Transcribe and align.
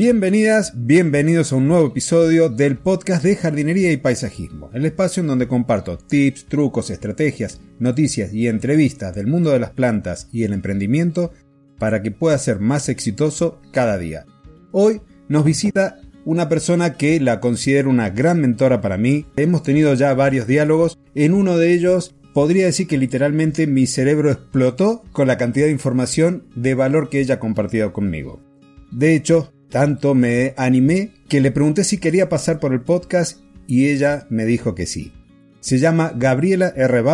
Bienvenidas, 0.00 0.72
bienvenidos 0.74 1.52
a 1.52 1.56
un 1.56 1.68
nuevo 1.68 1.88
episodio 1.88 2.48
del 2.48 2.78
podcast 2.78 3.22
de 3.22 3.36
jardinería 3.36 3.92
y 3.92 3.98
paisajismo, 3.98 4.70
el 4.72 4.86
espacio 4.86 5.20
en 5.20 5.26
donde 5.26 5.46
comparto 5.46 5.98
tips, 5.98 6.46
trucos, 6.46 6.88
estrategias, 6.88 7.60
noticias 7.78 8.32
y 8.32 8.48
entrevistas 8.48 9.14
del 9.14 9.26
mundo 9.26 9.50
de 9.50 9.58
las 9.58 9.72
plantas 9.72 10.30
y 10.32 10.44
el 10.44 10.54
emprendimiento 10.54 11.32
para 11.78 12.00
que 12.00 12.12
pueda 12.12 12.38
ser 12.38 12.60
más 12.60 12.88
exitoso 12.88 13.60
cada 13.72 13.98
día. 13.98 14.24
Hoy 14.72 15.02
nos 15.28 15.44
visita 15.44 16.00
una 16.24 16.48
persona 16.48 16.94
que 16.94 17.20
la 17.20 17.38
considero 17.38 17.90
una 17.90 18.08
gran 18.08 18.40
mentora 18.40 18.80
para 18.80 18.96
mí. 18.96 19.26
Hemos 19.36 19.62
tenido 19.62 19.92
ya 19.92 20.14
varios 20.14 20.46
diálogos, 20.46 20.98
en 21.14 21.34
uno 21.34 21.58
de 21.58 21.74
ellos 21.74 22.14
podría 22.32 22.64
decir 22.64 22.86
que 22.86 22.96
literalmente 22.96 23.66
mi 23.66 23.86
cerebro 23.86 24.30
explotó 24.30 25.04
con 25.12 25.26
la 25.26 25.36
cantidad 25.36 25.66
de 25.66 25.72
información 25.72 26.44
de 26.54 26.74
valor 26.74 27.10
que 27.10 27.20
ella 27.20 27.34
ha 27.34 27.38
compartido 27.38 27.92
conmigo. 27.92 28.40
De 28.90 29.14
hecho, 29.14 29.52
tanto 29.70 30.14
me 30.14 30.52
animé 30.56 31.12
que 31.28 31.40
le 31.40 31.52
pregunté 31.52 31.84
si 31.84 31.98
quería 31.98 32.28
pasar 32.28 32.58
por 32.58 32.72
el 32.72 32.82
podcast 32.82 33.40
y 33.66 33.88
ella 33.88 34.26
me 34.28 34.44
dijo 34.44 34.74
que 34.74 34.84
sí. 34.84 35.12
Se 35.60 35.78
llama 35.78 36.12
Gabriela 36.16 36.72
R. 36.76 37.04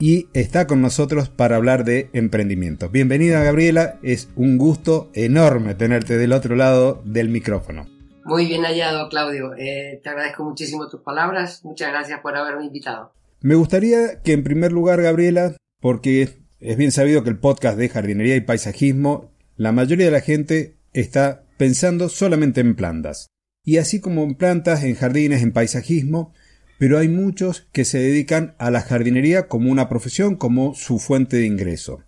y 0.00 0.26
está 0.34 0.66
con 0.66 0.82
nosotros 0.82 1.28
para 1.28 1.56
hablar 1.56 1.84
de 1.84 2.10
emprendimiento. 2.12 2.88
Bienvenida 2.88 3.44
Gabriela, 3.44 4.00
es 4.02 4.28
un 4.34 4.58
gusto 4.58 5.10
enorme 5.14 5.76
tenerte 5.76 6.18
del 6.18 6.32
otro 6.32 6.56
lado 6.56 7.00
del 7.04 7.28
micrófono. 7.28 7.86
Muy 8.24 8.46
bien 8.46 8.64
hallado, 8.64 9.08
Claudio. 9.08 9.54
Eh, 9.56 10.00
te 10.02 10.08
agradezco 10.08 10.44
muchísimo 10.44 10.88
tus 10.88 11.02
palabras. 11.02 11.64
Muchas 11.64 11.90
gracias 11.90 12.20
por 12.20 12.36
haberme 12.36 12.64
invitado. 12.64 13.12
Me 13.40 13.54
gustaría 13.54 14.20
que 14.22 14.32
en 14.32 14.42
primer 14.42 14.72
lugar, 14.72 15.00
Gabriela, 15.00 15.54
porque 15.80 16.28
es 16.58 16.76
bien 16.76 16.90
sabido 16.90 17.22
que 17.22 17.30
el 17.30 17.38
podcast 17.38 17.78
de 17.78 17.90
jardinería 17.90 18.34
y 18.34 18.40
paisajismo, 18.40 19.30
la 19.56 19.70
mayoría 19.70 20.06
de 20.06 20.12
la 20.12 20.22
gente 20.22 20.76
está 20.94 21.43
pensando 21.56 22.08
solamente 22.08 22.60
en 22.60 22.74
plantas. 22.74 23.28
Y 23.64 23.78
así 23.78 24.00
como 24.00 24.24
en 24.24 24.34
plantas, 24.34 24.84
en 24.84 24.94
jardines, 24.94 25.42
en 25.42 25.52
paisajismo, 25.52 26.32
pero 26.78 26.98
hay 26.98 27.08
muchos 27.08 27.66
que 27.72 27.84
se 27.84 27.98
dedican 27.98 28.54
a 28.58 28.70
la 28.70 28.82
jardinería 28.82 29.48
como 29.48 29.70
una 29.70 29.88
profesión, 29.88 30.36
como 30.36 30.74
su 30.74 30.98
fuente 30.98 31.38
de 31.38 31.46
ingreso. 31.46 32.02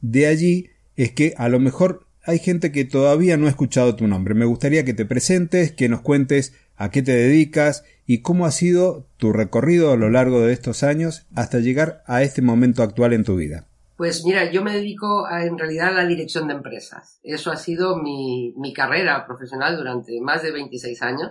De 0.00 0.26
allí 0.26 0.70
es 0.96 1.12
que 1.12 1.34
a 1.36 1.48
lo 1.48 1.58
mejor 1.58 2.06
hay 2.22 2.38
gente 2.38 2.72
que 2.72 2.84
todavía 2.84 3.36
no 3.36 3.46
ha 3.46 3.50
escuchado 3.50 3.96
tu 3.96 4.06
nombre. 4.06 4.34
Me 4.34 4.44
gustaría 4.44 4.84
que 4.84 4.94
te 4.94 5.04
presentes, 5.04 5.72
que 5.72 5.88
nos 5.88 6.00
cuentes 6.00 6.54
a 6.76 6.90
qué 6.90 7.02
te 7.02 7.12
dedicas 7.12 7.84
y 8.06 8.18
cómo 8.18 8.46
ha 8.46 8.50
sido 8.50 9.08
tu 9.16 9.32
recorrido 9.32 9.92
a 9.92 9.96
lo 9.96 10.10
largo 10.10 10.40
de 10.42 10.52
estos 10.52 10.82
años 10.82 11.26
hasta 11.34 11.60
llegar 11.60 12.02
a 12.06 12.22
este 12.22 12.42
momento 12.42 12.82
actual 12.82 13.12
en 13.12 13.24
tu 13.24 13.36
vida. 13.36 13.66
Pues 13.96 14.24
mira, 14.24 14.50
yo 14.50 14.62
me 14.64 14.72
dedico 14.72 15.28
en 15.30 15.56
realidad 15.56 15.88
a 15.88 16.02
la 16.02 16.06
dirección 16.06 16.48
de 16.48 16.54
empresas. 16.54 17.20
Eso 17.22 17.52
ha 17.52 17.56
sido 17.56 17.96
mi, 17.96 18.52
carrera 18.74 19.24
profesional 19.24 19.76
durante 19.76 20.20
más 20.20 20.42
de 20.42 20.50
26 20.50 21.00
años. 21.02 21.30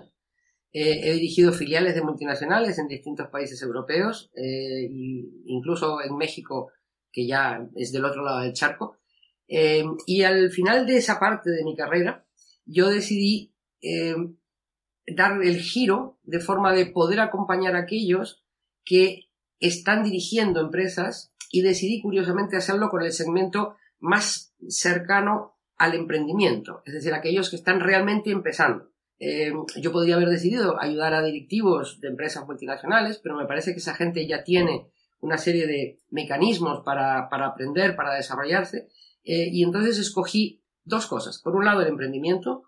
Eh, 0.72 1.02
he 1.04 1.14
dirigido 1.14 1.52
filiales 1.52 1.94
de 1.94 2.02
multinacionales 2.02 2.80
en 2.80 2.88
distintos 2.88 3.28
países 3.28 3.62
europeos, 3.62 4.32
e 4.34 4.90
incluso 5.46 6.02
en 6.02 6.16
México, 6.16 6.72
que 7.12 7.28
ya 7.28 7.68
es 7.76 7.92
del 7.92 8.06
otro 8.06 8.24
lado 8.24 8.40
del 8.40 8.54
charco. 8.54 8.98
Eh, 9.48 9.84
y 10.08 10.24
al 10.24 10.50
final 10.50 10.86
de 10.88 10.98
esa 10.98 11.20
parte 11.20 11.50
de 11.50 11.66
mi 11.66 11.76
carrera, 11.76 12.26
yo 12.66 12.90
decidí 12.90 13.54
dar 15.06 15.44
el 15.44 15.60
giro 15.60 16.18
de 16.24 16.40
forma 16.40 16.72
de 16.72 16.86
poder 16.86 17.20
acompañar 17.20 17.76
a 17.76 17.80
aquellos 17.80 18.46
que 18.86 19.26
están 19.68 20.04
dirigiendo 20.04 20.60
empresas 20.60 21.34
y 21.52 21.62
decidí 21.62 22.02
curiosamente 22.02 22.58
hacerlo 22.58 22.90
con 22.90 23.04
el 23.04 23.12
segmento 23.12 23.76
más 24.00 24.54
cercano 24.68 25.58
al 25.78 25.94
emprendimiento, 25.96 26.82
es 26.86 26.94
decir, 26.94 27.14
aquellos 27.14 27.50
que 27.50 27.56
están 27.56 27.80
realmente 27.80 28.32
empezando. 28.32 28.90
Eh, 29.20 29.54
yo 29.78 29.92
podría 29.92 30.16
haber 30.16 30.30
decidido 30.30 30.82
ayudar 30.82 31.14
a 31.14 31.24
directivos 31.24 32.00
de 32.02 32.10
empresas 32.10 32.46
multinacionales, 32.46 33.20
pero 33.20 33.38
me 33.38 33.46
parece 33.46 33.72
que 33.72 33.80
esa 33.80 33.94
gente 33.94 34.28
ya 34.28 34.44
tiene 34.44 34.92
una 35.20 35.38
serie 35.38 35.66
de 35.66 36.00
mecanismos 36.10 36.84
para, 36.84 37.30
aprender, 37.32 37.96
para 37.96 38.14
desarrollarse, 38.14 38.90
eh, 39.24 39.48
y 39.52 39.64
entonces 39.64 39.98
escogí 39.98 40.62
dos 40.84 41.08
cosas. 41.08 41.40
Por 41.42 41.56
un 41.56 41.66
lado, 41.66 41.82
el 41.82 41.88
emprendimiento, 41.88 42.64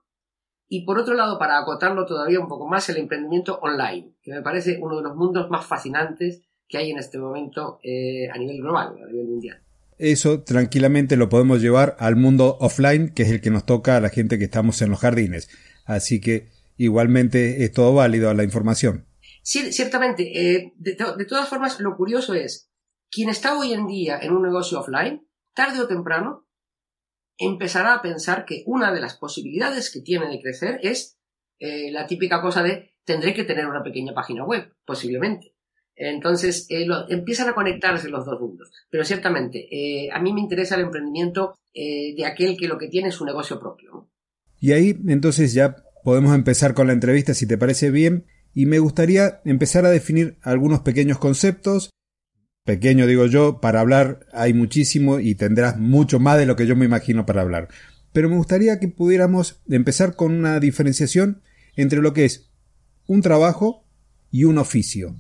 y 0.68 0.86
por 0.86 0.98
otro 0.98 1.14
lado, 1.14 1.38
para 1.38 1.60
acotarlo 1.60 2.06
todavía 2.06 2.40
un 2.40 2.48
poco 2.48 2.68
más, 2.68 2.88
el 2.90 2.98
emprendimiento 2.98 3.60
online, 3.62 4.16
que 4.22 4.32
me 4.32 4.42
parece 4.42 4.80
uno 4.82 4.98
de 4.98 5.04
los 5.04 5.16
mundos 5.16 5.50
más 5.50 5.66
fascinantes 5.66 6.44
que 6.68 6.78
hay 6.78 6.92
en 6.92 6.98
este 6.98 7.18
momento 7.18 7.80
eh, 7.84 8.30
a 8.30 8.38
nivel 8.38 8.62
global, 8.62 8.96
a 9.02 9.08
nivel 9.08 9.28
mundial. 9.28 9.62
Eso 9.98 10.44
tranquilamente 10.44 11.16
lo 11.16 11.30
podemos 11.30 11.62
llevar 11.62 11.96
al 12.00 12.16
mundo 12.16 12.58
offline, 12.60 13.14
que 13.14 13.24
es 13.24 13.32
el 13.32 13.42
que 13.42 13.52
nos 13.52 13.66
toca 13.66 13.96
a 13.96 14.02
la 14.02 14.10
gente 14.10 14.38
que 14.38 14.46
estamos 14.46 14.82
en 14.82 14.90
los 14.90 15.00
jardines. 15.00 15.50
Así 15.86 16.20
que 16.20 16.50
igualmente 16.78 17.64
es 17.64 17.72
todo 17.72 17.94
válido 17.94 18.30
a 18.30 18.34
la 18.34 18.44
información. 18.44 19.06
Sí, 19.42 19.72
ciertamente. 19.72 20.24
Eh, 20.56 20.74
de, 20.78 20.98
de 21.18 21.26
todas 21.26 21.48
formas, 21.48 21.80
lo 21.80 21.96
curioso 21.96 22.34
es, 22.34 22.70
quien 23.10 23.30
está 23.30 23.58
hoy 23.58 23.74
en 23.74 23.88
día 23.88 24.20
en 24.22 24.34
un 24.34 24.42
negocio 24.42 24.80
offline, 24.80 25.26
tarde 25.54 25.80
o 25.80 25.88
temprano, 25.88 26.46
empezará 27.38 27.94
a 27.94 28.02
pensar 28.02 28.46
que 28.46 28.64
una 28.66 28.94
de 28.94 29.02
las 29.02 29.16
posibilidades 29.16 29.92
que 29.92 30.02
tiene 30.02 30.28
de 30.28 30.42
crecer 30.42 30.80
es 30.84 31.18
eh, 31.60 31.92
la 31.92 32.08
típica 32.08 32.42
cosa 32.42 32.64
de 32.64 32.96
tendré 33.04 33.34
que 33.34 33.44
tener 33.44 33.68
una 33.68 33.84
pequeña 33.84 34.14
página 34.14 34.44
web, 34.44 34.74
posiblemente. 34.86 35.55
Entonces, 35.96 36.68
eh, 36.70 36.88
empiezan 37.10 37.50
a 37.50 37.56
conectarse 37.56 38.10
los 38.10 38.26
dos 38.26 38.40
mundos. 38.40 38.72
Pero 38.90 39.06
ciertamente, 39.06 39.68
eh, 39.72 40.10
a 40.12 40.20
mí 40.20 40.34
me 40.34 40.42
interesa 40.42 40.76
el 40.76 40.82
emprendimiento 40.82 41.56
eh, 41.74 42.14
de 42.16 42.26
aquel 42.26 42.58
que 42.58 42.68
lo 42.68 42.78
que 42.78 42.88
tiene 42.88 43.10
es 43.10 43.16
su 43.16 43.26
negocio 43.26 43.60
propio. 43.60 44.10
Y 44.60 44.74
ahí, 44.74 44.98
entonces, 45.08 45.54
ya 45.54 45.76
podemos 46.04 46.36
empezar 46.36 46.74
con 46.74 46.88
la 46.88 46.94
entrevista, 46.94 47.34
si 47.34 47.48
te 47.48 47.58
parece 47.58 47.92
bien. 47.92 48.26
Y 48.54 48.66
me 48.66 48.80
gustaría 48.80 49.42
empezar 49.46 49.86
a 49.86 49.90
definir 49.90 50.38
algunos 50.42 50.82
pequeños 50.82 51.18
conceptos. 51.18 51.90
Pequeño, 52.64 53.06
digo 53.06 53.26
yo, 53.28 53.62
para 53.62 53.80
hablar 53.80 54.26
hay 54.34 54.54
muchísimo 54.54 55.20
y 55.20 55.36
tendrás 55.36 55.78
mucho 55.78 56.20
más 56.20 56.38
de 56.38 56.46
lo 56.46 56.56
que 56.56 56.66
yo 56.66 56.76
me 56.76 56.86
imagino 56.86 57.26
para 57.26 57.42
hablar. 57.42 57.68
Pero 58.12 58.30
me 58.30 58.38
gustaría 58.38 58.80
que 58.80 58.88
pudiéramos 58.88 59.62
empezar 59.68 60.16
con 60.16 60.34
una 60.34 60.60
diferenciación 60.60 61.42
entre 61.76 62.02
lo 62.02 62.14
que 62.14 62.26
es 62.26 62.50
un 63.08 63.22
trabajo 63.22 63.86
y 64.32 64.46
un 64.46 64.58
oficio. 64.58 65.18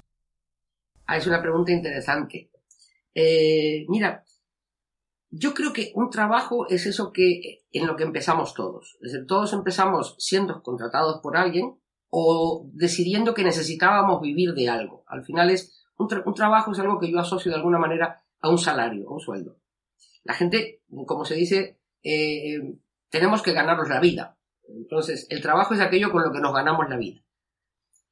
Ah, 1.07 1.17
es 1.17 1.27
una 1.27 1.41
pregunta 1.41 1.71
interesante. 1.71 2.51
Eh, 3.13 3.85
mira, 3.87 4.23
yo 5.29 5.53
creo 5.53 5.73
que 5.73 5.91
un 5.95 6.09
trabajo 6.09 6.67
es 6.67 6.85
eso 6.85 7.11
que 7.11 7.65
en 7.71 7.87
lo 7.87 7.95
que 7.95 8.03
empezamos 8.03 8.53
todos. 8.53 8.97
Es 9.01 9.11
decir, 9.11 9.27
todos 9.27 9.53
empezamos 9.53 10.15
siendo 10.17 10.63
contratados 10.63 11.19
por 11.21 11.37
alguien 11.37 11.77
o 12.09 12.69
decidiendo 12.73 13.33
que 13.33 13.43
necesitábamos 13.43 14.21
vivir 14.21 14.53
de 14.53 14.69
algo. 14.69 15.03
Al 15.07 15.23
final 15.25 15.49
es 15.49 15.85
un, 15.97 16.07
trabajo 16.07 16.71
es 16.71 16.79
algo 16.79 16.99
que 16.99 17.11
yo 17.11 17.19
asocio 17.19 17.51
de 17.51 17.57
alguna 17.57 17.79
manera 17.79 18.23
a 18.39 18.49
un 18.49 18.57
salario, 18.57 19.09
a 19.09 19.13
un 19.13 19.19
sueldo. 19.19 19.57
La 20.23 20.33
gente, 20.33 20.81
como 21.05 21.25
se 21.25 21.35
dice, 21.35 21.79
eh, 22.03 22.77
tenemos 23.09 23.41
que 23.41 23.53
ganarnos 23.53 23.89
la 23.89 23.99
vida. 23.99 24.37
Entonces, 24.67 25.27
el 25.29 25.41
trabajo 25.41 25.73
es 25.73 25.81
aquello 25.81 26.11
con 26.11 26.23
lo 26.23 26.31
que 26.31 26.39
nos 26.39 26.53
ganamos 26.53 26.89
la 26.89 26.97
vida. 26.97 27.21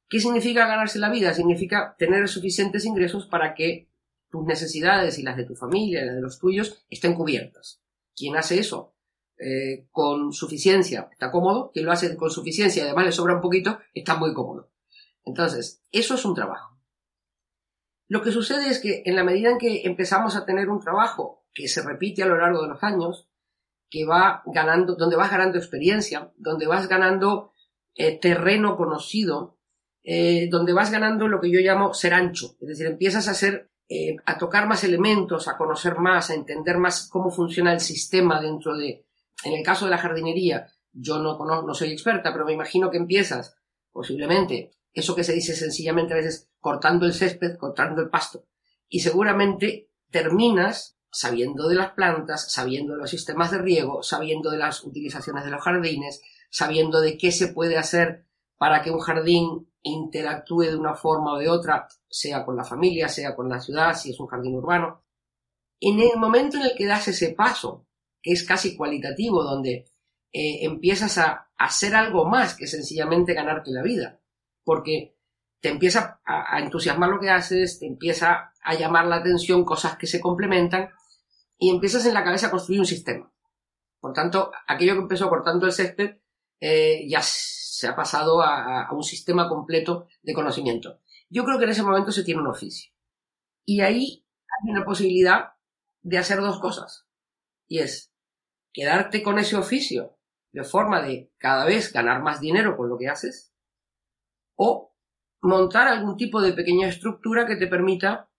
¿Qué 0.08 0.20
significa 0.20 0.66
ganarse 0.66 0.98
la 0.98 1.10
vida? 1.10 1.32
Significa 1.32 1.96
tener 1.98 2.28
suficientes 2.28 2.84
ingresos 2.84 3.26
para 3.26 3.54
que 3.54 3.90
tus 4.30 4.44
necesidades 4.44 5.18
y 5.18 5.22
las 5.22 5.36
de 5.36 5.44
tu 5.44 5.54
familia 5.54 6.04
las 6.04 6.16
de 6.16 6.20
los 6.20 6.38
tuyos 6.38 6.84
estén 6.90 7.14
cubiertas. 7.14 7.80
¿Quién 8.16 8.36
hace 8.36 8.58
eso? 8.58 8.94
Eh, 9.36 9.88
con 9.90 10.32
suficiencia 10.32 11.08
está 11.10 11.30
cómodo, 11.30 11.70
quien 11.72 11.86
lo 11.86 11.92
hace 11.92 12.16
con 12.16 12.30
suficiencia 12.30 12.82
y 12.82 12.86
además 12.86 13.06
le 13.06 13.12
sobra 13.12 13.34
un 13.34 13.40
poquito, 13.40 13.78
está 13.92 14.16
muy 14.16 14.32
cómodo. 14.32 14.70
Entonces, 15.24 15.82
eso 15.90 16.14
es 16.14 16.24
un 16.24 16.34
trabajo. 16.34 16.78
Lo 18.06 18.22
que 18.22 18.30
sucede 18.30 18.68
es 18.68 18.80
que 18.80 19.02
en 19.06 19.16
la 19.16 19.24
medida 19.24 19.50
en 19.50 19.58
que 19.58 19.82
empezamos 19.84 20.36
a 20.36 20.44
tener 20.44 20.68
un 20.68 20.80
trabajo 20.80 21.44
que 21.52 21.68
se 21.68 21.82
repite 21.82 22.22
a 22.22 22.26
lo 22.26 22.36
largo 22.36 22.62
de 22.62 22.68
los 22.68 22.82
años, 22.82 23.28
que 23.90 24.04
va 24.04 24.42
ganando, 24.46 24.96
donde 24.96 25.16
vas 25.16 25.30
ganando 25.30 25.58
experiencia, 25.58 26.32
donde 26.36 26.66
vas 26.66 26.88
ganando 26.88 27.52
eh, 27.94 28.18
terreno 28.18 28.76
conocido, 28.76 29.53
eh, 30.06 30.48
donde 30.50 30.74
vas 30.74 30.90
ganando 30.90 31.28
lo 31.28 31.40
que 31.40 31.50
yo 31.50 31.60
llamo 31.60 31.94
ser 31.94 32.12
ancho, 32.12 32.56
es 32.60 32.68
decir, 32.68 32.86
empiezas 32.86 33.26
a 33.26 33.34
ser, 33.34 33.70
eh, 33.88 34.16
a 34.26 34.36
tocar 34.36 34.68
más 34.68 34.84
elementos, 34.84 35.48
a 35.48 35.56
conocer 35.56 35.96
más, 35.96 36.28
a 36.28 36.34
entender 36.34 36.76
más 36.76 37.08
cómo 37.08 37.30
funciona 37.30 37.72
el 37.72 37.80
sistema 37.80 38.38
dentro 38.38 38.76
de, 38.76 39.06
en 39.44 39.52
el 39.54 39.64
caso 39.64 39.86
de 39.86 39.92
la 39.92 39.98
jardinería, 39.98 40.68
yo 40.92 41.18
no 41.18 41.38
conozco, 41.38 41.66
no 41.66 41.74
soy 41.74 41.90
experta, 41.90 42.32
pero 42.32 42.44
me 42.44 42.52
imagino 42.52 42.90
que 42.90 42.98
empiezas, 42.98 43.56
posiblemente, 43.90 44.72
eso 44.92 45.16
que 45.16 45.24
se 45.24 45.32
dice 45.32 45.56
sencillamente 45.56 46.12
a 46.12 46.18
veces 46.18 46.50
cortando 46.60 47.06
el 47.06 47.14
césped, 47.14 47.56
cortando 47.56 48.02
el 48.02 48.10
pasto, 48.10 48.44
y 48.88 49.00
seguramente 49.00 49.88
terminas 50.10 50.98
sabiendo 51.10 51.68
de 51.68 51.76
las 51.76 51.92
plantas, 51.92 52.52
sabiendo 52.52 52.92
de 52.92 52.98
los 52.98 53.10
sistemas 53.10 53.50
de 53.50 53.58
riego, 53.58 54.02
sabiendo 54.02 54.50
de 54.50 54.58
las 54.58 54.84
utilizaciones 54.84 55.44
de 55.44 55.50
los 55.50 55.62
jardines, 55.62 56.20
sabiendo 56.50 57.00
de 57.00 57.16
qué 57.16 57.32
se 57.32 57.48
puede 57.48 57.78
hacer 57.78 58.26
para 58.58 58.82
que 58.82 58.90
un 58.90 59.00
jardín 59.00 59.68
interactúe 59.84 60.62
de 60.62 60.76
una 60.76 60.94
forma 60.94 61.34
o 61.34 61.38
de 61.38 61.48
otra, 61.48 61.86
sea 62.08 62.44
con 62.44 62.56
la 62.56 62.64
familia, 62.64 63.08
sea 63.08 63.36
con 63.36 63.48
la 63.48 63.60
ciudad, 63.60 63.94
si 63.94 64.10
es 64.10 64.18
un 64.18 64.26
jardín 64.26 64.56
urbano. 64.56 65.04
En 65.80 66.00
el 66.00 66.16
momento 66.16 66.56
en 66.56 66.64
el 66.64 66.74
que 66.76 66.86
das 66.86 67.06
ese 67.08 67.30
paso, 67.34 67.86
que 68.22 68.32
es 68.32 68.44
casi 68.44 68.76
cualitativo, 68.76 69.42
donde 69.42 69.86
eh, 70.32 70.64
empiezas 70.64 71.18
a 71.18 71.50
hacer 71.58 71.94
algo 71.94 72.24
más 72.24 72.56
que 72.56 72.66
sencillamente 72.66 73.34
ganarte 73.34 73.70
la 73.70 73.82
vida, 73.82 74.20
porque 74.64 75.14
te 75.60 75.68
empieza 75.70 76.20
a, 76.24 76.58
entusiasmar 76.60 77.08
lo 77.08 77.20
que 77.20 77.30
haces, 77.30 77.78
te 77.78 77.86
empieza 77.86 78.52
a 78.62 78.74
llamar 78.74 79.06
la 79.06 79.16
atención 79.16 79.64
cosas 79.64 79.96
que 79.96 80.06
se 80.06 80.20
complementan 80.20 80.90
y 81.58 81.70
empiezas 81.70 82.04
en 82.06 82.14
la 82.14 82.24
cabeza 82.24 82.48
a 82.48 82.50
construir 82.50 82.80
un 82.80 82.86
sistema. 82.86 83.32
Por 84.00 84.12
tanto, 84.12 84.50
aquello 84.66 84.94
que 84.94 85.00
empezó 85.00 85.28
cortando 85.30 85.64
el 85.64 85.72
césped 85.72 86.16
eh, 86.60 87.06
ya 87.08 87.20
se 87.84 87.90
ha 87.90 87.96
pasado 87.96 88.40
a, 88.40 88.88
un 88.92 89.02
sistema 89.02 89.46
completo 89.46 90.08
de 90.22 90.32
conocimiento. 90.32 91.02
Yo 91.28 91.44
creo 91.44 91.58
que 91.58 91.64
en 91.64 91.70
ese 91.70 91.82
momento 91.82 92.12
se 92.12 92.24
tiene 92.24 92.40
un 92.40 92.46
oficio. 92.46 92.94
Y 93.66 93.82
ahí 93.82 94.24
hay 94.38 94.70
una 94.70 94.86
posibilidad 94.86 95.50
de 96.00 96.16
hacer 96.16 96.40
dos 96.40 96.60
cosas. 96.60 97.06
Y 97.68 97.80
es 97.80 98.10
quedarte 98.72 99.22
con 99.22 99.38
ese 99.38 99.56
oficio 99.56 100.16
de 100.52 100.64
forma 100.64 101.02
de 101.02 101.30
cada 101.36 101.66
vez 101.66 101.92
ganar 101.92 102.22
más 102.22 102.40
dinero 102.40 102.74
con 102.74 102.88
lo 102.88 102.96
que 102.96 103.08
haces 103.08 103.52
o 104.56 104.96
montar 105.42 105.86
algún 105.86 106.16
tipo 106.16 106.40
de 106.40 106.54
pequeña 106.54 106.88
estructura 106.88 107.44
que 107.44 107.56
te 107.56 107.66
permita 107.66 108.30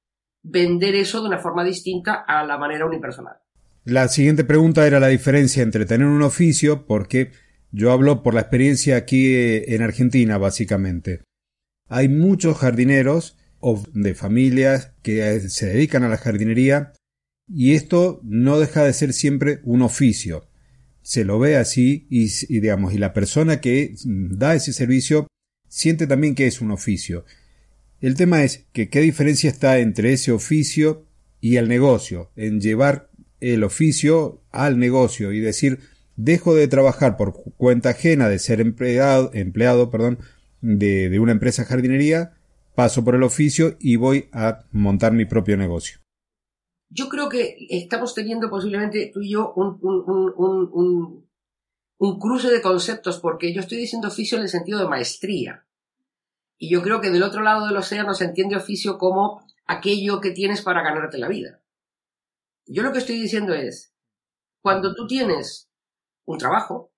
vender 0.41 0.95
eso 0.95 1.21
de 1.21 1.27
una 1.27 1.37
forma 1.37 1.63
distinta 1.63 2.15
a 2.27 2.43
la 2.43 2.57
manera 2.57 2.87
unipersonal. 2.87 3.37
La 3.83 4.07
siguiente 4.07 4.43
pregunta 4.43 4.87
era 4.87 4.99
la 4.99 5.09
diferencia 5.09 5.61
entre 5.61 5.85
tener 5.85 6.07
un 6.07 6.23
oficio, 6.23 6.87
porque 6.87 7.31
yo 7.75 7.91
hablo 7.91 8.23
por 8.23 8.33
la 8.33 8.41
experiencia 8.41 8.95
aquí 8.95 9.27
eh, 9.27 9.75
en 9.75 9.81
Argentina, 9.81 10.37
básicamente. 10.37 11.21
Hay 11.89 12.07
muchos 12.07 12.57
jardineros 12.57 13.37
de 13.93 14.15
familias 14.15 14.93
que 15.01 15.27
eh, 15.27 15.49
se 15.49 15.67
dedican 15.67 16.03
a 16.03 16.09
la 16.09 16.17
jardinería 16.17 16.93
y 17.47 17.73
esto 17.73 18.21
no 18.23 18.59
deja 18.59 18.83
de 18.83 18.93
ser 18.93 19.11
siempre 19.11 19.59
un 19.63 19.81
oficio. 19.81 20.47
Se 21.01 21.25
lo 21.25 21.37
ve 21.37 21.57
así 21.57 22.07
y, 22.09 22.27
digamos, 22.59 22.93
y 22.93 22.97
la 22.97 23.13
persona 23.13 23.59
que 23.59 23.95
da 24.05 24.55
ese 24.55 24.71
servicio 24.71 25.27
siente 25.67 26.07
también 26.07 26.33
que 26.33 26.47
es 26.47 26.61
un 26.61 26.71
oficio. 26.71 27.25
El 27.99 28.15
tema 28.15 28.43
es 28.43 28.67
que 28.71 28.89
qué 28.89 29.01
diferencia 29.01 29.49
está 29.49 29.79
entre 29.79 30.13
ese 30.13 30.31
oficio 30.31 31.05
y 31.41 31.57
el 31.57 31.67
negocio, 31.67 32.31
en 32.35 32.61
llevar 32.61 33.11
el 33.41 33.63
oficio 33.63 34.43
al 34.51 34.79
negocio 34.79 35.33
y 35.33 35.41
decir 35.41 35.79
dejo 36.15 36.55
de 36.55 36.67
trabajar 36.67 37.17
por 37.17 37.33
cuenta 37.57 37.89
ajena 37.89 38.29
de 38.29 38.39
ser 38.39 38.61
empleado, 38.61 39.31
empleado 39.33 39.89
perdón, 39.89 40.19
de, 40.61 41.09
de 41.09 41.19
una 41.19 41.31
empresa 41.31 41.65
jardinería, 41.65 42.33
paso 42.75 43.03
por 43.03 43.15
el 43.15 43.23
oficio 43.23 43.77
y 43.79 43.95
voy 43.95 44.29
a 44.31 44.65
montar 44.71 45.13
mi 45.13 45.25
propio 45.25 45.57
negocio. 45.57 45.99
Yo 46.89 47.09
creo 47.09 47.29
que 47.29 47.57
estamos 47.69 48.13
teniendo 48.13 48.49
posiblemente 48.49 49.11
tú 49.13 49.21
y 49.21 49.31
yo 49.31 49.53
un, 49.55 49.79
un, 49.81 50.33
un, 50.37 51.27
un, 51.97 52.19
cruce 52.19 52.49
de 52.49 52.61
conceptos, 52.61 53.19
porque 53.19 53.53
yo 53.53 53.61
estoy 53.61 53.79
diciendo 53.79 54.07
oficio 54.07 54.37
en 54.37 54.43
el 54.43 54.49
sentido 54.49 54.79
de 54.79 54.87
maestría. 54.87 55.65
Y 56.57 56.69
yo 56.69 56.81
creo 56.83 57.01
que 57.01 57.09
del 57.09 57.23
otro 57.23 57.41
lado 57.41 57.67
del 57.67 57.75
océano 57.75 58.13
se 58.13 58.25
entiende 58.25 58.55
oficio 58.55 58.97
como 58.97 59.45
aquello 59.65 60.21
que 60.21 60.31
tienes 60.31 60.61
para 60.61 60.83
ganarte 60.83 61.17
la 61.17 61.27
vida. 61.27 61.61
Yo 62.67 62.83
lo 62.83 62.93
que 62.93 62.99
estoy 62.99 63.19
diciendo 63.19 63.53
es, 63.53 63.93
cuando 64.61 64.95
tú 64.95 65.07
tienes 65.07 65.69
un 66.25 66.37
trabajo, 66.37 66.91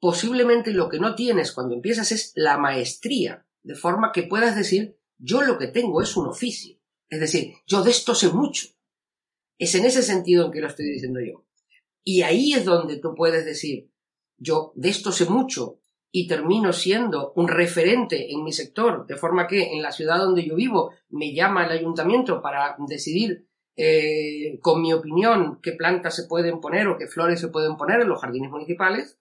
posiblemente 0.00 0.72
lo 0.72 0.88
que 0.88 1.00
no 1.00 1.14
tienes 1.14 1.52
cuando 1.52 1.74
empiezas 1.74 2.12
es 2.12 2.32
la 2.36 2.58
maestría, 2.58 3.46
de 3.62 3.74
forma 3.74 4.12
que 4.12 4.22
puedas 4.22 4.54
decir, 4.54 4.98
yo 5.18 5.42
lo 5.42 5.58
que 5.58 5.66
tengo 5.68 6.02
es 6.02 6.16
un 6.16 6.26
oficio. 6.26 6.78
Es 7.08 7.20
decir, 7.20 7.54
yo 7.66 7.82
de 7.82 7.90
esto 7.90 8.14
sé 8.14 8.28
mucho. 8.28 8.68
Es 9.58 9.74
en 9.74 9.84
ese 9.84 10.02
sentido 10.02 10.46
en 10.46 10.52
que 10.52 10.60
lo 10.60 10.68
estoy 10.68 10.86
diciendo 10.86 11.20
yo. 11.20 11.44
Y 12.04 12.22
ahí 12.22 12.52
es 12.52 12.64
donde 12.64 12.98
tú 12.98 13.14
puedes 13.14 13.44
decir, 13.44 13.90
yo 14.36 14.72
de 14.76 14.90
esto 14.90 15.10
sé 15.12 15.24
mucho 15.24 15.80
y 16.12 16.28
termino 16.28 16.72
siendo 16.72 17.32
un 17.34 17.48
referente 17.48 18.32
en 18.32 18.44
mi 18.44 18.52
sector, 18.52 19.06
de 19.06 19.16
forma 19.16 19.46
que 19.46 19.72
en 19.72 19.82
la 19.82 19.92
ciudad 19.92 20.18
donde 20.18 20.46
yo 20.46 20.54
vivo 20.54 20.92
me 21.08 21.34
llama 21.34 21.64
el 21.64 21.72
ayuntamiento 21.72 22.40
para 22.40 22.76
decidir 22.86 23.48
eh, 23.76 24.58
con 24.62 24.80
mi 24.80 24.94
opinión 24.94 25.60
qué 25.62 25.72
plantas 25.72 26.16
se 26.16 26.26
pueden 26.26 26.60
poner 26.60 26.88
o 26.88 26.96
qué 26.96 27.06
flores 27.06 27.40
se 27.40 27.48
pueden 27.48 27.76
poner 27.76 28.00
en 28.00 28.08
los 28.08 28.20
jardines 28.20 28.50
municipales, 28.50 29.18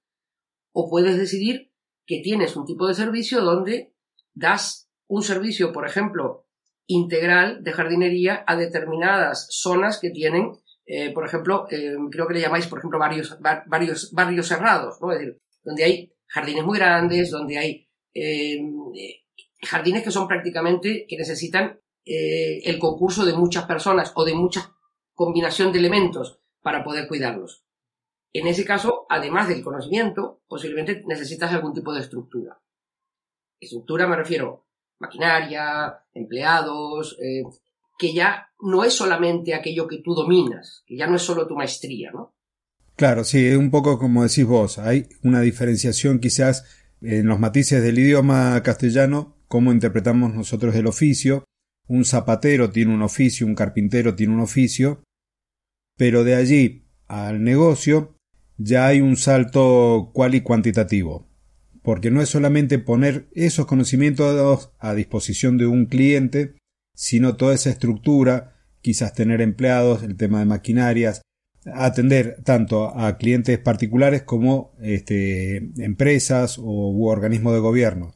o 0.71 0.89
puedes 0.89 1.17
decidir 1.17 1.73
que 2.05 2.21
tienes 2.21 2.55
un 2.55 2.65
tipo 2.65 2.87
de 2.87 2.93
servicio 2.93 3.41
donde 3.41 3.93
das 4.33 4.89
un 5.07 5.23
servicio, 5.23 5.73
por 5.73 5.85
ejemplo, 5.85 6.47
integral 6.87 7.63
de 7.63 7.73
jardinería 7.73 8.43
a 8.47 8.55
determinadas 8.55 9.47
zonas 9.49 9.99
que 9.99 10.11
tienen, 10.11 10.53
eh, 10.85 11.11
por 11.11 11.25
ejemplo, 11.25 11.67
eh, 11.71 11.95
creo 12.11 12.27
que 12.27 12.35
le 12.35 12.41
llamáis, 12.41 12.67
por 12.67 12.79
ejemplo, 12.79 12.99
varios, 12.99 13.37
barrios 13.41 14.47
cerrados, 14.47 15.01
¿no? 15.01 15.11
Es 15.11 15.19
decir, 15.19 15.37
donde 15.63 15.83
hay 15.83 16.13
jardines 16.27 16.63
muy 16.63 16.77
grandes, 16.77 17.31
donde 17.31 17.57
hay 17.57 17.89
jardines 19.63 20.03
que 20.03 20.11
son 20.11 20.27
prácticamente, 20.27 21.05
que 21.09 21.17
necesitan 21.17 21.79
eh, 22.05 22.61
el 22.65 22.79
concurso 22.79 23.25
de 23.25 23.33
muchas 23.33 23.65
personas 23.65 24.11
o 24.15 24.23
de 24.23 24.35
mucha 24.35 24.75
combinación 25.13 25.71
de 25.71 25.79
elementos 25.79 26.39
para 26.61 26.83
poder 26.83 27.07
cuidarlos. 27.07 27.63
En 28.33 28.47
ese 28.47 28.65
caso, 28.65 29.05
además 29.09 29.47
del 29.47 29.63
conocimiento, 29.63 30.41
posiblemente 30.47 31.03
necesitas 31.07 31.51
algún 31.53 31.73
tipo 31.73 31.93
de 31.93 32.01
estructura. 32.01 32.59
Estructura 33.59 34.07
me 34.07 34.17
refiero 34.17 34.65
maquinaria, 34.99 35.99
empleados, 36.13 37.17
eh, 37.21 37.43
que 37.97 38.13
ya 38.13 38.49
no 38.61 38.83
es 38.83 38.93
solamente 38.93 39.53
aquello 39.53 39.87
que 39.87 40.01
tú 40.03 40.13
dominas, 40.13 40.83
que 40.85 40.97
ya 40.97 41.07
no 41.07 41.15
es 41.15 41.21
solo 41.21 41.47
tu 41.47 41.55
maestría, 41.55 42.11
¿no? 42.11 42.35
Claro, 42.95 43.23
sí, 43.23 43.45
es 43.45 43.57
un 43.57 43.71
poco 43.71 43.99
como 43.99 44.23
decís 44.23 44.45
vos, 44.45 44.79
hay 44.79 45.07
una 45.23 45.41
diferenciación 45.41 46.19
quizás 46.19 46.65
en 47.01 47.27
los 47.27 47.39
matices 47.39 47.83
del 47.83 47.99
idioma 47.99 48.61
castellano, 48.63 49.35
cómo 49.47 49.71
interpretamos 49.71 50.33
nosotros 50.33 50.73
el 50.75 50.87
oficio, 50.87 51.43
un 51.87 52.05
zapatero 52.05 52.71
tiene 52.71 52.93
un 52.93 53.01
oficio, 53.01 53.45
un 53.45 53.55
carpintero 53.55 54.15
tiene 54.15 54.33
un 54.33 54.39
oficio, 54.39 55.03
pero 55.97 56.23
de 56.23 56.35
allí 56.35 56.85
al 57.07 57.43
negocio 57.43 58.15
ya 58.57 58.87
hay 58.87 59.01
un 59.01 59.17
salto 59.17 60.11
cual 60.13 60.35
y 60.35 60.41
cuantitativo, 60.41 61.27
porque 61.83 62.11
no 62.11 62.21
es 62.21 62.29
solamente 62.29 62.79
poner 62.79 63.27
esos 63.33 63.65
conocimientos 63.65 64.71
a 64.79 64.93
disposición 64.93 65.57
de 65.57 65.67
un 65.67 65.85
cliente, 65.85 66.55
sino 66.95 67.35
toda 67.35 67.53
esa 67.53 67.69
estructura, 67.69 68.55
quizás 68.81 69.13
tener 69.13 69.41
empleados, 69.41 70.03
el 70.03 70.15
tema 70.15 70.39
de 70.39 70.45
maquinarias, 70.45 71.21
atender 71.73 72.41
tanto 72.43 72.97
a 72.97 73.17
clientes 73.17 73.57
particulares 73.59 74.21
como 74.23 74.73
este, 74.81 75.71
empresas 75.77 76.57
u 76.57 77.05
organismos 77.07 77.53
de 77.53 77.59
gobierno 77.59 78.14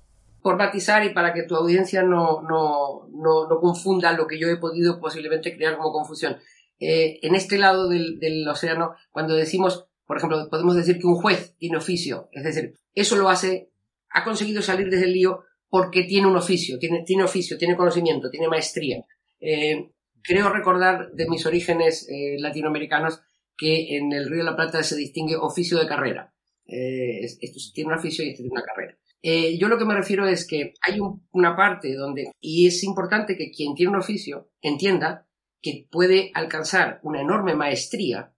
por 0.50 0.58
matizar 0.58 1.06
y 1.06 1.14
para 1.14 1.32
que 1.32 1.44
tu 1.44 1.56
audiencia 1.56 2.02
no, 2.02 2.42
no, 2.42 3.08
no, 3.14 3.60
confunda 3.60 4.14
lo 4.14 4.26
que 4.26 4.40
yo 4.40 4.48
he 4.48 4.58
podido 4.58 5.00
posiblemente 5.00 5.56
crear 5.56 5.78
como 5.78 5.92
confusión. 5.92 6.38
Eh, 6.80 7.20
en 7.22 7.36
este 7.36 7.60
lado 7.60 7.88
del, 7.88 8.18
del, 8.20 8.48
océano, 8.48 8.96
cuando 9.12 9.36
decimos, 9.36 9.86
por 10.08 10.18
ejemplo, 10.18 10.50
podemos 10.50 10.76
decir 10.76 10.98
que 10.98 11.06
un 11.06 11.14
juez 11.14 11.56
tiene 11.60 11.78
oficio, 11.78 12.30
es 12.32 12.44
decir, 12.44 12.74
eso 12.96 13.16
lo 13.16 13.30
hace, 13.30 13.70
ha 14.10 14.24
conseguido 14.24 14.64
salir 14.64 14.90
desde 14.90 15.06
el 15.06 15.14
lío 15.14 15.44
porque 15.68 16.06
tiene 16.06 16.26
un 16.26 16.36
oficio, 16.36 16.80
tiene, 16.80 17.04
tiene 17.06 17.22
oficio, 17.22 17.56
tiene 17.56 17.78
conocimiento, 17.78 18.32
tiene 18.32 18.48
maestría. 18.48 19.06
Eh, 19.40 19.92
creo 20.24 20.50
recordar 20.50 21.12
de 21.12 21.30
mis 21.30 21.46
orígenes 21.46 22.10
eh, 22.10 22.38
latinoamericanos 22.40 23.22
que 23.56 23.98
en 23.98 24.12
el 24.14 24.28
Río 24.28 24.40
de 24.40 24.50
la 24.50 24.56
Plata 24.56 24.82
se 24.82 24.96
distingue 24.96 25.36
oficio 25.36 25.78
de 25.78 25.86
carrera. 25.86 26.34
esto 26.66 27.60
tiene 27.72 27.94
un 27.94 28.00
oficio 28.00 28.26
y 28.26 28.30
este 28.30 28.42
tiene 28.42 28.54
una 28.54 28.64
carrera. 28.64 28.98
Eh, 29.22 29.58
yo 29.58 29.68
lo 29.68 29.78
que 29.78 29.86
me 29.86 29.96
refiero 29.96 30.28
es 30.28 30.48
que 30.48 30.74
hay 30.82 31.00
una 31.32 31.56
parte 31.56 31.94
donde, 31.94 32.32
y 32.40 32.68
es 32.68 32.84
importante 32.84 33.36
que 33.36 33.52
quien 33.52 33.76
tiene 33.76 33.92
un 33.92 34.00
oficio 34.00 34.50
entienda 34.62 35.28
que 35.62 35.88
puede 35.92 36.32
alcanzar 36.34 37.00
una 37.04 37.22
enorme 37.22 37.54
maestría 37.54 38.34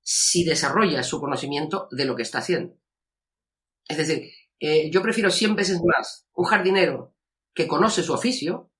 si 0.00 0.44
desarrolla 0.44 1.02
su 1.02 1.20
conocimiento 1.20 1.88
de 1.90 2.06
lo 2.06 2.16
que 2.16 2.22
está 2.22 2.38
haciendo. 2.38 2.78
Es 3.88 3.98
decir, 3.98 4.30
eh, 4.58 4.90
yo 4.90 5.02
prefiero 5.02 5.30
100 5.30 5.56
veces 5.56 5.80
más 5.84 6.26
un 6.34 6.44
jardinero 6.44 7.14
que 7.54 7.66
conoce 7.68 8.02
su 8.02 8.14
oficio, 8.14 8.70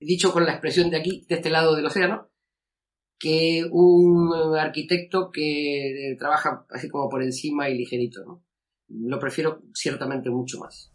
dicho 0.00 0.32
con 0.32 0.44
la 0.44 0.52
expresión 0.52 0.90
de 0.90 0.96
aquí, 0.96 1.26
de 1.28 1.36
este 1.36 1.50
lado 1.50 1.76
del 1.76 1.86
océano, 1.86 2.30
que 3.18 3.64
un 3.70 4.56
arquitecto 4.58 5.30
que 5.30 6.16
trabaja 6.18 6.66
así 6.70 6.88
como 6.88 7.08
por 7.08 7.22
encima 7.22 7.68
y 7.68 7.76
ligerito, 7.76 8.24
¿no? 8.24 8.44
Lo 8.90 9.18
prefiero 9.18 9.62
ciertamente 9.74 10.30
mucho 10.30 10.58
más. 10.58 10.92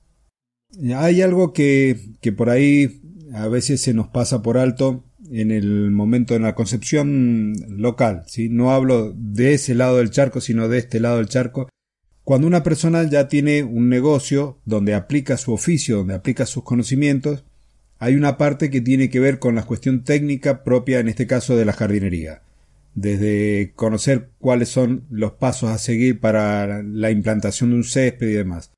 Hay 0.96 1.22
algo 1.22 1.54
que, 1.54 2.14
que 2.22 2.32
por 2.32 2.50
ahí 2.50 3.02
a 3.34 3.48
veces 3.48 3.82
se 3.82 3.94
nos 3.94 4.08
pasa 4.08 4.42
por 4.42 4.58
alto 4.58 5.04
en 5.32 5.52
el 5.52 5.92
momento 5.92 6.34
de 6.34 6.40
la 6.40 6.56
concepción 6.56 7.54
local, 7.70 8.24
¿sí? 8.28 8.50
No 8.50 8.72
hablo 8.72 9.14
de 9.16 9.54
ese 9.54 9.75
lado 9.75 9.98
del 9.98 10.12
charco, 10.12 10.42
sino 10.42 10.68
de 10.68 10.78
este 10.78 11.00
lado 11.00 11.18
del 11.18 11.30
charco. 11.30 11.70
Cuando 12.24 12.48
una 12.48 12.64
persona 12.64 13.04
ya 13.04 13.28
tiene 13.28 13.64
un 13.64 13.90
negocio 13.90 14.60
donde 14.66 14.94
aplica 14.94 15.38
su 15.38 15.54
oficio, 15.54 15.98
donde 15.98 16.16
aplica 16.16 16.46
sus 16.46 16.64
conocimientos, 16.64 17.46
hay 17.98 18.16
una 18.16 18.38
parte 18.38 18.70
que 18.70 18.82
tiene 18.82 19.10
que 19.10 19.20
ver 19.20 19.40
con 19.40 19.56
la 19.56 19.64
cuestión 19.64 20.04
técnica 20.04 20.64
propia, 20.64 21.00
en 21.00 21.08
este 21.08 21.28
caso, 21.28 21.56
de 21.56 21.66
la 21.66 21.74
jardinería. 21.74 22.42
Desde 22.96 23.74
conocer 23.75 24.32
cuáles 24.40 24.70
son 24.70 25.06
los 25.10 25.34
pasos 25.34 25.70
a 25.70 25.78
seguir 25.78 26.20
para 26.20 26.82
la 26.82 27.12
implantación 27.12 27.70
de 27.70 27.75
un 27.75 27.84
césped 27.84 28.30
y 28.30 28.34
demás. 28.34 28.72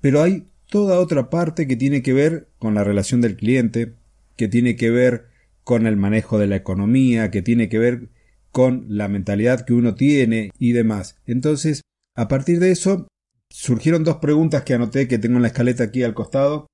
Pero 0.00 0.22
hay 0.22 0.46
toda 0.68 1.00
otra 1.00 1.30
parte 1.30 1.66
que 1.66 1.76
tiene 1.76 2.02
que 2.02 2.12
ver 2.12 2.48
con 2.58 2.74
la 2.74 2.84
relación 2.84 3.22
del 3.22 3.36
cliente, 3.36 3.94
que 4.36 4.48
tiene 4.48 4.76
que 4.76 4.90
ver 4.90 5.28
con 5.64 5.86
el 5.86 5.96
manejo 5.96 6.38
de 6.38 6.46
la 6.46 6.56
economía, 6.56 7.30
que 7.30 7.40
tiene 7.40 7.70
que 7.70 7.78
ver 7.78 8.10
con 8.52 8.84
la 8.88 9.08
mentalidad 9.08 9.64
que 9.64 9.72
uno 9.72 9.94
tiene 9.94 10.50
y 10.58 10.72
demás. 10.72 11.16
Entonces, 11.26 11.80
a 12.14 12.28
partir 12.28 12.60
de 12.60 12.70
eso, 12.70 13.08
surgieron 13.48 14.04
dos 14.04 14.16
preguntas 14.16 14.62
que 14.62 14.74
anoté 14.74 15.08
que 15.08 15.18
tengo 15.18 15.36
en 15.36 15.42
la 15.42 15.48
escaleta 15.48 15.84
aquí 15.84 16.02
al 16.02 16.14
costado. 16.14 16.66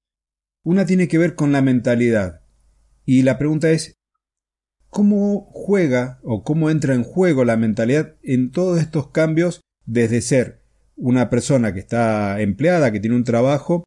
Una 0.65 0.85
tiene 0.85 1.07
que 1.07 1.19
ver 1.19 1.37
con 1.37 1.53
la 1.53 1.63
mentalidad. 1.63 2.43
Y 3.07 3.23
la 3.23 3.39
pregunta 3.39 3.71
es, 3.71 3.95
¿cómo 4.91 5.49
juega 5.53 6.19
o 6.23 6.43
cómo 6.43 6.69
entra 6.69 6.95
en 6.95 7.05
juego 7.05 7.45
la 7.45 7.57
mentalidad 7.57 8.17
en 8.23 8.51
todos 8.51 8.81
estos 8.81 9.11
cambios 9.11 9.61
desde 9.87 10.21
ser 10.21 10.63
una 10.97 11.31
persona 11.31 11.73
que 11.73 11.81
está 11.81 12.41
empleada, 12.41 12.93
que 12.93 13.01
tiene 13.01 13.17
un 13.17 13.25
trabajo, 13.25 13.85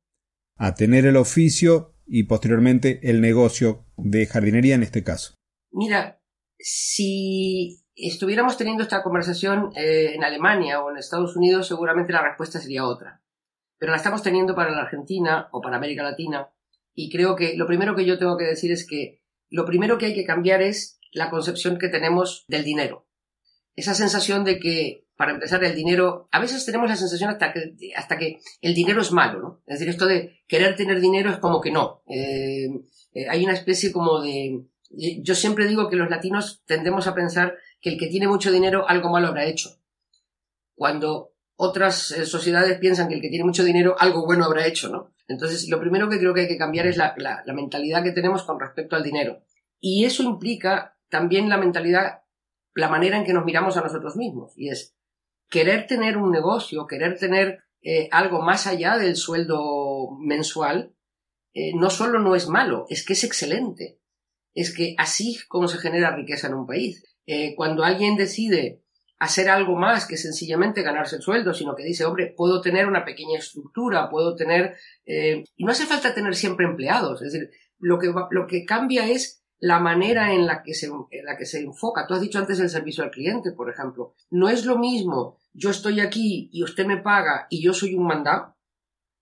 a 0.58 0.74
tener 0.74 1.06
el 1.06 1.18
oficio 1.18 1.94
y 2.08 2.24
posteriormente 2.24 3.00
el 3.04 3.22
negocio 3.22 3.86
de 3.98 4.26
jardinería 4.26 4.76
en 4.76 4.84
este 4.84 5.04
caso? 5.04 5.36
Mira, 5.72 6.22
si 6.58 7.84
estuviéramos 7.96 8.58
teniendo 8.58 8.84
esta 8.84 9.04
conversación 9.04 9.72
eh, 9.76 10.14
en 10.16 10.24
Alemania 10.24 10.82
o 10.82 10.90
en 10.90 10.98
Estados 10.98 11.36
Unidos, 11.36 11.68
seguramente 11.68 12.14
la 12.14 12.24
respuesta 12.24 12.60
sería 12.60 12.86
otra. 12.86 13.22
Pero 13.78 13.92
la 13.92 13.98
estamos 13.98 14.24
teniendo 14.24 14.56
para 14.56 14.72
la 14.72 14.84
Argentina 14.84 15.50
o 15.52 15.62
para 15.62 15.78
América 15.78 16.04
Latina. 16.04 16.50
Y 16.96 17.12
creo 17.12 17.36
que 17.36 17.56
lo 17.58 17.68
primero 17.68 17.96
que 17.96 18.06
yo 18.06 18.18
tengo 18.18 18.38
que 18.38 18.46
decir 18.46 18.72
es 18.72 18.88
que 18.88 19.23
lo 19.54 19.66
primero 19.66 20.00
que 20.00 20.08
hay 20.08 20.16
que 20.16 20.26
cambiar 20.26 20.64
es 20.64 21.00
la 21.12 21.30
concepción 21.30 21.78
que 21.78 21.88
tenemos 21.88 22.44
del 22.48 22.64
dinero. 22.64 23.06
Esa 23.76 23.94
sensación 23.94 24.44
de 24.44 24.60
que, 24.60 25.06
para 25.16 25.32
empezar, 25.32 25.64
el 25.64 25.76
dinero, 25.76 26.28
a 26.32 26.40
veces 26.40 26.66
tenemos 26.66 26.90
la 26.90 26.96
sensación 26.96 27.30
hasta 27.30 27.54
que, 27.54 27.76
hasta 27.96 28.18
que 28.18 28.40
el 28.62 28.74
dinero 28.74 29.04
es 29.04 29.12
malo, 29.12 29.40
¿no? 29.40 29.62
Es 29.68 29.78
decir, 29.78 29.90
esto 29.90 30.08
de 30.08 30.42
querer 30.48 30.76
tener 30.76 31.00
dinero 31.00 31.30
es 31.30 31.38
como 31.38 31.62
que 31.62 31.70
no. 31.70 32.02
Eh, 32.08 32.66
eh, 33.14 33.30
hay 33.30 33.44
una 33.44 33.54
especie 33.54 33.92
como 33.92 34.22
de, 34.22 34.66
yo 34.90 35.36
siempre 35.36 35.68
digo 35.68 35.88
que 35.88 35.98
los 35.98 36.10
latinos 36.10 36.64
tendemos 36.66 37.06
a 37.06 37.14
pensar 37.14 37.56
que 37.80 37.92
el 37.92 38.00
que 38.00 38.08
tiene 38.08 38.28
mucho 38.28 38.52
dinero 38.52 38.90
algo 38.90 39.12
malo 39.12 39.28
habrá 39.28 39.46
hecho. 39.46 39.78
Cuando 40.74 41.33
otras 41.56 42.12
eh, 42.12 42.26
sociedades 42.26 42.80
piensan 42.80 43.08
que 43.08 43.16
el 43.16 43.22
que 43.22 43.30
tiene 43.30 43.46
mucho 43.46 43.64
dinero 43.64 43.96
algo 44.00 44.26
bueno 44.26 44.46
habrá 44.46 44.66
hecho, 44.66 44.90
¿no? 44.90 45.14
Entonces, 45.28 45.70
lo 45.70 45.80
primero 45.80 46.10
que 46.10 46.20
creo 46.20 46.34
que 46.34 46.42
hay 46.42 46.48
que 46.48 46.58
cambiar 46.58 46.88
es 46.88 46.98
la, 46.98 47.16
la 47.18 47.54
mentalidad 47.54 48.04
que 48.04 48.12
tenemos 48.12 48.44
con 48.44 48.60
respecto 48.60 48.96
al 48.96 49.04
dinero. 49.04 49.44
Y 49.80 50.06
eso 50.06 50.24
implica 50.24 50.98
también 51.10 51.50
la 51.50 51.58
mentalidad, 51.58 52.24
la 52.74 52.90
manera 52.90 53.18
en 53.18 53.24
que 53.24 53.34
nos 53.34 53.46
miramos 53.46 53.78
a 53.78 53.82
nosotros 53.82 54.16
mismos. 54.16 54.54
Y 54.58 54.70
es 54.70 54.96
querer 55.50 55.88
tener 55.88 56.18
un 56.18 56.32
negocio, 56.32 56.88
querer 56.88 57.18
tener 57.18 57.64
eh, 57.82 58.10
algo 58.12 58.42
más 58.42 58.68
allá 58.68 58.98
del 58.98 59.16
sueldo 59.16 60.12
mensual, 60.20 60.94
eh, 61.54 61.72
no 61.76 61.90
solo 61.90 62.20
no 62.20 62.36
es 62.36 62.50
malo, 62.50 62.86
es 62.90 63.06
que 63.06 63.14
es 63.14 63.24
excelente. 63.24 64.00
Es 64.54 64.76
que 64.76 64.96
así 64.98 65.38
como 65.48 65.68
se 65.68 65.78
genera 65.78 66.16
riqueza 66.16 66.48
en 66.48 66.56
un 66.56 66.68
país. 66.68 67.04
Cuando 67.56 67.84
alguien 67.86 68.18
decide 68.18 68.83
hacer 69.24 69.50
algo 69.50 69.76
más 69.76 70.06
que 70.06 70.18
sencillamente 70.18 70.82
ganarse 70.82 71.18
el 71.18 71.22
sueldo, 71.22 71.54
sino 71.54 71.76
que 71.76 71.84
dice, 71.84 72.06
hombre, 72.06 72.34
puedo 72.36 72.62
tener 72.62 72.88
una 72.88 73.06
pequeña 73.06 73.40
estructura, 73.40 74.10
puedo 74.10 74.36
tener... 74.36 74.76
y 75.06 75.64
no 75.64 75.72
hace 75.72 75.86
falta 75.86 76.14
tener 76.14 76.36
siempre 76.36 76.66
empleados, 76.66 77.22
es 77.22 77.34
decir, 77.34 77.50
lo 77.80 78.00
que, 78.00 78.14
lo 78.32 78.48
que 78.48 78.66
cambia 78.66 79.10
es 79.10 79.44
la 79.60 79.80
manera 79.80 80.34
en 80.34 80.46
la, 80.46 80.62
que 80.62 80.74
se, 80.74 80.88
en 80.88 81.26
la 81.26 81.38
que 81.38 81.46
se 81.46 81.62
enfoca. 81.62 82.06
Tú 82.06 82.14
has 82.14 82.22
dicho 82.22 82.38
antes 82.38 82.60
el 82.60 82.70
servicio 82.70 83.04
al 83.04 83.12
cliente, 83.12 83.52
por 83.54 83.70
ejemplo. 83.70 84.14
No 84.30 84.50
es 84.50 84.66
lo 84.66 84.78
mismo 84.78 85.40
yo 85.54 85.70
estoy 85.70 86.00
aquí 86.00 86.50
y 86.52 86.64
usted 86.64 86.86
me 86.86 86.98
paga 86.98 87.48
y 87.50 87.64
yo 87.64 87.74
soy 87.74 87.96
un 87.96 88.08
mandado 88.08 88.58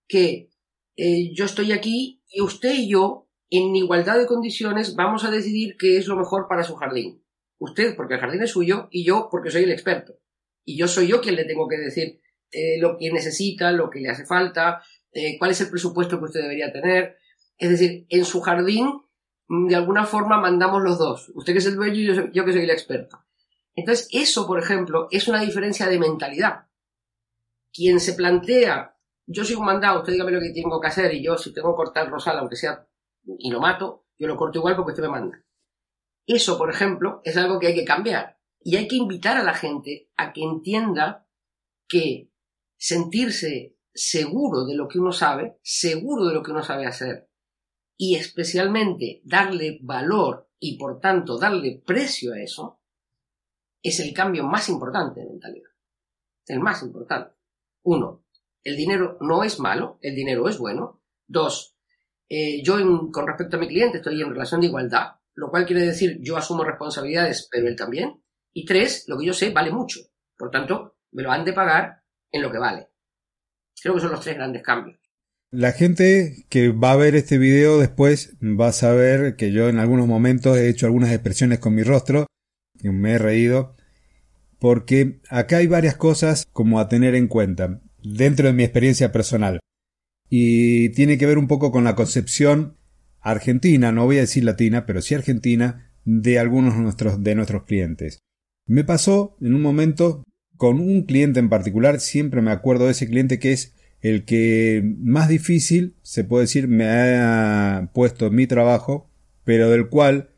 que 0.08 0.50
eh, 0.96 1.32
yo 1.34 1.44
estoy 1.44 1.72
aquí 1.72 2.22
y 2.28 2.40
usted 2.40 2.74
y 2.74 2.88
yo, 2.88 3.28
en 3.50 3.76
igualdad 3.76 4.18
de 4.18 4.26
condiciones, 4.26 4.96
vamos 4.96 5.24
a 5.24 5.30
decidir 5.30 5.76
qué 5.78 5.98
es 5.98 6.06
lo 6.06 6.16
mejor 6.16 6.48
para 6.48 6.64
su 6.64 6.74
jardín. 6.74 7.21
Usted 7.62 7.94
porque 7.96 8.14
el 8.14 8.20
jardín 8.20 8.42
es 8.42 8.50
suyo 8.50 8.88
y 8.90 9.04
yo 9.04 9.28
porque 9.30 9.50
soy 9.50 9.64
el 9.64 9.72
experto. 9.72 10.18
Y 10.64 10.76
yo 10.76 10.88
soy 10.88 11.08
yo 11.08 11.20
quien 11.20 11.36
le 11.36 11.44
tengo 11.44 11.68
que 11.68 11.78
decir 11.78 12.20
eh, 12.50 12.78
lo 12.78 12.96
que 12.98 13.12
necesita, 13.12 13.72
lo 13.72 13.90
que 13.90 14.00
le 14.00 14.10
hace 14.10 14.26
falta, 14.26 14.82
eh, 15.12 15.38
cuál 15.38 15.50
es 15.50 15.60
el 15.60 15.70
presupuesto 15.70 16.18
que 16.18 16.24
usted 16.24 16.42
debería 16.42 16.72
tener. 16.72 17.16
Es 17.58 17.70
decir, 17.70 18.06
en 18.08 18.24
su 18.24 18.40
jardín 18.40 19.02
Mm, 19.52 19.68
de 19.68 19.76
alguna 19.76 20.06
forma 20.06 20.40
mandamos 20.40 20.82
los 20.82 20.98
dos. 20.98 21.30
Usted 21.34 21.52
que 21.52 21.58
es 21.58 21.66
el 21.66 21.76
dueño 21.76 21.94
y 22.00 22.32
yo, 22.32 22.44
que 22.44 22.52
soy 22.52 22.62
el 22.62 22.70
experto. 22.70 23.18
Entonces, 23.74 24.08
eso, 24.10 24.46
por 24.46 24.58
ejemplo, 24.58 25.08
es 25.10 25.28
una 25.28 25.40
diferencia 25.42 25.88
de 25.88 25.98
mentalidad. 25.98 26.68
Quien 27.72 28.00
se 28.00 28.14
plantea, 28.14 28.96
yo 29.26 29.44
soy 29.44 29.56
un 29.56 29.66
mandado, 29.66 30.00
usted 30.00 30.14
dígame 30.14 30.32
lo 30.32 30.40
que 30.40 30.52
tengo 30.54 30.80
que 30.80 30.88
hacer 30.88 31.12
y 31.14 31.22
yo 31.22 31.36
si 31.36 31.52
tengo 31.52 31.72
que 31.72 31.76
cortar 31.76 32.10
rosal, 32.10 32.38
aunque 32.38 32.56
sea, 32.56 32.86
y 33.38 33.50
lo 33.50 33.60
mato, 33.60 34.06
yo 34.18 34.26
lo 34.26 34.36
corto 34.36 34.58
igual 34.58 34.76
porque 34.76 34.92
usted 34.92 35.02
me 35.02 35.10
manda. 35.10 35.41
Eso, 36.32 36.56
por 36.56 36.70
ejemplo, 36.70 37.20
es 37.24 37.36
algo 37.36 37.58
que 37.58 37.66
hay 37.66 37.74
que 37.74 37.84
cambiar. 37.84 38.38
Y 38.60 38.76
hay 38.76 38.88
que 38.88 38.96
invitar 38.96 39.36
a 39.36 39.44
la 39.44 39.52
gente 39.52 40.10
a 40.16 40.32
que 40.32 40.42
entienda 40.42 41.28
que 41.86 42.32
sentirse 42.78 43.76
seguro 43.92 44.64
de 44.64 44.74
lo 44.74 44.88
que 44.88 44.98
uno 44.98 45.12
sabe, 45.12 45.58
seguro 45.62 46.24
de 46.24 46.32
lo 46.32 46.42
que 46.42 46.52
uno 46.52 46.62
sabe 46.62 46.86
hacer, 46.86 47.28
y 47.98 48.16
especialmente 48.16 49.20
darle 49.24 49.78
valor 49.82 50.48
y 50.58 50.78
por 50.78 51.00
tanto 51.00 51.38
darle 51.38 51.82
precio 51.84 52.32
a 52.32 52.40
eso, 52.40 52.80
es 53.82 54.00
el 54.00 54.14
cambio 54.14 54.44
más 54.44 54.70
importante 54.70 55.20
de 55.20 55.26
mentalidad. 55.26 55.70
El 56.46 56.60
más 56.60 56.82
importante. 56.82 57.34
Uno, 57.82 58.24
el 58.64 58.74
dinero 58.74 59.18
no 59.20 59.44
es 59.44 59.60
malo, 59.60 59.98
el 60.00 60.14
dinero 60.14 60.48
es 60.48 60.56
bueno. 60.56 61.02
Dos, 61.26 61.76
eh, 62.30 62.62
yo 62.62 62.76
con 63.12 63.26
respecto 63.26 63.58
a 63.58 63.60
mi 63.60 63.68
cliente 63.68 63.98
estoy 63.98 64.22
en 64.22 64.30
relación 64.30 64.62
de 64.62 64.68
igualdad, 64.68 65.16
lo 65.34 65.50
cual 65.50 65.66
quiere 65.66 65.82
decir 65.82 66.18
yo 66.20 66.36
asumo 66.36 66.64
responsabilidades, 66.64 67.48
pero 67.50 67.68
él 67.68 67.76
también. 67.76 68.22
Y 68.52 68.64
tres, 68.64 69.04
lo 69.08 69.18
que 69.18 69.26
yo 69.26 69.32
sé 69.32 69.50
vale 69.50 69.70
mucho. 69.70 70.00
Por 70.36 70.50
tanto, 70.50 70.96
me 71.12 71.22
lo 71.22 71.30
han 71.30 71.44
de 71.44 71.52
pagar 71.52 72.02
en 72.30 72.42
lo 72.42 72.50
que 72.50 72.58
vale. 72.58 72.88
Creo 73.80 73.94
que 73.94 74.00
son 74.00 74.12
los 74.12 74.20
tres 74.20 74.36
grandes 74.36 74.62
cambios. 74.62 74.98
La 75.50 75.72
gente 75.72 76.46
que 76.48 76.70
va 76.70 76.92
a 76.92 76.96
ver 76.96 77.14
este 77.14 77.36
video 77.36 77.78
después 77.78 78.36
va 78.42 78.68
a 78.68 78.72
saber 78.72 79.36
que 79.36 79.52
yo 79.52 79.68
en 79.68 79.78
algunos 79.78 80.06
momentos 80.06 80.56
he 80.56 80.68
hecho 80.68 80.86
algunas 80.86 81.12
expresiones 81.12 81.58
con 81.58 81.74
mi 81.74 81.82
rostro, 81.82 82.26
que 82.80 82.90
me 82.90 83.12
he 83.12 83.18
reído, 83.18 83.76
porque 84.58 85.20
acá 85.28 85.58
hay 85.58 85.66
varias 85.66 85.96
cosas 85.96 86.46
como 86.52 86.80
a 86.80 86.88
tener 86.88 87.14
en 87.14 87.28
cuenta 87.28 87.82
dentro 88.02 88.46
de 88.46 88.54
mi 88.54 88.64
experiencia 88.64 89.12
personal. 89.12 89.60
Y 90.30 90.88
tiene 90.90 91.18
que 91.18 91.26
ver 91.26 91.36
un 91.36 91.48
poco 91.48 91.70
con 91.70 91.84
la 91.84 91.96
concepción 91.96 92.78
argentina, 93.22 93.92
no 93.92 94.04
voy 94.04 94.18
a 94.18 94.22
decir 94.22 94.44
latina, 94.44 94.84
pero 94.84 95.00
sí 95.00 95.14
argentina, 95.14 95.90
de 96.04 96.38
algunos 96.38 96.74
de 97.22 97.34
nuestros, 97.34 97.64
clientes. 97.64 98.18
Me 98.66 98.84
pasó 98.84 99.36
en 99.40 99.54
un 99.54 99.62
momento 99.62 100.24
con 100.56 100.80
un 100.80 101.04
cliente 101.04 101.40
en 101.40 101.48
particular, 101.48 102.00
siempre 102.00 102.42
me 102.42 102.50
acuerdo 102.50 102.86
de 102.86 102.92
ese 102.92 103.08
cliente 103.08 103.38
que 103.38 103.52
es 103.52 103.74
el 104.00 104.24
que 104.24 104.82
más 104.98 105.28
difícil, 105.28 105.94
se 106.02 106.24
puede 106.24 106.44
decir, 106.44 106.68
me 106.68 106.86
ha 106.86 107.90
puesto 107.94 108.26
en 108.26 108.34
mi 108.34 108.46
trabajo, 108.46 109.08
pero 109.44 109.70
del 109.70 109.88
cual 109.88 110.30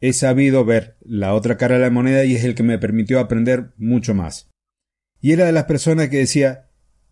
he 0.00 0.12
sabido 0.12 0.64
ver 0.64 0.96
la 1.00 1.34
otra 1.34 1.56
cara 1.56 1.76
de 1.76 1.82
la 1.82 1.90
moneda 1.90 2.24
y 2.24 2.36
es 2.36 2.44
el 2.44 2.54
que 2.54 2.62
me 2.62 2.78
permitió 2.78 3.18
aprender 3.18 3.72
mucho 3.76 4.14
más. 4.14 4.48
Y 5.20 5.32
era 5.32 5.46
de 5.46 5.52
las 5.52 5.64
personas 5.64 6.08
que 6.08 6.18
decía, 6.18 6.68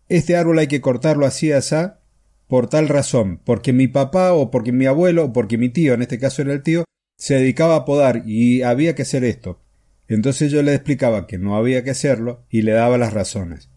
este 0.07 0.37
árbol 0.37 0.59
hay 0.59 0.67
que 0.67 0.79
cortarlo 0.79 1.25
así, 1.25 1.51
así, 1.51 1.75
por 2.47 2.69
tal 2.69 2.87
razón, 2.87 3.41
porque 3.43 3.73
mi 3.73 3.87
papá 3.87 4.33
o 4.33 4.51
porque 4.51 4.71
mi 4.71 4.85
abuelo 4.85 5.25
o 5.25 5.33
porque 5.33 5.57
mi 5.57 5.69
tío, 5.69 5.93
en 5.93 6.01
este 6.01 6.19
caso 6.19 6.41
era 6.41 6.53
el 6.53 6.63
tío, 6.63 6.85
se 7.17 7.35
dedicaba 7.35 7.75
a 7.75 7.85
podar 7.85 8.23
y 8.25 8.61
había 8.61 8.95
que 8.95 9.01
hacer 9.01 9.23
esto. 9.23 9.61
Entonces 10.07 10.51
yo 10.51 10.61
le 10.63 10.73
explicaba 10.73 11.27
que 11.27 11.37
no 11.37 11.57
había 11.57 11.83
que 11.83 11.89
hacerlo 11.89 12.45
y 12.49 12.61
le 12.61 12.71
daba 12.71 12.97
las 12.97 13.13
razones 13.13 13.69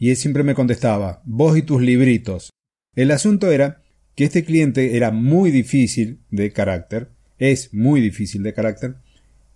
y 0.00 0.08
él 0.08 0.16
siempre 0.16 0.42
me 0.42 0.54
contestaba, 0.54 1.22
vos 1.24 1.56
y 1.56 1.62
tus 1.62 1.82
libritos. 1.82 2.50
El 2.96 3.12
asunto 3.12 3.52
era 3.52 3.82
que 4.16 4.24
este 4.24 4.44
cliente 4.44 4.96
era 4.96 5.12
muy 5.12 5.50
difícil 5.50 6.20
de 6.30 6.50
carácter, 6.52 7.10
es 7.38 7.72
muy 7.74 8.00
difícil 8.00 8.42
de 8.42 8.54
carácter, 8.54 8.96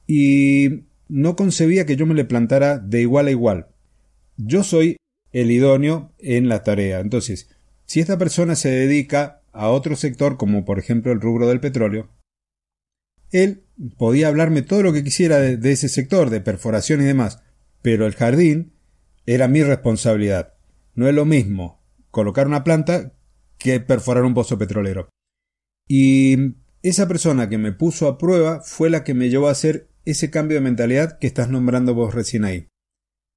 y 0.06 0.84
no 1.08 1.34
concebía 1.34 1.86
que 1.86 1.96
yo 1.96 2.04
me 2.04 2.14
le 2.14 2.26
plantara 2.26 2.78
de 2.78 3.00
igual 3.00 3.28
a 3.28 3.30
igual. 3.30 3.68
Yo 4.36 4.62
soy 4.62 4.98
el 5.32 5.50
idóneo 5.50 6.12
en 6.18 6.48
la 6.48 6.62
tarea. 6.62 7.00
Entonces, 7.00 7.48
si 7.86 8.00
esta 8.00 8.18
persona 8.18 8.56
se 8.56 8.70
dedica 8.70 9.42
a 9.52 9.68
otro 9.68 9.96
sector, 9.96 10.36
como 10.36 10.64
por 10.64 10.78
ejemplo 10.78 11.12
el 11.12 11.20
rubro 11.20 11.46
del 11.46 11.60
petróleo, 11.60 12.10
él 13.30 13.64
podía 13.98 14.28
hablarme 14.28 14.62
todo 14.62 14.82
lo 14.82 14.92
que 14.92 15.04
quisiera 15.04 15.38
de, 15.38 15.72
ese 15.72 15.88
sector, 15.88 16.30
de 16.30 16.40
perforación 16.40 17.00
y 17.00 17.04
demás, 17.04 17.42
pero 17.82 18.06
el 18.06 18.14
jardín 18.14 18.72
era 19.26 19.48
mi 19.48 19.62
responsabilidad. 19.62 20.54
No 20.94 21.08
es 21.08 21.14
lo 21.14 21.24
mismo 21.24 21.82
colocar 22.10 22.46
una 22.46 22.62
planta 22.62 23.12
que 23.58 23.80
perforar 23.80 24.24
un 24.24 24.34
pozo 24.34 24.58
petrolero. 24.58 25.08
Y 25.88 26.54
esa 26.82 27.08
persona 27.08 27.48
que 27.48 27.58
me 27.58 27.72
puso 27.72 28.06
a 28.06 28.18
prueba 28.18 28.60
fue 28.60 28.90
la 28.90 29.04
que 29.04 29.14
me 29.14 29.28
llevó 29.28 29.48
a 29.48 29.52
hacer 29.52 29.88
ese 30.04 30.30
cambio 30.30 30.56
de 30.56 30.60
mentalidad 30.60 31.18
que 31.18 31.26
estás 31.26 31.48
nombrando 31.48 31.94
vos 31.94 32.14
recién 32.14 32.44
ahí. 32.44 32.68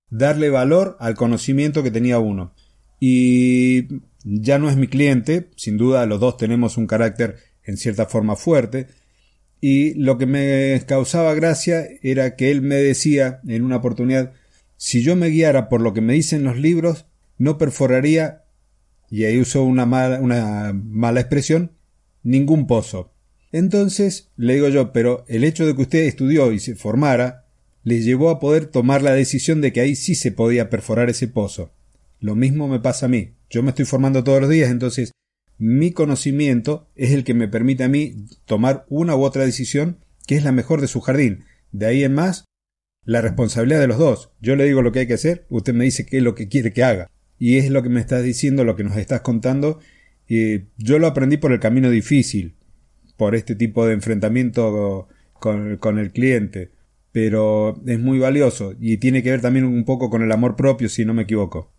Darle 0.09 0.49
valor 0.49 0.95
al 0.99 1.15
conocimiento 1.15 1.81
que 1.81 1.91
tenía 1.91 2.19
uno. 2.19 2.53
Y 2.99 3.87
ya 4.27 4.59
no 4.59 4.69
es 4.69 4.75
mi 4.75 4.87
cliente, 4.87 5.49
sin 5.55 5.77
duda 5.77 6.05
los 6.05 6.19
dos 6.19 6.37
tenemos 6.37 6.77
un 6.77 6.87
carácter 6.87 7.37
en 7.63 7.77
cierta 7.77 8.05
forma 8.05 8.35
fuerte, 8.35 8.87
y 9.59 9.93
lo 9.95 10.17
que 10.17 10.25
me 10.25 10.81
causaba 10.85 11.33
gracia 11.33 11.87
era 12.01 12.35
que 12.35 12.51
él 12.51 12.61
me 12.61 12.75
decía 12.75 13.39
en 13.47 13.63
una 13.63 13.77
oportunidad, 13.77 14.33
si 14.75 15.01
yo 15.01 15.15
me 15.15 15.29
guiara 15.29 15.69
por 15.69 15.81
lo 15.81 15.93
que 15.93 16.01
me 16.01 16.13
dicen 16.13 16.43
los 16.43 16.57
libros, 16.57 17.05
no 17.37 17.57
perforaría, 17.57 18.43
y 19.09 19.23
ahí 19.23 19.39
usó 19.39 19.63
una 19.63 19.85
mala, 19.85 20.19
una 20.19 20.73
mala 20.73 21.21
expresión, 21.21 21.71
ningún 22.23 22.67
pozo. 22.67 23.13
Entonces 23.51 24.29
le 24.35 24.55
digo 24.55 24.67
yo, 24.67 24.91
pero 24.91 25.25
el 25.27 25.43
hecho 25.43 25.65
de 25.65 25.75
que 25.75 25.81
usted 25.83 25.99
estudió 26.05 26.51
y 26.51 26.59
se 26.59 26.75
formara, 26.75 27.45
le 27.83 28.01
llevó 28.01 28.29
a 28.29 28.39
poder 28.39 28.65
tomar 28.65 29.01
la 29.01 29.13
decisión 29.13 29.61
de 29.61 29.71
que 29.71 29.79
ahí 29.79 29.95
sí 29.95 30.13
se 30.13 30.33
podía 30.33 30.69
perforar 30.69 31.09
ese 31.09 31.29
pozo. 31.29 31.71
Lo 32.19 32.35
mismo 32.35 32.67
me 32.67 32.81
pasa 32.81 33.05
a 33.05 33.09
mí. 33.09 33.36
Yo 33.49 33.63
me 33.63 33.69
estoy 33.69 33.85
formando 33.85 34.23
todos 34.23 34.41
los 34.41 34.49
días, 34.49 34.69
entonces 34.69 35.11
mi 35.57 35.91
conocimiento 35.91 36.89
es 36.95 37.11
el 37.11 37.23
que 37.23 37.33
me 37.33 37.47
permite 37.47 37.83
a 37.83 37.89
mí 37.89 38.27
tomar 38.45 38.85
una 38.89 39.15
u 39.15 39.23
otra 39.23 39.45
decisión 39.45 39.99
que 40.27 40.35
es 40.35 40.43
la 40.43 40.51
mejor 40.51 40.81
de 40.81 40.87
su 40.87 41.01
jardín. 41.01 41.45
De 41.71 41.85
ahí 41.85 42.03
en 42.03 42.13
más, 42.13 42.45
la 43.05 43.21
responsabilidad 43.21 43.79
de 43.79 43.87
los 43.87 43.97
dos. 43.97 44.31
Yo 44.41 44.55
le 44.55 44.65
digo 44.65 44.81
lo 44.81 44.91
que 44.91 44.99
hay 44.99 45.07
que 45.07 45.13
hacer, 45.13 45.45
usted 45.49 45.73
me 45.73 45.85
dice 45.85 46.05
qué 46.05 46.17
es 46.17 46.23
lo 46.23 46.35
que 46.35 46.47
quiere 46.49 46.73
que 46.73 46.83
haga. 46.83 47.09
Y 47.39 47.57
es 47.57 47.69
lo 47.69 47.81
que 47.81 47.89
me 47.89 48.01
estás 48.01 48.23
diciendo, 48.23 48.63
lo 48.63 48.75
que 48.75 48.83
nos 48.83 48.97
estás 48.97 49.21
contando. 49.21 49.79
Yo 50.27 50.99
lo 50.99 51.07
aprendí 51.07 51.37
por 51.37 51.53
el 51.53 51.59
camino 51.59 51.89
difícil, 51.89 52.55
por 53.15 53.35
este 53.35 53.55
tipo 53.55 53.85
de 53.87 53.93
enfrentamiento 53.93 55.07
con 55.39 55.99
el 55.99 56.11
cliente. 56.11 56.71
Pero 57.11 57.81
es 57.87 57.99
muy 57.99 58.19
valioso 58.19 58.75
y 58.79 58.97
tiene 58.97 59.23
que 59.23 59.31
ver 59.31 59.41
también 59.41 59.65
un 59.65 59.85
poco 59.85 60.09
con 60.09 60.21
el 60.21 60.31
amor 60.31 60.55
propio, 60.55 60.89
si 60.89 61.05
no 61.05 61.13
me 61.13 61.23
equivoco. 61.23 61.73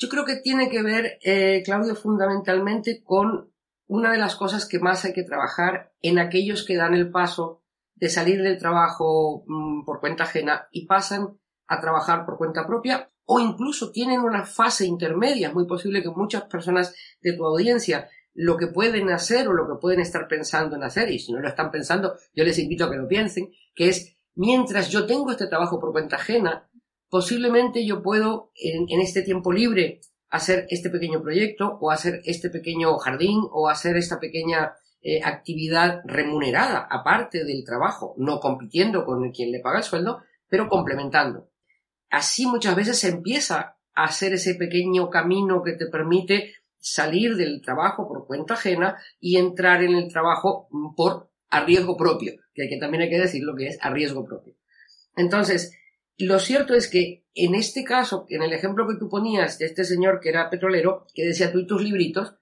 Yo 0.00 0.08
creo 0.08 0.24
que 0.24 0.36
tiene 0.36 0.70
que 0.70 0.82
ver, 0.82 1.18
eh, 1.22 1.62
Claudio, 1.62 1.94
fundamentalmente 1.94 3.02
con 3.04 3.52
una 3.86 4.10
de 4.10 4.18
las 4.18 4.34
cosas 4.34 4.66
que 4.66 4.78
más 4.78 5.04
hay 5.04 5.12
que 5.12 5.24
trabajar 5.24 5.92
en 6.00 6.18
aquellos 6.18 6.64
que 6.64 6.76
dan 6.76 6.94
el 6.94 7.10
paso 7.10 7.62
de 7.96 8.08
salir 8.08 8.40
del 8.40 8.56
trabajo 8.56 9.44
mm, 9.46 9.84
por 9.84 10.00
cuenta 10.00 10.24
ajena 10.24 10.68
y 10.72 10.86
pasan 10.86 11.38
a 11.66 11.80
trabajar 11.80 12.24
por 12.24 12.38
cuenta 12.38 12.66
propia 12.66 13.12
o 13.26 13.40
incluso 13.40 13.92
tienen 13.92 14.20
una 14.20 14.44
fase 14.44 14.86
intermedia. 14.86 15.48
Es 15.48 15.54
muy 15.54 15.66
posible 15.66 16.02
que 16.02 16.08
muchas 16.08 16.44
personas 16.44 16.94
de 17.20 17.34
tu 17.34 17.44
audiencia 17.44 18.08
lo 18.32 18.56
que 18.56 18.68
pueden 18.68 19.10
hacer 19.10 19.48
o 19.48 19.52
lo 19.52 19.68
que 19.68 19.78
pueden 19.78 20.00
estar 20.00 20.28
pensando 20.28 20.76
en 20.76 20.82
hacer, 20.82 21.10
y 21.10 21.18
si 21.18 21.32
no 21.32 21.40
lo 21.40 21.48
están 21.48 21.70
pensando, 21.70 22.14
yo 22.34 22.44
les 22.44 22.58
invito 22.58 22.86
a 22.86 22.90
que 22.90 22.96
lo 22.96 23.06
piensen, 23.06 23.50
que 23.74 23.88
es 23.90 24.16
mientras 24.34 24.88
yo 24.88 25.04
tengo 25.04 25.30
este 25.30 25.46
trabajo 25.46 25.78
por 25.78 25.92
cuenta 25.92 26.16
ajena, 26.16 26.69
posiblemente 27.10 27.84
yo 27.84 28.02
puedo 28.02 28.52
en, 28.54 29.00
este 29.00 29.22
tiempo 29.22 29.52
libre 29.52 30.00
hacer 30.30 30.66
este 30.70 30.90
pequeño 30.90 31.20
proyecto 31.20 31.76
o 31.80 31.90
hacer 31.90 32.22
este 32.24 32.50
pequeño 32.50 32.96
jardín 32.98 33.40
o 33.50 33.68
hacer 33.68 33.96
esta 33.96 34.20
pequeña 34.20 34.74
eh, 35.02 35.20
actividad 35.24 36.02
remunerada 36.04 36.86
aparte 36.88 37.44
del 37.44 37.64
trabajo, 37.64 38.14
no 38.16 38.38
compitiendo 38.38 39.04
con 39.04 39.30
quien 39.32 39.50
le 39.50 39.60
paga 39.60 39.78
el 39.78 39.84
sueldo, 39.84 40.22
pero 40.48 40.68
complementando. 40.68 41.50
Así 42.10 42.46
muchas 42.46 42.76
veces 42.76 42.98
se 42.98 43.08
empieza 43.08 43.76
a 43.94 44.04
hacer 44.04 44.32
ese 44.34 44.54
pequeño 44.54 45.10
camino 45.10 45.62
que 45.64 45.72
te 45.72 45.86
permite 45.86 46.54
salir 46.78 47.36
del 47.36 47.60
trabajo 47.60 48.06
por 48.06 48.26
cuenta 48.26 48.54
ajena 48.54 48.96
y 49.18 49.36
entrar 49.36 49.82
en 49.82 49.94
el 49.94 50.08
trabajo 50.08 50.68
por 50.96 51.30
a 51.50 51.64
riesgo 51.64 51.96
propio, 51.96 52.34
que, 52.54 52.68
que 52.68 52.78
también 52.78 53.02
hay 53.02 53.10
que 53.10 53.18
decir 53.18 53.42
lo 53.42 53.56
que 53.56 53.66
es 53.66 53.78
a 53.80 53.90
riesgo 53.90 54.24
propio. 54.24 54.54
Entonces, 55.16 55.72
lo 56.26 56.38
cierto 56.38 56.74
es 56.74 56.88
que 56.88 57.24
en 57.34 57.54
este 57.54 57.84
caso, 57.84 58.26
en 58.28 58.42
el 58.42 58.52
ejemplo 58.52 58.86
que 58.86 58.98
tú 58.98 59.08
ponías 59.08 59.58
de 59.58 59.66
este 59.66 59.84
señor 59.84 60.20
que 60.20 60.30
era 60.30 60.50
petrolero, 60.50 61.06
que 61.14 61.24
decía 61.24 61.52
tú 61.52 61.60
y 61.60 61.66
tus 61.66 61.82
libritos, 61.82 62.34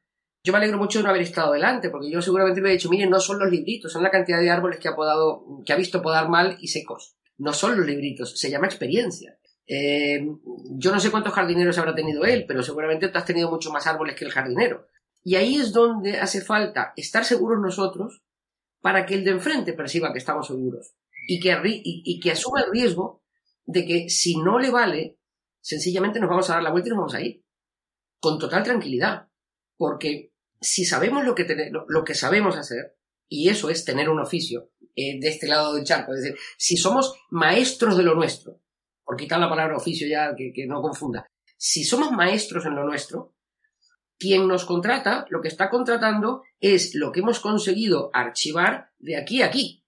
yo 0.43 0.53
me 0.53 0.59
alegro 0.59 0.79
mucho 0.79 0.99
de 0.99 1.05
no 1.05 1.11
haber 1.11 1.23
estado 1.23 1.53
delante, 1.53 1.91
porque 1.91 2.11
yo 2.11 2.23
seguramente 2.23 2.61
me 2.61 2.71
he 2.71 2.73
dicho, 2.73 2.89
miren, 2.89 3.11
no 3.11 3.21
son 3.21 3.39
los 3.39 3.51
libritos, 3.51 3.93
son 3.93 4.03
la 4.03 4.11
cantidad 4.11 4.41
de 4.41 4.51
árboles 4.51 4.79
que 4.79 4.89
ha 4.89 4.97
podado, 4.97 5.45
que 5.65 5.73
ha 5.73 5.77
visto 5.77 6.01
podar 6.01 6.29
mal 6.29 6.57
y 6.61 6.69
secos. 6.69 7.17
No 7.37 7.53
son 7.53 7.77
los 7.77 7.87
libritos, 7.87 8.39
se 8.39 8.51
llama 8.51 8.67
experiencia. 8.67 9.39
Eh, 9.67 10.27
yo 10.79 10.91
no 10.91 11.01
sé 11.01 11.11
cuántos 11.11 11.35
jardineros 11.35 11.77
habrá 11.77 11.95
tenido 11.95 12.25
él, 12.25 12.47
pero 12.49 12.63
seguramente 12.63 13.09
tú 13.09 13.19
has 13.19 13.27
tenido 13.27 13.51
mucho 13.51 13.71
más 13.71 13.87
árboles 13.87 14.17
que 14.17 14.25
el 14.25 14.31
jardinero. 14.31 14.87
Y 15.23 15.35
ahí 15.35 15.57
es 15.57 15.73
donde 15.73 16.19
hace 16.19 16.41
falta 16.41 16.95
estar 16.97 17.25
seguros 17.25 17.61
nosotros 17.61 18.23
para 18.81 19.05
que 19.05 19.15
el 19.15 19.25
de 19.25 19.33
enfrente 19.33 19.75
perciba 19.75 20.13
que 20.13 20.19
estamos 20.19 20.47
seguros 20.47 20.95
y 21.29 21.41
que, 21.41 21.61
y 21.65 22.21
que 22.21 22.31
asuma 22.31 22.63
el 22.63 22.71
riesgo 22.73 23.23
de 23.69 23.85
que 23.85 24.09
si 24.09 24.37
no 24.37 24.59
le 24.59 24.71
vale, 24.71 25.19
sencillamente 25.61 26.19
nos 26.19 26.31
vamos 26.31 26.49
a 26.49 26.55
dar 26.55 26.63
la 26.63 26.71
vuelta 26.71 26.89
y 26.89 26.91
nos 26.91 26.99
vamos 26.99 27.15
a 27.15 27.21
ir. 27.21 27.45
Con 28.19 28.39
total 28.39 28.65
tranquilidad. 28.65 29.29
Porque 29.77 30.33
si 30.61 30.85
sabemos 30.85 31.25
lo 31.25 31.35
que, 31.35 31.47
lo, 31.87 32.05
que 32.05 32.15
sabemos 32.15 32.57
hacer, 32.57 32.97
y 33.29 33.51
eso 33.51 33.69
es 33.69 33.85
tener 33.85 34.09
un 34.09 34.21
oficio 34.21 34.73
eh, 34.97 35.21
de 35.21 35.29
este 35.29 35.47
lado 35.47 35.75
del 35.75 35.85
charco, 35.85 36.15
es 36.15 36.23
decir, 36.23 36.39
si 36.57 36.77
somos 36.77 37.15
maestros 37.31 37.97
de 37.97 38.03
lo 38.03 38.15
nuestro, 38.15 38.61
por 39.05 39.17
quitar 39.17 39.39
la 39.39 39.51
palabra 39.51 39.77
oficio 39.77 40.09
ya 40.09 40.35
que, 40.35 40.51
que 40.53 40.67
no 40.67 40.81
confunda, 40.81 41.27
si 41.59 41.85
somos 41.85 42.11
maestros 42.11 42.65
en 42.65 42.75
lo 42.75 42.85
nuestro, 42.85 43.37
quien 44.19 44.49
nos 44.49 44.65
contrata, 44.65 45.27
lo 45.29 45.43
que 45.43 45.49
está 45.49 45.69
contratando 45.69 46.43
es 46.59 46.95
lo 46.95 47.13
que 47.13 47.21
hemos 47.21 47.39
conseguido 47.39 48.11
archivar 48.15 48.91
de 48.99 49.17
aquí 49.17 49.43
a 49.43 49.47
aquí. 49.47 49.85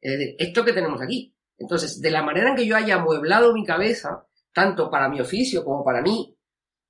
Es 0.00 0.18
decir, 0.18 0.36
esto 0.38 0.64
que 0.64 0.74
tenemos 0.74 1.00
aquí. 1.00 1.33
Entonces, 1.58 2.00
de 2.00 2.10
la 2.10 2.22
manera 2.22 2.50
en 2.50 2.56
que 2.56 2.66
yo 2.66 2.76
haya 2.76 2.96
amueblado 2.96 3.52
mi 3.52 3.64
cabeza, 3.64 4.26
tanto 4.52 4.90
para 4.90 5.08
mi 5.08 5.20
oficio 5.20 5.64
como 5.64 5.84
para 5.84 6.02
mí, 6.02 6.36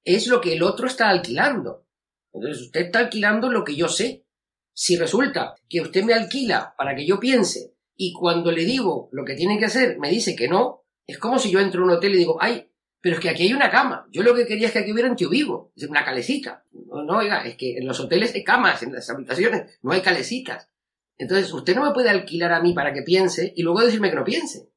es 0.04 0.26
lo 0.26 0.40
que 0.40 0.54
el 0.54 0.62
otro 0.62 0.86
está 0.86 1.08
alquilando. 1.08 1.86
Entonces, 2.32 2.62
usted 2.62 2.86
está 2.86 2.98
alquilando 3.00 3.50
lo 3.50 3.64
que 3.64 3.76
yo 3.76 3.88
sé. 3.88 4.26
Si 4.72 4.96
resulta 4.96 5.54
que 5.68 5.80
usted 5.80 6.04
me 6.04 6.14
alquila 6.14 6.74
para 6.76 6.94
que 6.96 7.06
yo 7.06 7.20
piense 7.20 7.74
y 7.96 8.12
cuando 8.12 8.50
le 8.50 8.64
digo 8.64 9.08
lo 9.12 9.24
que 9.24 9.34
tiene 9.34 9.56
que 9.56 9.66
hacer 9.66 10.00
me 10.00 10.10
dice 10.10 10.34
que 10.34 10.48
no, 10.48 10.84
es 11.06 11.18
como 11.18 11.38
si 11.38 11.50
yo 11.50 11.60
entro 11.60 11.82
a 11.82 11.84
un 11.84 11.92
hotel 11.92 12.14
y 12.14 12.18
digo, 12.18 12.38
ay, 12.40 12.68
pero 13.00 13.16
es 13.16 13.20
que 13.20 13.28
aquí 13.28 13.42
hay 13.44 13.52
una 13.52 13.70
cama. 13.70 14.08
Yo 14.10 14.22
lo 14.22 14.34
que 14.34 14.46
quería 14.46 14.68
es 14.68 14.72
que 14.72 14.78
aquí 14.80 14.92
hubiera 14.92 15.10
un 15.10 15.16
tío 15.16 15.28
vivo, 15.28 15.72
una 15.88 16.04
calecita. 16.04 16.64
No, 16.72 17.04
no, 17.04 17.18
oiga, 17.18 17.44
es 17.44 17.56
que 17.56 17.76
en 17.76 17.86
los 17.86 18.00
hoteles 18.00 18.34
hay 18.34 18.42
camas, 18.42 18.82
en 18.82 18.94
las 18.94 19.08
habitaciones, 19.10 19.78
no 19.82 19.92
hay 19.92 20.00
calecitas. 20.00 20.70
Entonces, 21.18 21.52
usted 21.52 21.74
no 21.74 21.84
me 21.84 21.92
puede 21.92 22.10
alquilar 22.10 22.52
a 22.52 22.60
mí 22.60 22.72
para 22.74 22.92
que 22.92 23.02
piense 23.02 23.52
y 23.56 23.62
luego 23.62 23.80
decirme 23.80 24.10
que 24.10 24.16
no 24.16 24.24
piense. 24.24 24.68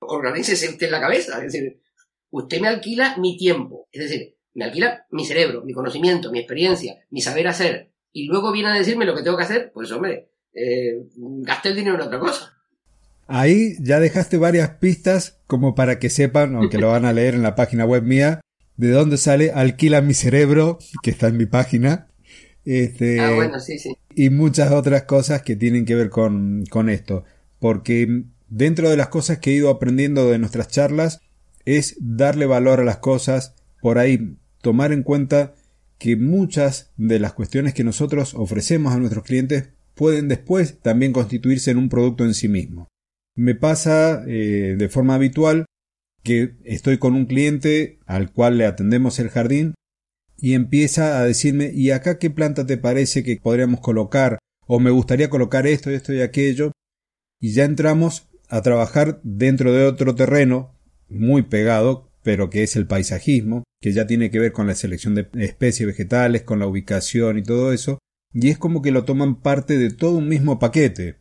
Organícese 0.00 0.68
usted 0.68 0.86
en 0.86 0.92
la 0.92 1.00
cabeza. 1.00 1.38
Es 1.38 1.52
decir, 1.52 1.80
usted 2.30 2.60
me 2.60 2.68
alquila 2.68 3.16
mi 3.18 3.36
tiempo. 3.36 3.88
Es 3.92 4.04
decir, 4.04 4.36
me 4.54 4.64
alquila 4.64 5.06
mi 5.10 5.24
cerebro, 5.24 5.62
mi 5.64 5.72
conocimiento, 5.72 6.30
mi 6.30 6.38
experiencia, 6.38 6.96
mi 7.10 7.20
saber 7.20 7.48
hacer. 7.48 7.92
Y 8.12 8.26
luego 8.26 8.52
viene 8.52 8.70
a 8.70 8.74
decirme 8.74 9.04
lo 9.04 9.14
que 9.14 9.22
tengo 9.22 9.36
que 9.36 9.44
hacer. 9.44 9.72
Pues, 9.72 9.90
hombre, 9.92 10.30
eh, 10.54 11.06
gaste 11.16 11.70
el 11.70 11.76
dinero 11.76 11.96
en 11.96 12.02
otra 12.02 12.18
cosa. 12.18 12.56
Ahí 13.26 13.74
ya 13.80 14.00
dejaste 14.00 14.38
varias 14.38 14.70
pistas 14.70 15.40
como 15.46 15.76
para 15.76 16.00
que 16.00 16.10
sepan, 16.10 16.56
aunque 16.56 16.78
lo 16.78 16.88
van 16.88 17.04
a 17.04 17.12
leer 17.12 17.34
en 17.34 17.44
la 17.44 17.54
página 17.54 17.84
web 17.84 18.02
mía, 18.02 18.40
de 18.76 18.90
dónde 18.90 19.18
sale 19.18 19.52
Alquila 19.52 20.00
mi 20.00 20.14
cerebro, 20.14 20.78
que 21.02 21.10
está 21.10 21.28
en 21.28 21.36
mi 21.36 21.46
página. 21.46 22.09
Este, 22.72 23.18
ah, 23.18 23.34
bueno, 23.34 23.58
sí, 23.58 23.80
sí. 23.80 23.96
Y 24.14 24.30
muchas 24.30 24.70
otras 24.70 25.02
cosas 25.02 25.42
que 25.42 25.56
tienen 25.56 25.84
que 25.84 25.96
ver 25.96 26.08
con, 26.08 26.64
con 26.70 26.88
esto. 26.88 27.24
Porque 27.58 28.22
dentro 28.48 28.88
de 28.88 28.96
las 28.96 29.08
cosas 29.08 29.38
que 29.38 29.50
he 29.50 29.54
ido 29.54 29.70
aprendiendo 29.70 30.30
de 30.30 30.38
nuestras 30.38 30.68
charlas 30.68 31.20
es 31.64 31.96
darle 31.98 32.46
valor 32.46 32.78
a 32.78 32.84
las 32.84 32.98
cosas, 32.98 33.56
por 33.82 33.98
ahí 33.98 34.36
tomar 34.62 34.92
en 34.92 35.02
cuenta 35.02 35.54
que 35.98 36.14
muchas 36.14 36.92
de 36.96 37.18
las 37.18 37.32
cuestiones 37.32 37.74
que 37.74 37.82
nosotros 37.82 38.34
ofrecemos 38.34 38.92
a 38.92 38.98
nuestros 38.98 39.24
clientes 39.24 39.70
pueden 39.96 40.28
después 40.28 40.78
también 40.78 41.12
constituirse 41.12 41.72
en 41.72 41.78
un 41.78 41.88
producto 41.88 42.24
en 42.24 42.34
sí 42.34 42.46
mismo. 42.46 42.86
Me 43.34 43.56
pasa 43.56 44.22
eh, 44.28 44.76
de 44.78 44.88
forma 44.88 45.16
habitual 45.16 45.66
que 46.22 46.54
estoy 46.62 46.98
con 46.98 47.16
un 47.16 47.26
cliente 47.26 47.98
al 48.06 48.30
cual 48.30 48.58
le 48.58 48.66
atendemos 48.66 49.18
el 49.18 49.28
jardín 49.28 49.74
y 50.40 50.54
empieza 50.54 51.20
a 51.20 51.24
decirme 51.24 51.70
¿y 51.74 51.90
acá 51.90 52.18
qué 52.18 52.30
planta 52.30 52.66
te 52.66 52.78
parece 52.78 53.22
que 53.22 53.38
podríamos 53.42 53.80
colocar? 53.80 54.38
o 54.72 54.78
me 54.78 54.92
gustaría 54.92 55.28
colocar 55.28 55.66
esto, 55.66 55.90
esto 55.90 56.12
y 56.12 56.20
aquello 56.20 56.70
y 57.40 57.54
ya 57.54 57.64
entramos 57.64 58.28
a 58.48 58.62
trabajar 58.62 59.20
dentro 59.24 59.72
de 59.72 59.84
otro 59.84 60.14
terreno 60.14 60.78
muy 61.08 61.42
pegado, 61.42 62.12
pero 62.22 62.50
que 62.50 62.62
es 62.62 62.76
el 62.76 62.86
paisajismo, 62.86 63.64
que 63.80 63.90
ya 63.90 64.06
tiene 64.06 64.30
que 64.30 64.38
ver 64.38 64.52
con 64.52 64.68
la 64.68 64.76
selección 64.76 65.16
de 65.16 65.28
especies 65.38 65.88
vegetales, 65.88 66.42
con 66.42 66.60
la 66.60 66.68
ubicación 66.68 67.36
y 67.36 67.42
todo 67.42 67.72
eso, 67.72 67.98
y 68.32 68.50
es 68.50 68.58
como 68.58 68.80
que 68.80 68.92
lo 68.92 69.04
toman 69.04 69.40
parte 69.42 69.76
de 69.76 69.90
todo 69.90 70.18
un 70.18 70.28
mismo 70.28 70.60
paquete. 70.60 71.16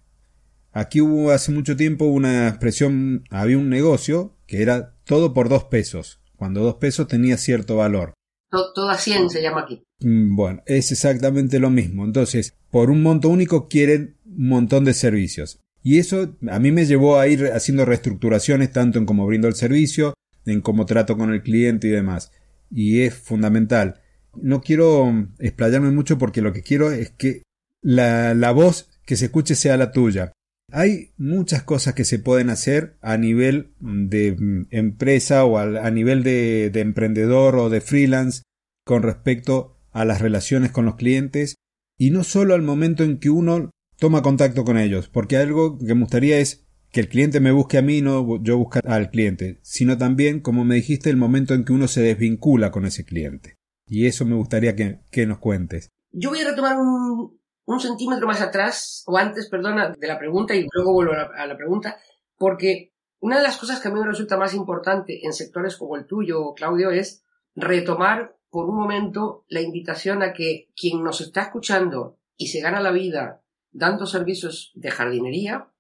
Aquí 0.72 1.02
hubo 1.02 1.32
hace 1.32 1.52
mucho 1.52 1.76
tiempo 1.76 2.06
una 2.06 2.50
expresión, 2.50 3.24
había 3.32 3.58
un 3.58 3.70
negocio 3.70 4.38
que 4.46 4.62
era 4.62 4.96
todo 5.06 5.34
por 5.34 5.50
dos 5.50 5.64
pesos, 5.64 6.22
cuando 6.36 6.62
dos 6.62 6.76
pesos 6.76 7.08
tenía 7.08 7.38
cierto 7.38 7.78
valor. 7.78 8.14
Todo 8.50 8.90
a 8.90 8.98
100 8.98 9.30
se 9.30 9.42
llama 9.42 9.62
aquí. 9.62 9.84
Mm, 10.02 10.36
bueno, 10.36 10.64
es 10.66 10.92
exactamente 10.92 11.60
lo 11.60 11.70
mismo. 11.70 12.06
Entonces, 12.06 12.56
por 12.72 12.90
un 12.90 13.04
monto 13.04 13.30
único 13.30 13.68
quieren 13.68 14.18
un 14.26 14.48
montón 14.48 14.86
de 14.86 14.94
servicios. 14.94 15.60
Y 15.84 16.00
eso 16.00 16.36
a 16.50 16.60
mí 16.60 16.72
me 16.72 16.86
llevó 16.86 17.20
a 17.20 17.28
ir 17.28 17.52
haciendo 17.54 17.86
reestructuraciones 17.86 18.72
tanto 18.72 19.00
en 19.00 19.06
cómo 19.06 19.26
brindo 19.26 19.48
el 19.48 19.56
servicio, 19.56 20.14
en 20.46 20.62
cómo 20.62 20.86
trato 20.86 21.18
con 21.18 21.32
el 21.34 21.44
cliente 21.44 21.88
y 21.88 21.92
demás. 21.92 22.32
Y 22.72 23.02
es 23.02 23.14
fundamental. 23.14 24.02
No 24.36 24.62
quiero 24.62 25.28
explayarme 25.40 25.92
mucho 25.92 26.18
porque 26.18 26.42
lo 26.42 26.54
que 26.54 26.64
quiero 26.64 26.92
es 26.92 27.12
que 27.12 27.44
la, 27.82 28.34
la 28.34 28.52
voz 28.52 28.90
que 29.06 29.16
se 29.16 29.26
escuche 29.26 29.56
sea 29.56 29.78
la 29.78 29.92
tuya. 29.92 30.32
Hay 30.72 31.12
muchas 31.18 31.64
cosas 31.64 31.94
que 31.94 32.06
se 32.06 32.20
pueden 32.20 32.50
hacer 32.50 32.98
a 33.02 33.18
nivel 33.18 33.72
de 33.80 34.36
mm, 34.38 34.68
empresa 34.72 35.46
o 35.46 35.58
a, 35.58 35.92
nivel 35.92 36.24
de, 36.24 36.70
de 36.70 36.80
emprendedor 36.82 37.56
o 37.56 37.70
de 37.70 37.82
freelance 37.82 38.44
con 38.86 39.04
respecto 39.04 39.78
a 39.92 40.06
las 40.06 40.22
relaciones 40.22 40.72
con 40.72 40.86
los 40.86 40.96
clientes 40.96 41.56
y 41.98 42.12
no 42.12 42.24
solo 42.24 42.54
al 42.54 42.62
momento 42.62 43.04
en 43.04 43.20
que 43.20 43.30
uno 43.30 43.70
toma 43.98 44.22
contacto 44.22 44.64
con 44.64 44.78
ellos, 44.78 45.10
porque 45.10 45.38
algo 45.38 45.78
que 45.78 45.94
me 45.94 46.02
gustaría 46.02 46.40
es 46.40 46.66
que 46.92 47.02
el 47.02 47.10
cliente 47.10 47.40
me 47.40 47.52
busque 47.52 47.78
a 47.78 47.82
mí, 47.82 48.02
no 48.02 48.42
yo 48.42 48.58
buscar 48.58 48.82
al 48.88 49.10
cliente, 49.12 49.60
sino 49.62 49.98
también, 49.98 50.40
como 50.40 50.66
me 50.66 50.76
dijiste, 50.76 51.10
el 51.10 51.18
momento 51.18 51.54
en 51.54 51.66
que 51.66 51.74
uno 51.74 51.88
se 51.88 52.02
desvincula 52.02 52.72
con 52.72 52.86
ese 52.86 53.06
cliente. 53.06 53.56
Y 53.86 54.06
eso 54.06 54.26
me 54.26 54.36
gustaría 54.36 54.76
que, 54.76 55.00
que 55.12 55.28
nos 55.28 55.40
cuentes. 55.40 55.90
Yo 56.12 56.30
voy 56.30 56.40
a 56.40 56.50
retomar 56.50 56.78
un, 56.78 57.39
un 57.70 57.80
centímetro 57.80 58.26
más 58.26 58.42
atrás, 58.42 59.04
o 59.06 59.18
antes, 59.18 59.48
perdona, 59.48 59.90
de 59.90 60.08
la 60.08 60.18
pregunta 60.18 60.56
y 60.56 60.66
luego 60.74 60.94
vuelvo 60.94 61.14
a 61.14 61.46
la, 61.46 61.56
pregunta, 61.56 62.00
porque 62.36 62.94
una 63.20 63.38
de 63.38 63.44
las 63.44 63.58
cosas 63.58 63.80
que 63.80 63.88
a 63.88 63.92
mí 63.92 64.00
me 64.00 64.08
resulta 64.08 64.38
más 64.38 64.56
importante 64.56 65.24
en 65.24 65.34
sectores 65.34 65.78
como 65.78 65.96
el 65.96 66.08
tuyo, 66.08 66.54
Claudio, 66.56 66.90
es 66.90 67.24
retomar 67.56 68.36
por 68.50 68.68
un 68.68 68.76
momento 68.76 69.46
la 69.50 69.62
invitación 69.62 70.24
a 70.24 70.34
que 70.34 70.72
quien 70.76 71.04
nos 71.04 71.22
está 71.22 71.42
escuchando 71.44 72.18
y 72.38 72.48
se 72.48 72.60
gana 72.60 72.80
la 72.80 72.92
vida 72.92 73.44
dando 73.72 74.08
servicios 74.08 74.72
de 74.74 74.90
jardinería, 74.90 75.72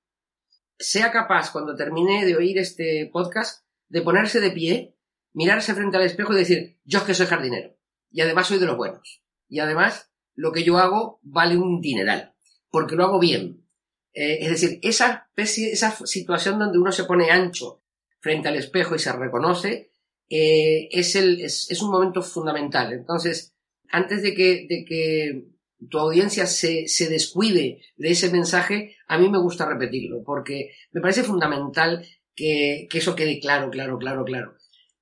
sea 0.78 1.12
capaz, 1.12 1.52
cuando 1.52 1.76
termine 1.76 2.24
de 2.24 2.36
oír 2.36 2.60
este 2.60 3.10
podcast, 3.12 3.66
de 3.88 4.04
ponerse 4.04 4.40
de 4.40 4.52
pie, 4.52 4.96
mirarse 5.34 5.74
frente 5.74 5.98
al 5.98 6.04
espejo 6.04 6.34
y 6.34 6.38
decir, 6.38 6.78
yo 6.84 7.00
es 7.00 7.06
que 7.06 7.16
soy 7.16 7.26
jardinero. 7.26 7.76
Y 8.12 8.22
además 8.22 8.46
soy 8.46 8.60
de 8.60 8.68
los 8.68 8.78
buenos. 8.78 9.24
Y 9.48 9.60
además 9.60 10.09
lo 10.40 10.54
que 10.54 10.64
yo 10.64 10.78
hago 10.78 11.20
vale 11.22 11.58
un 11.58 11.82
dineral, 11.82 12.34
porque 12.72 12.96
lo 12.96 13.04
hago 13.04 13.20
bien. 13.20 13.66
Eh, 14.14 14.38
es 14.40 14.50
decir, 14.50 14.80
esa, 14.84 15.28
especie, 15.28 15.74
esa 15.74 15.92
situación 16.06 16.58
donde 16.58 16.80
uno 16.80 16.94
se 16.94 17.04
pone 17.04 17.30
ancho 17.30 17.84
frente 18.22 18.48
al 18.48 18.56
espejo 18.56 18.96
y 18.96 19.00
se 19.00 19.12
reconoce, 19.12 19.92
eh, 20.30 20.88
es, 20.92 21.18
el, 21.18 21.42
es, 21.42 21.82
un 21.82 21.92
momento 21.92 22.22
fundamental. 22.22 22.94
Entonces, 22.94 23.54
antes 23.90 24.24
de 24.24 24.34
que, 24.34 24.66
de 24.70 24.86
que 24.86 25.44
tu 25.90 26.00
audiencia 26.00 26.46
se, 26.46 26.88
se, 26.88 27.10
descuide 27.10 27.82
de 27.98 28.10
ese 28.10 28.32
mensaje, 28.32 28.96
a 29.10 29.18
mí 29.18 29.28
me 29.28 29.40
gusta 29.40 29.68
repetirlo, 29.68 30.24
porque 30.24 30.72
me 30.92 31.02
parece 31.02 31.24
fundamental 31.24 32.06
que, 32.34 32.88
que 32.90 33.00
eso 33.00 33.14
quede 33.14 33.42
claro, 33.42 33.70
claro, 33.72 33.98
claro, 33.98 34.24
claro. 34.24 34.56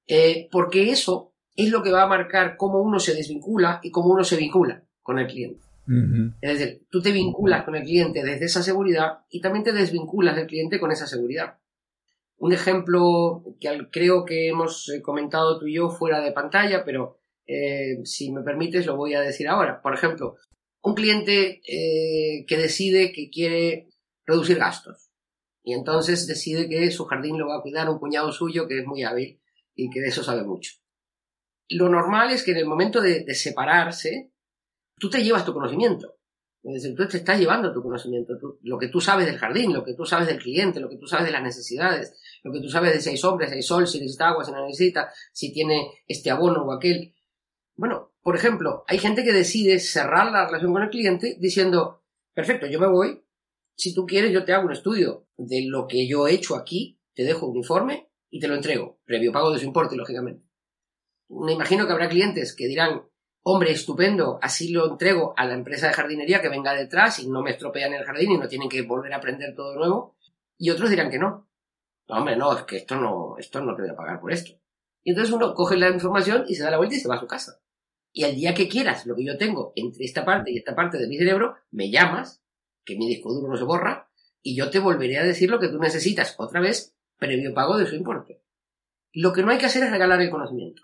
Eh, 0.08 0.50
porque 0.52 0.89
eso 0.89 1.36
es 1.56 1.69
lo 1.69 1.84
que 1.84 1.91
va 1.91 2.04
a 2.04 2.08
marcar 2.08 2.58
cómo 2.58 2.82
uno 2.82 3.00
se 3.00 3.13
desvincula 3.13 3.82
y 3.84 3.91
cómo 3.91 4.10
uno 4.10 4.23
se 4.23 4.38
vincula 4.38 4.87
con 5.07 5.19
el 5.19 5.27
cliente. 5.27 5.65
Es 6.41 6.59
decir, 6.59 6.81
tú 6.91 7.01
te 7.01 7.13
vinculas 7.13 7.63
con 7.63 7.77
el 7.77 7.83
cliente 7.83 8.21
desde 8.21 8.43
esa 8.43 8.61
seguridad 8.61 9.19
y 9.29 9.39
también 9.39 9.63
te 9.63 9.71
desvinculas 9.71 10.35
del 10.35 10.45
cliente 10.45 10.81
con 10.81 10.91
esa 10.91 11.07
seguridad. 11.07 11.59
Un 12.35 12.51
ejemplo 12.51 13.41
que 13.61 13.87
creo 13.89 14.25
que 14.25 14.49
hemos 14.49 14.89
eh, 14.89 15.01
comentado 15.01 15.57
tú 15.57 15.65
y 15.65 15.75
yo 15.75 15.89
fuera 15.89 16.19
de 16.19 16.33
pantalla, 16.33 16.83
pero 16.83 17.21
eh, 17.47 17.99
si 18.03 18.33
me 18.33 18.41
permites 18.41 18.85
lo 18.85 18.97
voy 18.97 19.13
a 19.13 19.21
decir 19.21 19.47
ahora. 19.47 19.81
Por 19.81 19.93
ejemplo, 19.93 20.35
un 20.81 20.93
cliente 20.93 21.61
eh, 21.65 22.45
que 22.45 22.57
decide 22.57 23.13
que 23.13 23.29
quiere 23.29 23.87
reducir 24.25 24.57
gastos 24.57 25.09
y 25.63 25.73
entonces 25.73 26.27
decide 26.27 26.67
que 26.67 26.91
su 26.91 27.05
jardín 27.05 27.39
lo 27.39 27.47
va 27.47 27.59
a 27.59 27.61
cuidar 27.61 27.89
un 27.89 27.99
cuñado 27.99 28.33
suyo 28.33 28.67
que 28.67 28.79
es 28.79 28.85
muy 28.85 29.03
hábil 29.03 29.39
y 29.73 29.89
que 29.89 30.01
de 30.01 30.07
eso 30.07 30.21
sabe 30.21 30.43
mucho. 30.43 30.73
Lo 31.69 31.87
normal 31.87 32.31
es 32.31 32.43
que 32.43 32.51
en 32.51 32.57
el 32.57 32.65
momento 32.65 32.99
de 32.99 33.33
separarse, 33.33 34.33
tú 34.97 35.10
te 35.10 35.23
llevas 35.23 35.45
tu 35.45 35.53
conocimiento. 35.53 36.15
Es 36.63 36.83
decir, 36.83 36.95
tú 36.95 37.07
te 37.07 37.17
estás 37.17 37.39
llevando 37.39 37.71
tu 37.71 37.81
conocimiento, 37.81 38.33
lo 38.62 38.77
que 38.77 38.89
tú 38.89 38.99
sabes 38.99 39.25
del 39.25 39.38
jardín, 39.38 39.73
lo 39.73 39.86
que 39.86 39.93
tú 39.93 40.05
sabes 40.05 40.27
del 40.27 40.39
cliente, 40.39 40.81
lo 40.81 40.89
que 40.89 40.97
tú 40.97 41.07
sabes 41.07 41.27
de 41.27 41.31
las 41.31 41.41
necesidades, 41.41 42.13
lo 42.43 42.51
que 42.51 42.60
tú 42.60 42.67
sabes 42.67 42.93
de 42.93 42.99
si 42.99 43.12
hay 43.12 43.17
sombra, 43.17 43.47
si 43.47 43.55
hay 43.55 43.62
sol, 43.62 43.88
si 43.88 43.99
necesita 43.99 44.29
agua, 44.29 44.43
si 44.43 44.51
no 44.51 44.65
necesita, 44.65 45.10
si 45.31 45.53
tiene 45.53 45.91
este 46.07 46.29
abono 46.29 46.63
o 46.63 46.73
aquel. 46.73 47.13
Bueno, 47.75 48.12
por 48.21 48.36
ejemplo, 48.36 48.83
hay 48.88 48.97
gente 48.97 49.23
que 49.23 49.31
decide 49.31 49.79
cerrar 49.79 50.31
la 50.31 50.47
relación 50.47 50.73
con 50.73 50.83
el 50.83 50.89
cliente 50.89 51.38
diciendo, 51.39 52.03
perfecto, 52.33 52.67
yo 52.67 52.79
me 52.79 52.88
voy, 52.88 53.23
si 53.75 53.93
tú 53.93 54.05
quieres 54.05 54.33
yo 54.33 54.43
te 54.43 54.53
hago 54.53 54.65
un 54.65 54.73
estudio 54.73 55.27
de 55.38 55.65
lo 55.67 55.88
que 55.88 56.07
yo 56.07 56.27
he 56.27 56.33
hecho 56.33 56.55
aquí, 56.55 56.99
te 57.13 57.23
dejo 57.23 57.47
un 57.47 57.55
informe 57.55 58.10
y 58.29 58.39
te 58.39 58.47
lo 58.47 58.55
entrego, 58.55 58.99
previo 59.05 59.31
pago 59.31 59.51
de 59.53 59.60
su 59.60 59.65
importe, 59.65 59.95
lógicamente. 59.95 60.43
Me 61.29 61.53
imagino 61.53 61.86
que 61.86 61.93
habrá 61.93 62.10
clientes 62.10 62.55
que 62.55 62.67
dirán, 62.67 63.03
hombre, 63.49 63.71
estupendo, 63.71 64.39
así 64.41 64.73
lo 64.73 64.91
entrego 64.91 65.33
a 65.38 65.45
la 65.45 65.53
empresa 65.53 65.88
de 65.88 65.93
jardinería 65.93 66.41
que 66.41 66.49
venga 66.49 66.73
detrás 66.73 67.19
y 67.19 67.29
no 67.29 67.41
me 67.41 67.51
estropean 67.51 67.93
el 67.93 68.03
jardín 68.03 68.31
y 68.31 68.38
no 68.38 68.49
tienen 68.49 68.67
que 68.67 68.81
volver 68.81 69.13
a 69.13 69.17
aprender 69.17 69.55
todo 69.55 69.73
nuevo. 69.73 70.17
Y 70.57 70.69
otros 70.69 70.89
dirán 70.89 71.10
que 71.10 71.17
no. 71.17 71.47
hombre, 72.10 72.36
no, 72.36 72.53
es 72.57 72.63
que 72.63 72.75
esto 72.75 72.97
no, 72.97 73.38
esto 73.38 73.62
no 73.62 73.73
te 73.73 73.83
voy 73.83 73.91
a 73.91 73.95
pagar 73.95 74.19
por 74.19 74.33
esto. 74.33 74.51
Y 75.01 75.12
entonces 75.12 75.33
uno 75.33 75.53
coge 75.53 75.77
la 75.77 75.89
información 75.89 76.43
y 76.49 76.55
se 76.55 76.63
da 76.63 76.71
la 76.71 76.77
vuelta 76.77 76.95
y 76.95 76.99
se 76.99 77.07
va 77.07 77.15
a 77.15 77.19
su 77.21 77.27
casa. 77.27 77.62
Y 78.12 78.25
al 78.25 78.36
día 78.36 78.53
que 78.53 78.67
quieras, 78.67 79.05
lo 79.05 79.15
que 79.15 79.23
yo 79.23 79.38
tengo 79.38 79.71
entre 79.77 80.03
esta 80.03 80.25
parte 80.25 80.51
y 80.51 80.57
esta 80.57 80.75
parte 80.75 80.97
de 80.97 81.07
mi 81.07 81.17
cerebro, 81.17 81.55
me 81.71 81.89
llamas, 81.89 82.43
que 82.83 82.97
mi 82.97 83.07
disco 83.07 83.31
duro 83.31 83.47
no 83.47 83.55
se 83.55 83.63
borra, 83.63 84.10
y 84.41 84.57
yo 84.57 84.69
te 84.69 84.79
volveré 84.79 85.19
a 85.19 85.23
decir 85.23 85.49
lo 85.49 85.60
que 85.60 85.69
tú 85.69 85.79
necesitas 85.79 86.36
otra 86.38 86.60
vez, 86.60 86.97
previo 87.17 87.53
pago 87.53 87.77
de 87.77 87.86
su 87.86 87.95
importe. 87.95 88.41
Lo 89.13 89.31
que 89.31 89.41
no 89.41 89.51
hay 89.51 89.57
que 89.57 89.67
hacer 89.67 89.83
es 89.83 89.91
regalar 89.91 90.21
el 90.21 90.29
conocimiento. 90.29 90.83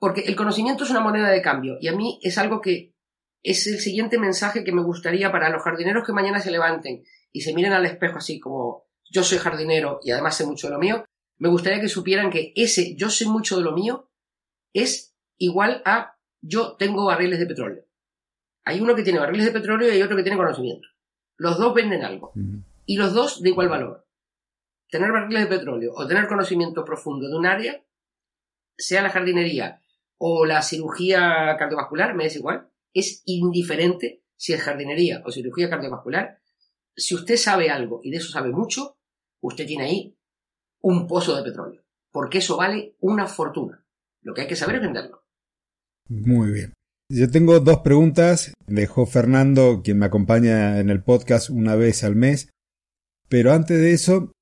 Porque 0.00 0.22
el 0.22 0.34
conocimiento 0.34 0.82
es 0.82 0.90
una 0.90 1.00
moneda 1.00 1.28
de 1.28 1.42
cambio 1.42 1.76
y 1.80 1.86
a 1.86 1.92
mí 1.92 2.18
es 2.22 2.38
algo 2.38 2.60
que 2.60 2.94
es 3.42 3.66
el 3.66 3.78
siguiente 3.78 4.18
mensaje 4.18 4.64
que 4.64 4.72
me 4.72 4.82
gustaría 4.82 5.30
para 5.30 5.50
los 5.50 5.62
jardineros 5.62 6.04
que 6.04 6.12
mañana 6.12 6.40
se 6.40 6.50
levanten 6.50 7.04
y 7.30 7.42
se 7.42 7.54
miren 7.54 7.72
al 7.72 7.86
espejo 7.86 8.18
así 8.18 8.40
como 8.40 8.86
yo 9.10 9.22
soy 9.22 9.38
jardinero 9.38 10.00
y 10.02 10.10
además 10.10 10.36
sé 10.36 10.46
mucho 10.46 10.68
de 10.68 10.72
lo 10.72 10.80
mío, 10.80 11.04
me 11.38 11.48
gustaría 11.48 11.80
que 11.80 11.88
supieran 11.88 12.30
que 12.30 12.52
ese 12.56 12.96
yo 12.96 13.10
sé 13.10 13.26
mucho 13.26 13.58
de 13.58 13.62
lo 13.62 13.72
mío 13.72 14.10
es 14.72 15.14
igual 15.36 15.82
a 15.84 16.16
yo 16.40 16.76
tengo 16.76 17.04
barriles 17.04 17.38
de 17.38 17.46
petróleo. 17.46 17.84
Hay 18.64 18.80
uno 18.80 18.94
que 18.94 19.02
tiene 19.02 19.18
barriles 19.18 19.46
de 19.46 19.52
petróleo 19.52 19.88
y 19.88 19.92
hay 19.92 20.02
otro 20.02 20.16
que 20.16 20.22
tiene 20.22 20.38
conocimiento. 20.38 20.88
Los 21.36 21.58
dos 21.58 21.74
venden 21.74 22.04
algo. 22.04 22.32
Y 22.86 22.96
los 22.96 23.14
dos 23.14 23.42
de 23.42 23.50
igual 23.50 23.68
valor. 23.68 24.06
Tener 24.90 25.12
barriles 25.12 25.48
de 25.48 25.56
petróleo 25.56 25.92
o 25.94 26.06
tener 26.06 26.26
conocimiento 26.28 26.84
profundo 26.84 27.28
de 27.28 27.36
un 27.36 27.46
área, 27.46 27.82
sea 28.76 29.02
la 29.02 29.10
jardinería, 29.10 29.79
o 30.22 30.44
la 30.44 30.60
cirugía 30.60 31.56
cardiovascular, 31.58 32.14
me 32.14 32.26
es 32.26 32.36
igual, 32.36 32.68
es 32.92 33.22
indiferente 33.24 34.22
si 34.36 34.52
es 34.52 34.60
jardinería 34.60 35.22
o 35.24 35.32
cirugía 35.32 35.70
cardiovascular. 35.70 36.42
Si 36.94 37.14
usted 37.14 37.36
sabe 37.36 37.70
algo 37.70 38.00
y 38.04 38.10
de 38.10 38.18
eso 38.18 38.30
sabe 38.30 38.50
mucho, 38.50 38.98
usted 39.40 39.66
tiene 39.66 39.84
ahí 39.84 40.18
un 40.82 41.06
pozo 41.06 41.34
de 41.34 41.42
petróleo, 41.42 41.82
porque 42.12 42.38
eso 42.38 42.58
vale 42.58 42.96
una 43.00 43.26
fortuna. 43.26 43.86
Lo 44.20 44.34
que 44.34 44.42
hay 44.42 44.46
que 44.46 44.56
saber 44.56 44.76
es 44.76 44.82
venderlo. 44.82 45.24
Muy 46.08 46.50
bien. 46.50 46.74
Yo 47.08 47.30
tengo 47.30 47.58
dos 47.60 47.78
preguntas. 47.78 48.52
Dejó 48.66 49.06
Fernando, 49.06 49.80
quien 49.82 49.98
me 49.98 50.06
acompaña 50.06 50.80
en 50.80 50.90
el 50.90 51.02
podcast 51.02 51.48
una 51.48 51.76
vez 51.76 52.04
al 52.04 52.14
mes. 52.14 52.50
Pero 53.28 53.52
antes 53.52 53.80
de 53.80 53.92
eso, 53.92 54.32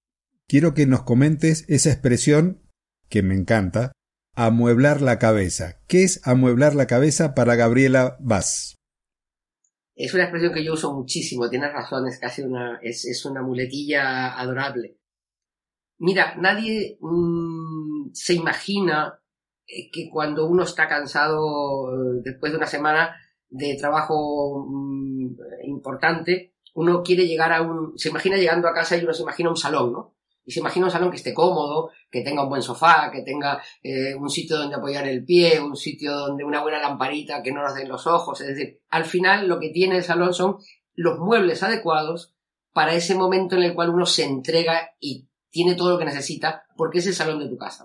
quiero 0.49 0.75
que 0.75 0.87
nos 0.87 1.05
comentes 1.05 1.65
esa 1.69 1.91
expresión 1.91 2.63
que 3.09 3.23
me 3.23 3.35
encanta, 3.35 3.93
amueblar 4.39 5.03
la 5.03 5.19
cabeza. 5.19 5.81
¿Qué 5.89 6.05
es 6.05 6.25
amueblar 6.25 6.77
la 6.77 6.87
cabeza 6.87 7.35
para 7.35 7.57
Gabriela 7.57 8.17
Vaz? 8.21 8.77
Es 9.97 10.15
una 10.15 10.23
expresión 10.23 10.55
que 10.55 10.65
yo 10.65 10.75
uso 10.75 10.95
muchísimo, 10.95 11.51
tienes 11.51 11.73
razón, 11.73 12.07
es 12.07 12.21
casi 12.21 12.43
una, 12.43 12.79
es, 12.81 13.25
una 13.25 13.43
muletilla 13.43 14.39
adorable. 14.39 14.97
Mira, 15.99 16.37
nadie 16.37 16.99
mm, 17.01 18.11
se 18.13 18.35
imagina 18.35 19.21
eh, 19.67 19.91
que 19.91 20.09
cuando 20.09 20.47
uno 20.47 20.63
está 20.63 20.87
cansado 20.87 21.93
eh, 21.93 22.21
después 22.23 22.53
de 22.53 22.59
una 22.59 22.69
semana 22.69 23.17
de 23.49 23.77
trabajo 23.77 24.69
mm, 24.69 25.35
importante, 25.65 26.55
uno 26.75 27.03
quiere 27.03 27.27
llegar 27.27 27.53
a 27.53 27.63
un, 27.63 27.99
se 27.99 28.11
imagina 28.11 28.37
llegando 28.37 28.69
a 28.69 28.75
casa 28.75 28.97
y 28.97 29.03
uno 29.03 29.13
se 29.13 29.23
imagina 29.23 29.51
un 29.51 29.57
salón, 29.57 29.93
¿no? 29.93 30.18
Y 30.49 30.53
se 30.53 30.61
imagina 30.61 30.87
un 30.87 30.91
salón 30.91 31.11
que 31.11 31.19
esté 31.19 31.35
cómodo, 31.35 31.91
que 32.11 32.23
tenga 32.23 32.43
un 32.43 32.49
buen 32.49 32.63
sofá, 32.63 33.11
que 33.13 33.21
tenga 33.21 33.63
eh, 33.83 34.15
un 34.15 34.31
sitio 34.31 34.57
donde 34.57 34.77
apoyar 34.77 35.07
el 35.07 35.23
pie, 35.23 35.61
un 35.61 35.77
sitio 35.77 36.17
donde 36.17 36.43
una 36.43 36.63
buena 36.63 36.81
lamparita 36.81 37.43
que 37.43 37.53
no 37.53 37.61
nos 37.61 37.75
den 37.75 37.87
los 37.87 38.07
ojos. 38.07 38.41
Es 38.41 38.49
decir, 38.49 38.81
al 38.89 39.05
final 39.05 39.47
lo 39.47 39.61
que 39.61 39.69
tiene 39.69 39.99
el 39.99 40.05
salón 40.05 40.33
son 40.33 40.57
los 40.95 41.19
muebles 41.19 41.63
adecuados 41.63 42.35
para 42.73 42.95
ese 42.95 43.15
momento 43.15 43.57
en 43.57 43.65
el 43.65 43.75
cual 43.75 43.91
uno 43.91 44.07
se 44.07 44.25
entrega 44.25 44.93
y 44.99 45.29
tiene 45.51 45.75
todo 45.75 45.91
lo 45.91 45.99
que 45.99 46.07
necesita 46.07 46.65
porque 46.79 47.01
es 47.01 47.07
el 47.07 47.15
salón 47.15 47.41
de 47.41 47.51
tu 47.51 47.59
casa. 47.59 47.85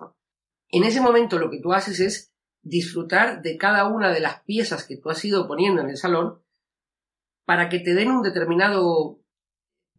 En 0.70 0.86
ese 0.86 1.02
momento 1.02 1.40
lo 1.40 1.50
que 1.50 1.60
tú 1.60 1.74
haces 1.74 2.00
es 2.00 2.34
disfrutar 2.62 3.42
de 3.42 3.58
cada 3.58 3.90
una 3.90 4.14
de 4.14 4.22
las 4.22 4.42
piezas 4.44 4.88
que 4.88 4.96
tú 4.96 5.10
has 5.10 5.26
ido 5.26 5.50
poniendo 5.50 5.82
en 5.82 5.90
el 5.90 5.98
salón 5.98 6.42
para 7.44 7.68
que 7.68 7.80
te 7.80 7.94
den 7.94 8.10
un 8.10 8.22
determinado 8.22 9.20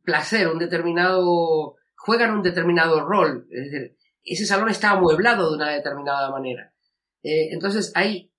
placer, 0.02 0.48
un 0.48 0.58
determinado, 0.58 1.76
juegan 2.04 2.34
un 2.34 2.42
determinado 2.42 3.00
rol. 3.00 3.46
Es 3.50 3.70
decir, 3.70 3.96
ese 4.24 4.44
salón 4.44 4.68
está 4.68 4.90
amueblado 4.90 5.50
de 5.50 5.56
una 5.56 5.70
determinada 5.70 6.30
manera. 6.30 6.74
Eh, 7.22 7.48
entonces 7.52 7.92
hay, 7.94 8.30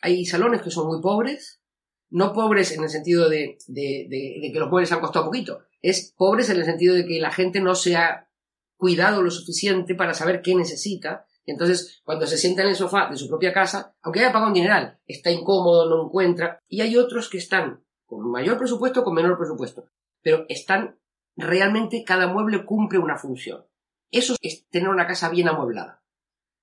hay 0.00 0.24
salones 0.24 0.62
que 0.62 0.70
son 0.70 0.86
muy 0.86 1.02
pobres, 1.02 1.60
no 2.08 2.32
pobres 2.32 2.72
en 2.72 2.82
el 2.82 2.88
sentido 2.88 3.28
de, 3.28 3.58
que 3.66 4.58
los 4.58 4.70
muebles 4.70 4.90
han 4.92 5.00
costado 5.00 5.26
poquito, 5.26 5.60
es 5.82 6.14
pobres 6.16 6.48
en 6.48 6.56
el 6.56 6.64
sentido 6.64 6.94
de 6.94 7.06
que 7.06 7.20
la 7.20 7.30
gente 7.30 7.60
no 7.60 7.74
se 7.74 7.96
ha 7.96 8.28
cuidado 8.76 9.22
lo 9.22 9.30
suficiente 9.30 9.94
para 9.94 10.14
saber 10.14 10.40
qué 10.40 10.54
necesita. 10.54 11.26
Entonces, 11.44 12.00
cuando 12.04 12.26
se 12.26 12.38
sienta 12.38 12.62
en 12.62 12.68
el 12.68 12.76
sofá 12.76 13.08
de 13.10 13.16
su 13.16 13.28
propia 13.28 13.52
casa, 13.52 13.94
aunque 14.00 14.20
haya 14.20 14.32
pagado 14.32 14.48
un 14.48 14.54
dineral, 14.54 14.98
está 15.06 15.30
incómodo, 15.30 15.88
no 15.88 16.06
encuentra. 16.06 16.58
Y 16.68 16.80
hay 16.80 16.96
otros 16.96 17.28
que 17.28 17.38
están 17.38 17.84
con 18.06 18.30
mayor 18.30 18.56
presupuesto, 18.56 19.04
con 19.04 19.14
menor 19.14 19.36
presupuesto. 19.36 19.84
Pero 20.22 20.46
están 20.48 20.99
realmente, 21.40 22.04
cada 22.04 22.26
mueble 22.26 22.64
cumple 22.64 22.98
una 22.98 23.16
función. 23.16 23.66
Eso 24.10 24.36
es 24.40 24.68
tener 24.68 24.88
una 24.88 25.06
casa 25.06 25.28
bien 25.28 25.48
amueblada. 25.48 26.02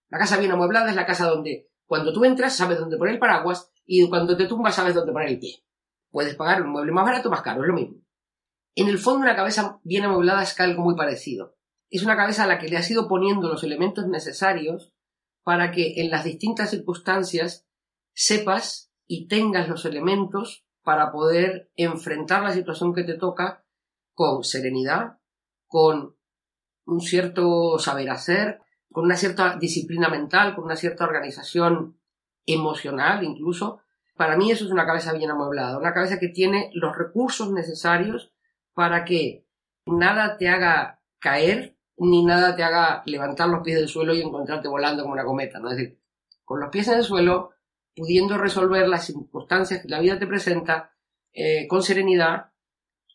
La 0.09 0.17
casa 0.17 0.37
bien 0.37 0.51
amueblada 0.51 0.89
es 0.89 0.95
la 0.95 1.05
casa 1.05 1.27
donde 1.27 1.69
cuando 1.85 2.13
tú 2.13 2.25
entras 2.25 2.55
sabes 2.55 2.79
dónde 2.79 2.97
poner 2.97 3.15
el 3.15 3.19
paraguas 3.19 3.71
y 3.85 4.07
cuando 4.09 4.35
te 4.35 4.45
tumbas 4.45 4.75
sabes 4.75 4.93
dónde 4.93 5.13
poner 5.13 5.29
el 5.29 5.39
pie. 5.39 5.63
Puedes 6.11 6.35
pagar 6.35 6.61
un 6.61 6.69
mueble 6.69 6.91
más 6.91 7.05
barato 7.05 7.29
o 7.29 7.31
más 7.31 7.41
caro, 7.41 7.61
es 7.61 7.67
lo 7.67 7.73
mismo. 7.73 7.97
En 8.75 8.89
el 8.89 8.97
fondo 8.97 9.21
una 9.21 9.35
cabeza 9.35 9.79
bien 9.83 10.03
amueblada 10.05 10.43
es 10.43 10.59
algo 10.59 10.83
muy 10.83 10.95
parecido. 10.95 11.57
Es 11.89 12.03
una 12.03 12.17
cabeza 12.17 12.43
a 12.43 12.47
la 12.47 12.59
que 12.59 12.67
le 12.67 12.77
has 12.77 12.89
ido 12.91 13.07
poniendo 13.07 13.47
los 13.47 13.63
elementos 13.63 14.07
necesarios 14.07 14.93
para 15.43 15.71
que 15.71 16.01
en 16.01 16.11
las 16.11 16.25
distintas 16.25 16.71
circunstancias 16.71 17.65
sepas 18.13 18.91
y 19.07 19.27
tengas 19.27 19.69
los 19.69 19.85
elementos 19.85 20.65
para 20.83 21.11
poder 21.11 21.71
enfrentar 21.75 22.43
la 22.43 22.51
situación 22.51 22.93
que 22.93 23.03
te 23.03 23.17
toca 23.17 23.65
con 24.17 24.43
serenidad, 24.43 25.19
con 25.67 26.15
un 26.87 27.01
cierto 27.01 27.77
saber 27.77 28.09
hacer, 28.09 28.61
con 28.91 29.05
una 29.05 29.15
cierta 29.15 29.57
disciplina 29.57 30.09
mental, 30.09 30.55
con 30.55 30.63
una 30.63 30.75
cierta 30.75 31.03
organización 31.03 31.99
emocional 32.47 33.23
incluso. 33.23 33.81
Para 34.15 34.35
mí 34.35 34.49
eso 34.49 34.65
es 34.65 34.71
una 34.71 34.87
cabeza 34.87 35.13
bien 35.13 35.29
amueblada, 35.29 35.77
una 35.77 35.93
cabeza 35.93 36.17
que 36.17 36.29
tiene 36.29 36.71
los 36.73 36.97
recursos 36.97 37.51
necesarios 37.51 38.33
para 38.73 39.05
que 39.05 39.45
nada 39.85 40.37
te 40.37 40.49
haga 40.49 40.99
caer 41.19 41.77
ni 41.97 42.25
nada 42.25 42.55
te 42.55 42.63
haga 42.63 43.03
levantar 43.05 43.49
los 43.49 43.61
pies 43.61 43.77
del 43.77 43.87
suelo 43.87 44.15
y 44.15 44.21
encontrarte 44.21 44.67
volando 44.67 45.03
como 45.03 45.13
una 45.13 45.25
cometa, 45.25 45.59
¿no? 45.59 45.69
Es 45.69 45.77
decir, 45.77 45.99
con 46.43 46.59
los 46.59 46.71
pies 46.71 46.87
en 46.87 46.95
el 46.95 47.03
suelo, 47.03 47.51
pudiendo 47.95 48.39
resolver 48.39 48.87
las 48.87 49.05
circunstancias 49.05 49.83
que 49.83 49.89
la 49.89 49.99
vida 49.99 50.17
te 50.17 50.25
presenta 50.25 50.91
eh, 51.33 51.67
con 51.67 51.83
serenidad 51.83 52.51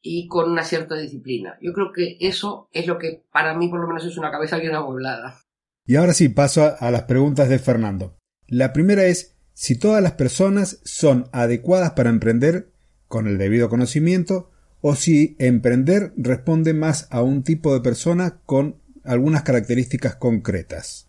y 0.02 0.26
con 0.26 0.50
una 0.50 0.64
cierta 0.64 0.96
disciplina. 0.96 1.56
Yo 1.62 1.72
creo 1.72 1.92
que 1.92 2.16
eso 2.20 2.68
es 2.72 2.86
lo 2.86 2.98
que 2.98 3.22
para 3.32 3.54
mí 3.56 3.68
por 3.68 3.80
lo 3.80 3.86
menos 3.86 4.04
es 4.04 4.18
una 4.18 4.30
cabeza 4.30 4.58
bien 4.58 4.74
amueblada. 4.74 5.40
Y 5.86 5.96
ahora 5.96 6.12
sí 6.12 6.28
paso 6.28 6.74
a, 6.78 6.90
las 6.90 7.04
preguntas 7.04 7.48
de 7.48 7.58
Fernando. 7.58 8.16
La 8.46 8.72
primera 8.72 9.04
es 9.04 9.36
si 9.54 9.78
todas 9.78 10.02
las 10.02 10.12
personas 10.12 10.80
son 10.84 11.28
adecuadas 11.32 11.92
para 11.92 12.10
emprender 12.10 12.72
con 13.08 13.26
el 13.26 13.38
debido 13.38 13.68
conocimiento 13.68 14.50
o 14.80 14.94
si 14.96 15.36
emprender 15.38 16.12
responde 16.16 16.74
más 16.74 17.08
a 17.10 17.22
un 17.22 17.42
tipo 17.44 17.72
de 17.72 17.80
persona 17.80 18.40
con 18.44 18.80
algunas 19.04 19.42
características 19.42 20.16
concretas. 20.16 21.08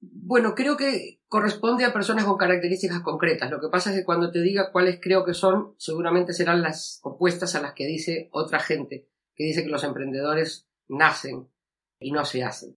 Bueno, 0.00 0.54
creo 0.54 0.76
que 0.76 1.20
corresponde 1.34 1.84
a 1.84 1.92
personas 1.92 2.26
con 2.26 2.36
características 2.36 3.00
concretas. 3.00 3.50
Lo 3.50 3.60
que 3.60 3.66
pasa 3.68 3.90
es 3.90 3.96
que 3.96 4.04
cuando 4.04 4.30
te 4.30 4.40
diga 4.40 4.70
cuáles 4.70 5.00
creo 5.02 5.24
que 5.24 5.34
son, 5.34 5.74
seguramente 5.78 6.32
serán 6.32 6.62
las 6.62 7.00
opuestas 7.02 7.56
a 7.56 7.60
las 7.60 7.72
que 7.72 7.88
dice 7.88 8.28
otra 8.30 8.60
gente, 8.60 9.08
que 9.34 9.42
dice 9.42 9.64
que 9.64 9.68
los 9.68 9.82
emprendedores 9.82 10.68
nacen 10.86 11.48
y 11.98 12.12
no 12.12 12.24
se 12.24 12.44
hacen. 12.44 12.76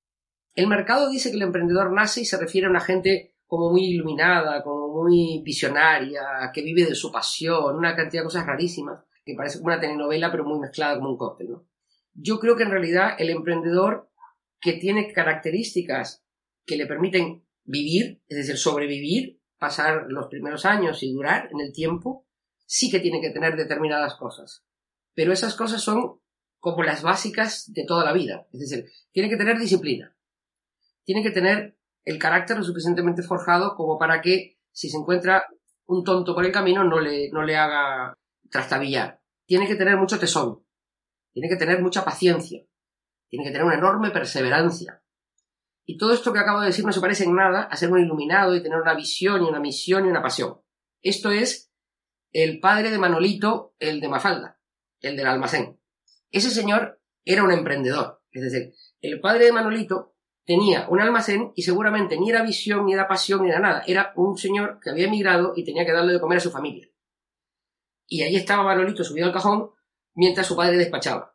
El 0.56 0.66
mercado 0.66 1.08
dice 1.08 1.30
que 1.30 1.36
el 1.36 1.44
emprendedor 1.44 1.94
nace 1.94 2.22
y 2.22 2.26
se 2.26 2.36
refiere 2.40 2.66
a 2.66 2.72
una 2.72 2.80
gente 2.80 3.36
como 3.46 3.70
muy 3.70 3.92
iluminada, 3.94 4.64
como 4.64 5.04
muy 5.04 5.44
visionaria, 5.46 6.24
que 6.52 6.64
vive 6.64 6.84
de 6.84 6.96
su 6.96 7.12
pasión, 7.12 7.76
una 7.76 7.96
cantidad 7.96 8.24
de 8.24 8.26
cosas 8.26 8.48
rarísimas, 8.48 9.04
que 9.24 9.36
parece 9.36 9.60
como 9.60 9.68
una 9.68 9.80
telenovela 9.80 10.32
pero 10.32 10.46
muy 10.46 10.58
mezclada 10.58 10.96
como 10.96 11.12
un 11.12 11.18
cóctel. 11.18 11.58
Yo 12.16 12.40
creo 12.40 12.56
que 12.56 12.64
en 12.64 12.72
realidad 12.72 13.18
el 13.20 13.30
emprendedor 13.30 14.10
que 14.60 14.74
tiene 14.74 15.14
características 15.14 16.26
que 16.66 16.76
le 16.76 16.88
permiten 16.88 17.44
vivir, 17.68 18.24
es 18.28 18.38
decir, 18.38 18.58
sobrevivir, 18.58 19.40
pasar 19.60 20.06
los 20.08 20.28
primeros 20.28 20.66
años 20.66 21.04
y 21.04 21.12
durar 21.12 21.50
en 21.52 21.60
el 21.60 21.72
tiempo, 21.72 22.26
sí 22.66 22.90
que 22.90 23.00
tiene 23.00 23.22
que 23.22 23.30
tener 23.30 23.56
determinadas 23.56 24.16
cosas. 24.16 24.64
Pero 25.14 25.34
esas 25.34 25.56
cosas 25.56 25.82
son 25.82 26.20
como 26.60 26.84
las 26.84 27.04
básicas 27.04 27.72
de 27.72 27.86
toda 27.86 28.04
la 28.04 28.14
vida. 28.14 28.48
Es 28.52 28.62
decir, 28.62 28.86
tiene 29.12 29.30
que 29.30 29.38
tener 29.38 29.60
disciplina. 29.60 30.16
Tiene 31.04 31.24
que 31.24 31.32
tener 31.32 31.78
el 32.04 32.20
carácter 32.20 32.58
lo 32.58 32.64
suficientemente 32.64 33.22
forjado 33.22 33.76
como 33.76 33.98
para 33.98 34.22
que 34.22 34.58
si 34.72 34.90
se 34.90 34.98
encuentra 34.98 35.46
un 35.86 36.04
tonto 36.04 36.36
por 36.36 36.46
el 36.46 36.52
camino 36.52 36.84
no 36.84 37.00
le, 37.00 37.30
no 37.32 37.44
le 37.44 37.56
haga 37.56 38.14
trastabillar. 38.50 39.22
Tiene 39.46 39.68
que 39.68 39.76
tener 39.76 39.98
mucho 39.98 40.20
tesón. 40.20 40.64
Tiene 41.34 41.50
que 41.50 41.56
tener 41.56 41.82
mucha 41.82 42.04
paciencia. 42.04 42.62
Tiene 43.30 43.46
que 43.46 43.52
tener 43.52 43.66
una 43.66 43.78
enorme 43.78 44.12
perseverancia. 44.12 45.02
Y 45.90 45.98
todo 45.98 46.12
esto 46.12 46.34
que 46.34 46.40
acabo 46.40 46.60
de 46.60 46.68
decir 46.68 46.86
no 46.86 46.92
se 46.92 47.00
parece 47.00 47.24
en 47.24 47.34
nada 47.34 47.64
a 47.64 47.78
ser 47.78 47.90
un 47.90 48.00
iluminado 48.00 48.54
y 48.54 48.62
tener 48.62 48.78
una 48.78 48.94
visión 48.94 49.42
y 49.42 49.48
una 49.48 49.62
misión 49.62 50.06
y 50.06 50.10
una 50.10 50.22
pasión. 50.22 50.60
Esto 51.02 51.32
es 51.32 51.72
el 52.34 52.60
padre 52.60 52.92
de 52.92 52.98
Manolito, 52.98 53.74
el 53.80 54.02
de 54.02 54.10
Mafalda, 54.10 54.60
el 55.00 55.16
del 55.16 55.28
almacén. 55.28 55.80
Ese 56.30 56.50
señor 56.50 57.02
era 57.24 57.42
un 57.46 57.54
emprendedor. 57.54 58.22
Es 58.32 58.44
decir, 58.44 58.74
el 59.00 59.22
padre 59.22 59.46
de 59.46 59.54
Manolito 59.54 60.14
tenía 60.44 60.90
un 60.90 61.00
almacén 61.00 61.54
y 61.56 61.62
seguramente 61.62 62.20
ni 62.20 62.32
era 62.32 62.44
visión, 62.44 62.86
ni 62.86 62.92
era 62.92 63.08
pasión, 63.08 63.44
ni 63.44 63.50
era 63.50 63.62
nada. 63.62 63.84
Era 63.88 64.12
un 64.18 64.38
señor 64.38 64.82
que 64.84 64.90
había 64.90 65.08
emigrado 65.08 65.54
y 65.56 65.64
tenía 65.64 65.86
que 65.86 65.94
darle 65.94 66.12
de 66.12 66.20
comer 66.20 66.40
a 66.40 66.42
su 66.42 66.52
familia. 66.52 66.90
Y 68.08 68.24
allí 68.24 68.36
estaba 68.36 68.64
Manolito 68.64 69.06
subido 69.06 69.28
al 69.28 69.34
cajón 69.34 69.72
mientras 70.16 70.48
su 70.48 70.58
padre 70.58 70.76
despachaba. 70.76 71.34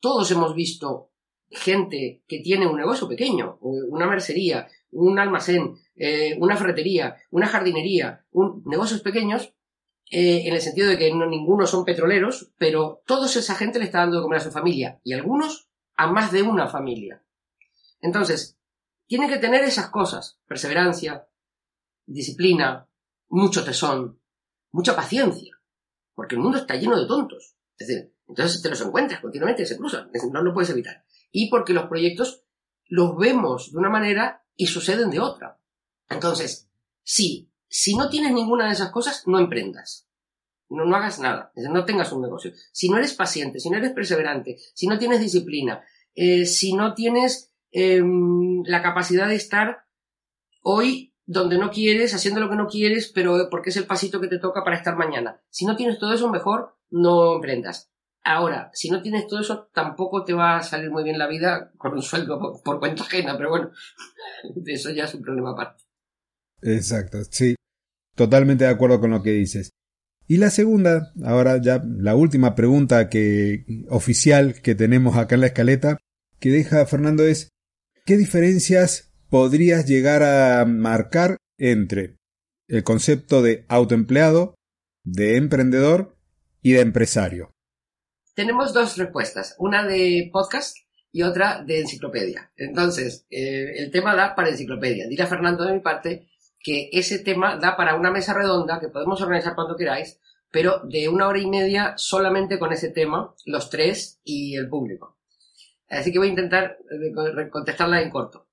Todos 0.00 0.28
hemos 0.32 0.56
visto 0.56 1.12
gente 1.50 2.22
que 2.26 2.40
tiene 2.40 2.66
un 2.66 2.76
negocio 2.76 3.08
pequeño, 3.08 3.58
una 3.60 4.06
mercería, 4.06 4.68
un 4.90 5.18
almacén, 5.18 5.76
eh, 5.94 6.36
una 6.40 6.56
ferretería, 6.56 7.16
una 7.30 7.46
jardinería, 7.46 8.24
un, 8.32 8.62
negocios 8.66 9.00
pequeños, 9.00 9.54
eh, 10.10 10.42
en 10.46 10.54
el 10.54 10.60
sentido 10.60 10.88
de 10.88 10.98
que 10.98 11.12
no, 11.12 11.26
ninguno 11.26 11.66
son 11.66 11.84
petroleros, 11.84 12.52
pero 12.58 13.02
toda 13.06 13.26
esa 13.26 13.54
gente 13.54 13.78
le 13.78 13.86
está 13.86 14.00
dando 14.00 14.16
de 14.16 14.22
comer 14.22 14.38
a 14.38 14.44
su 14.44 14.50
familia 14.50 15.00
y 15.02 15.12
algunos 15.12 15.68
a 15.96 16.06
más 16.06 16.32
de 16.32 16.42
una 16.42 16.68
familia. 16.68 17.22
Entonces, 18.00 18.58
tiene 19.06 19.28
que 19.28 19.38
tener 19.38 19.64
esas 19.64 19.90
cosas, 19.90 20.38
perseverancia, 20.46 21.26
disciplina, 22.06 22.88
mucho 23.28 23.64
tesón, 23.64 24.20
mucha 24.70 24.94
paciencia, 24.94 25.60
porque 26.14 26.34
el 26.36 26.40
mundo 26.40 26.58
está 26.58 26.76
lleno 26.76 27.00
de 27.00 27.06
tontos. 27.06 27.56
Decir, 27.78 28.12
entonces 28.28 28.62
te 28.62 28.68
los 28.68 28.80
encuentras 28.80 29.20
continuamente, 29.20 29.66
se 29.66 29.76
cruzan, 29.76 30.10
no 30.32 30.42
lo 30.42 30.54
puedes 30.54 30.70
evitar 30.70 31.05
y 31.36 31.50
porque 31.50 31.74
los 31.74 31.84
proyectos 31.84 32.44
los 32.86 33.14
vemos 33.14 33.70
de 33.70 33.76
una 33.76 33.90
manera 33.90 34.42
y 34.56 34.68
suceden 34.68 35.10
de 35.10 35.20
otra. 35.20 35.60
Entonces, 36.08 36.70
sí, 37.02 37.50
si 37.68 37.94
no 37.94 38.08
tienes 38.08 38.32
ninguna 38.32 38.66
de 38.66 38.72
esas 38.72 38.90
cosas, 38.90 39.24
no 39.26 39.38
emprendas. 39.38 40.08
No, 40.70 40.86
no 40.86 40.96
hagas 40.96 41.20
nada, 41.20 41.52
no 41.54 41.84
tengas 41.84 42.10
un 42.12 42.22
negocio. 42.22 42.52
Si 42.72 42.88
no 42.88 42.96
eres 42.96 43.12
paciente, 43.12 43.60
si 43.60 43.68
no 43.68 43.76
eres 43.76 43.92
perseverante, 43.92 44.56
si 44.72 44.86
no 44.86 44.98
tienes 44.98 45.20
disciplina, 45.20 45.84
eh, 46.14 46.46
si 46.46 46.72
no 46.72 46.94
tienes 46.94 47.52
em, 47.70 48.62
la 48.64 48.80
capacidad 48.80 49.28
de 49.28 49.34
estar 49.34 49.84
hoy 50.62 51.12
donde 51.26 51.58
no 51.58 51.70
quieres, 51.70 52.14
haciendo 52.14 52.40
lo 52.40 52.48
que 52.48 52.56
no 52.56 52.66
quieres, 52.66 53.12
pero 53.14 53.50
porque 53.50 53.68
es 53.68 53.76
el 53.76 53.86
pasito 53.86 54.22
que 54.22 54.28
te 54.28 54.38
toca 54.38 54.64
para 54.64 54.76
estar 54.76 54.96
mañana. 54.96 55.42
Si 55.50 55.66
no 55.66 55.76
tienes 55.76 55.98
todo 55.98 56.14
eso, 56.14 56.30
mejor 56.30 56.78
no 56.88 57.34
emprendas. 57.34 57.90
Ahora, 58.28 58.72
si 58.74 58.90
no 58.90 59.00
tienes 59.02 59.28
todo 59.28 59.40
eso, 59.40 59.70
tampoco 59.72 60.24
te 60.24 60.32
va 60.32 60.56
a 60.56 60.62
salir 60.64 60.90
muy 60.90 61.04
bien 61.04 61.16
la 61.16 61.28
vida 61.28 61.70
con 61.78 61.92
un 61.92 62.02
sueldo 62.02 62.60
por, 62.64 62.80
cuenta 62.80 63.04
ajena, 63.04 63.36
pero 63.36 63.50
bueno, 63.50 63.70
eso 64.66 64.90
ya 64.90 65.04
es 65.04 65.14
un 65.14 65.22
problema 65.22 65.52
aparte. 65.52 65.84
Exacto, 66.60 67.18
sí. 67.30 67.54
Totalmente 68.16 68.64
de 68.64 68.70
acuerdo 68.70 68.98
con 68.98 69.12
lo 69.12 69.22
que 69.22 69.30
dices. 69.30 69.70
Y 70.26 70.38
la 70.38 70.50
segunda, 70.50 71.12
ahora 71.24 71.60
ya 71.62 71.80
la 71.86 72.16
última 72.16 72.56
pregunta 72.56 73.08
que 73.08 73.64
oficial 73.90 74.60
que 74.60 74.74
tenemos 74.74 75.16
acá 75.16 75.36
en 75.36 75.42
la 75.42 75.46
escaleta, 75.46 75.98
que 76.40 76.50
deja 76.50 76.84
Fernando 76.84 77.22
es 77.22 77.50
¿qué 78.06 78.16
diferencias 78.16 79.12
podrías 79.30 79.86
llegar 79.86 80.24
a 80.24 80.64
marcar 80.64 81.36
entre 81.58 82.16
el 82.66 82.82
concepto 82.82 83.40
de 83.40 83.64
autoempleado, 83.68 84.56
de 85.04 85.36
emprendedor 85.36 86.16
y 86.60 86.72
de 86.72 86.80
empresario? 86.80 87.52
Tenemos 88.36 88.74
dos 88.74 88.98
respuestas, 88.98 89.56
una 89.58 89.82
de 89.82 90.28
podcast 90.30 90.76
y 91.10 91.22
otra 91.22 91.64
de 91.64 91.80
enciclopedia. 91.80 92.52
Entonces, 92.54 93.26
eh, 93.30 93.72
el 93.78 93.90
tema 93.90 94.14
da 94.14 94.34
para 94.34 94.50
enciclopedia. 94.50 95.08
Dirá 95.08 95.26
Fernando 95.26 95.64
de 95.64 95.72
mi 95.72 95.80
parte 95.80 96.28
que 96.60 96.90
ese 96.92 97.20
tema 97.20 97.56
da 97.56 97.78
para 97.78 97.94
una 97.94 98.10
mesa 98.10 98.34
redonda 98.34 98.78
que 98.78 98.90
podemos 98.90 99.22
organizar 99.22 99.54
cuando 99.54 99.74
queráis, 99.74 100.20
pero 100.50 100.80
de 100.84 101.08
una 101.08 101.28
hora 101.28 101.38
y 101.38 101.46
media 101.46 101.94
solamente 101.96 102.58
con 102.58 102.74
ese 102.74 102.90
tema, 102.90 103.34
los 103.46 103.70
tres 103.70 104.20
y 104.22 104.54
el 104.54 104.68
público. 104.68 105.16
Así 105.88 106.12
que 106.12 106.18
voy 106.18 106.28
a 106.28 106.32
intentar 106.32 106.76
eh, 106.90 107.48
contestarla 107.50 108.02
en 108.02 108.10
corto. 108.10 108.48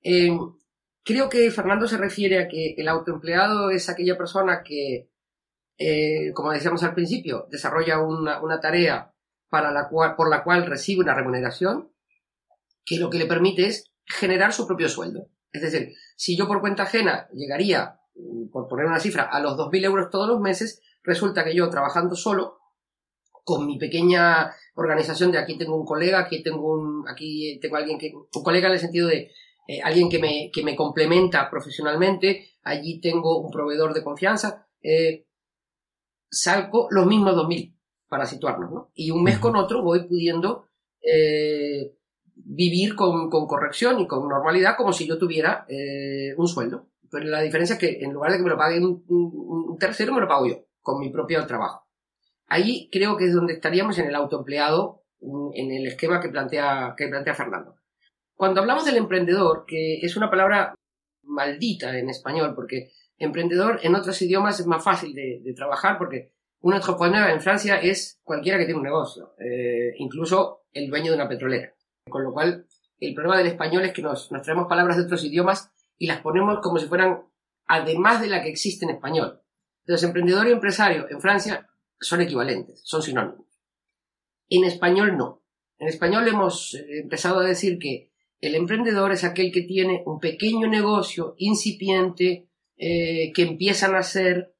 Eh, 0.00 0.30
creo 1.02 1.28
que 1.28 1.50
Fernando 1.50 1.88
se 1.88 1.96
refiere 1.96 2.38
a 2.38 2.46
que 2.46 2.76
el 2.78 2.86
autoempleado 2.86 3.70
es 3.70 3.88
aquella 3.88 4.16
persona 4.16 4.62
que, 4.62 5.08
como 6.34 6.52
decíamos 6.52 6.84
al 6.84 6.94
principio, 6.94 7.48
desarrolla 7.50 8.00
una, 8.00 8.60
tarea 8.60 9.10
para 9.54 9.70
la 9.70 9.88
cual, 9.88 10.16
por 10.16 10.28
la 10.28 10.42
cual 10.42 10.66
recibe 10.66 11.04
una 11.04 11.14
remuneración, 11.14 11.92
que 12.84 12.98
lo 12.98 13.08
que 13.08 13.18
le 13.18 13.26
permite 13.26 13.68
es 13.68 13.92
generar 14.04 14.52
su 14.52 14.66
propio 14.66 14.88
sueldo. 14.88 15.28
Es 15.52 15.62
decir, 15.62 15.94
si 16.16 16.36
yo 16.36 16.48
por 16.48 16.60
cuenta 16.60 16.82
ajena 16.82 17.28
llegaría, 17.32 18.00
mm, 18.16 18.50
por 18.50 18.66
poner 18.66 18.86
una 18.86 18.98
cifra, 18.98 19.22
a 19.22 19.38
los 19.38 19.56
2.000 19.56 19.84
euros 19.84 20.10
todos 20.10 20.26
los 20.26 20.40
meses, 20.40 20.82
resulta 21.04 21.44
que 21.44 21.54
yo 21.54 21.70
trabajando 21.70 22.16
solo, 22.16 22.58
con 23.44 23.64
mi 23.64 23.78
pequeña 23.78 24.52
organización 24.74 25.30
de 25.30 25.38
aquí 25.38 25.56
tengo 25.56 25.76
un 25.76 25.86
colega, 25.86 26.18
aquí 26.18 26.42
tengo 26.42 26.72
un, 26.72 27.08
aquí 27.08 27.60
tengo 27.62 27.76
alguien 27.76 27.96
que, 27.96 28.10
un 28.12 28.42
colega 28.42 28.66
en 28.66 28.72
el 28.72 28.80
sentido 28.80 29.06
de 29.06 29.30
eh, 29.68 29.80
alguien 29.84 30.08
que 30.10 30.18
me, 30.18 30.50
que 30.52 30.64
me 30.64 30.74
complementa 30.74 31.48
profesionalmente, 31.48 32.56
allí 32.64 33.00
tengo 33.00 33.38
un 33.38 33.52
proveedor 33.52 33.94
de 33.94 34.02
confianza, 34.02 34.66
eh, 34.82 35.28
salgo 36.28 36.88
los 36.90 37.06
mismos 37.06 37.36
2.000 37.36 37.73
para 38.14 38.26
situarnos, 38.26 38.70
¿no? 38.70 38.92
Y 38.94 39.10
un 39.10 39.24
mes 39.24 39.40
con 39.40 39.56
otro 39.56 39.82
voy 39.82 40.06
pudiendo 40.06 40.68
eh, 41.02 41.96
vivir 42.36 42.94
con, 42.94 43.28
corrección 43.28 43.98
y 43.98 44.06
con 44.06 44.28
normalidad 44.28 44.76
como 44.76 44.92
si 44.92 45.04
yo 45.04 45.18
tuviera 45.18 45.66
eh, 45.68 46.32
un 46.36 46.46
sueldo. 46.46 46.86
Pero 47.10 47.24
la 47.24 47.42
diferencia 47.42 47.74
es 47.74 47.80
que 47.80 48.04
en 48.04 48.12
lugar 48.12 48.30
de 48.30 48.36
que 48.36 48.44
me 48.44 48.50
lo 48.50 48.56
pague 48.56 48.78
un, 48.78 49.76
tercero, 49.80 50.14
me 50.14 50.20
lo 50.20 50.28
pago 50.28 50.46
yo, 50.46 50.64
con 50.80 51.00
mi 51.00 51.10
propio 51.10 51.44
trabajo. 51.44 51.88
Ahí 52.46 52.88
creo 52.92 53.16
que 53.16 53.24
es 53.24 53.34
donde 53.34 53.54
estaríamos 53.54 53.98
en 53.98 54.06
el 54.06 54.14
autoempleado, 54.14 55.02
en 55.54 55.72
el 55.72 55.84
esquema 55.88 56.20
que 56.20 56.28
plantea, 56.28 56.94
que 56.96 57.08
plantea 57.08 57.34
Fernando. 57.34 57.74
Cuando 58.36 58.60
hablamos 58.60 58.84
del 58.84 58.96
emprendedor, 58.96 59.64
que 59.66 59.96
es 59.96 60.16
una 60.16 60.30
palabra 60.30 60.76
maldita 61.24 61.98
en 61.98 62.10
español, 62.10 62.52
porque 62.54 62.92
emprendedor 63.18 63.80
en 63.82 63.96
otros 63.96 64.22
idiomas 64.22 64.60
es 64.60 64.66
más 64.66 64.84
fácil 64.84 65.14
de, 65.14 65.52
trabajar, 65.56 65.98
porque 65.98 66.32
un 66.64 66.72
entrepreneur 66.72 67.28
en 67.28 67.42
Francia 67.42 67.76
es 67.76 68.20
cualquiera 68.24 68.56
que 68.56 68.64
tiene 68.64 68.78
un 68.78 68.86
negocio, 68.86 69.34
eh, 69.38 69.92
incluso 69.98 70.62
el 70.72 70.88
dueño 70.88 71.10
de 71.10 71.16
una 71.16 71.28
petrolera. 71.28 71.74
Con 72.08 72.24
lo 72.24 72.32
cual, 72.32 72.66
el 73.00 73.14
problema 73.14 73.36
del 73.36 73.48
español 73.48 73.84
es 73.84 73.92
que 73.92 74.00
nos, 74.00 74.30
traemos 74.42 74.66
palabras 74.66 74.96
de 74.96 75.02
otros 75.02 75.22
idiomas 75.24 75.70
y 75.98 76.06
las 76.06 76.22
ponemos 76.22 76.60
como 76.62 76.78
si 76.78 76.86
fueran 76.86 77.22
además 77.66 78.22
de 78.22 78.28
la 78.28 78.42
que 78.42 78.48
existe 78.48 78.86
en 78.86 78.92
español. 78.92 79.42
Entonces, 79.80 80.06
emprendedor 80.06 80.48
y 80.48 80.52
empresario 80.52 81.06
en 81.10 81.20
Francia 81.20 81.68
son 82.00 82.22
equivalentes, 82.22 82.80
son 82.82 83.02
sinónimos. 83.02 83.46
En 84.48 84.64
español 84.64 85.18
no. 85.18 85.42
En 85.78 85.88
español 85.88 86.26
hemos 86.28 86.76
eh, 86.76 87.00
empezado 87.02 87.40
a 87.40 87.46
decir 87.46 87.78
que 87.78 88.10
el 88.40 88.54
emprendedor 88.54 89.12
es 89.12 89.24
aquel 89.24 89.52
que 89.52 89.62
tiene 89.62 90.02
un 90.06 90.18
pequeño 90.18 90.66
negocio 90.68 91.34
incipiente 91.36 92.48
eh, 92.78 93.32
que 93.34 93.42
empieza 93.42 93.86
a 93.86 93.92
nacer 93.92 94.53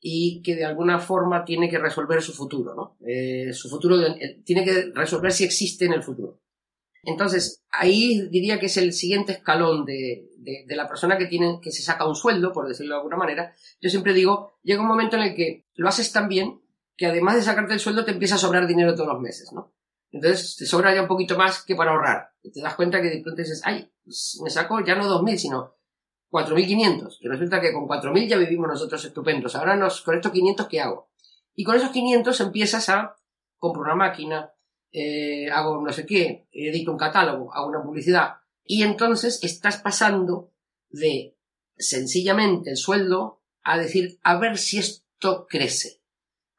y 0.00 0.42
que 0.42 0.54
de 0.54 0.64
alguna 0.64 0.98
forma 0.98 1.44
tiene 1.44 1.68
que 1.68 1.78
resolver 1.78 2.22
su 2.22 2.32
futuro, 2.32 2.74
¿no? 2.74 2.96
Eh, 3.06 3.52
su 3.52 3.68
futuro 3.68 3.96
tiene 4.44 4.64
que 4.64 4.92
resolver 4.94 5.32
si 5.32 5.44
existe 5.44 5.86
en 5.86 5.94
el 5.94 6.02
futuro. 6.02 6.40
Entonces, 7.02 7.64
ahí 7.70 8.28
diría 8.28 8.58
que 8.58 8.66
es 8.66 8.76
el 8.76 8.92
siguiente 8.92 9.32
escalón 9.32 9.84
de, 9.84 10.26
la 10.68 10.88
persona 10.88 11.16
que 11.16 11.26
tiene, 11.26 11.58
que 11.62 11.70
se 11.70 11.82
saca 11.82 12.06
un 12.06 12.14
sueldo, 12.14 12.52
por 12.52 12.68
decirlo 12.68 12.94
de 12.94 12.98
alguna 12.98 13.16
manera. 13.16 13.54
Yo 13.80 13.90
siempre 13.90 14.14
digo, 14.14 14.58
llega 14.62 14.82
un 14.82 14.88
momento 14.88 15.16
en 15.16 15.22
el 15.22 15.34
que 15.34 15.66
lo 15.74 15.88
haces 15.88 16.12
tan 16.12 16.28
bien 16.28 16.60
que 16.96 17.06
además 17.06 17.36
de 17.36 17.42
sacarte 17.42 17.74
el 17.74 17.80
sueldo 17.80 18.04
te 18.04 18.10
empieza 18.10 18.34
a 18.34 18.38
sobrar 18.38 18.66
dinero 18.66 18.94
todos 18.94 19.08
los 19.08 19.20
meses, 19.20 19.52
¿no? 19.52 19.72
Entonces 20.10 20.56
te 20.56 20.66
sobra 20.66 20.94
ya 20.94 21.02
un 21.02 21.08
poquito 21.08 21.36
más 21.38 21.64
que 21.64 21.76
para 21.76 21.92
ahorrar. 21.92 22.30
Y 22.42 22.50
te 22.50 22.60
das 22.60 22.74
cuenta 22.74 23.00
que 23.00 23.08
de 23.08 23.20
pronto 23.22 23.40
dices, 23.40 23.62
ay, 23.64 23.90
pues 24.04 24.40
me 24.42 24.50
saco 24.50 24.84
ya 24.84 24.96
no 24.96 25.08
2.000, 25.08 25.36
sino 25.36 25.77
4.500. 26.30 27.18
Que 27.20 27.28
resulta 27.28 27.60
que 27.60 27.72
con 27.72 27.86
4.000 27.86 28.28
ya 28.28 28.36
vivimos 28.36 28.68
nosotros 28.68 29.04
estupendos. 29.04 29.54
Ahora 29.56 29.76
nos, 29.76 30.02
con 30.02 30.16
estos 30.16 30.32
500, 30.32 30.68
¿qué 30.68 30.80
hago? 30.80 31.10
Y 31.54 31.64
con 31.64 31.76
esos 31.76 31.90
500 31.90 32.40
empiezas 32.40 32.88
a 32.88 33.16
comprar 33.58 33.86
una 33.86 33.96
máquina, 33.96 34.52
eh, 34.92 35.50
hago 35.50 35.82
no 35.82 35.92
sé 35.92 36.06
qué, 36.06 36.48
edito 36.52 36.92
un 36.92 36.98
catálogo, 36.98 37.52
hago 37.52 37.68
una 37.68 37.82
publicidad. 37.82 38.36
Y 38.64 38.82
entonces 38.82 39.42
estás 39.42 39.78
pasando 39.78 40.52
de 40.90 41.36
sencillamente 41.76 42.70
el 42.70 42.76
sueldo 42.76 43.42
a 43.62 43.78
decir, 43.78 44.18
a 44.22 44.38
ver 44.38 44.58
si 44.58 44.78
esto 44.78 45.46
crece, 45.48 46.00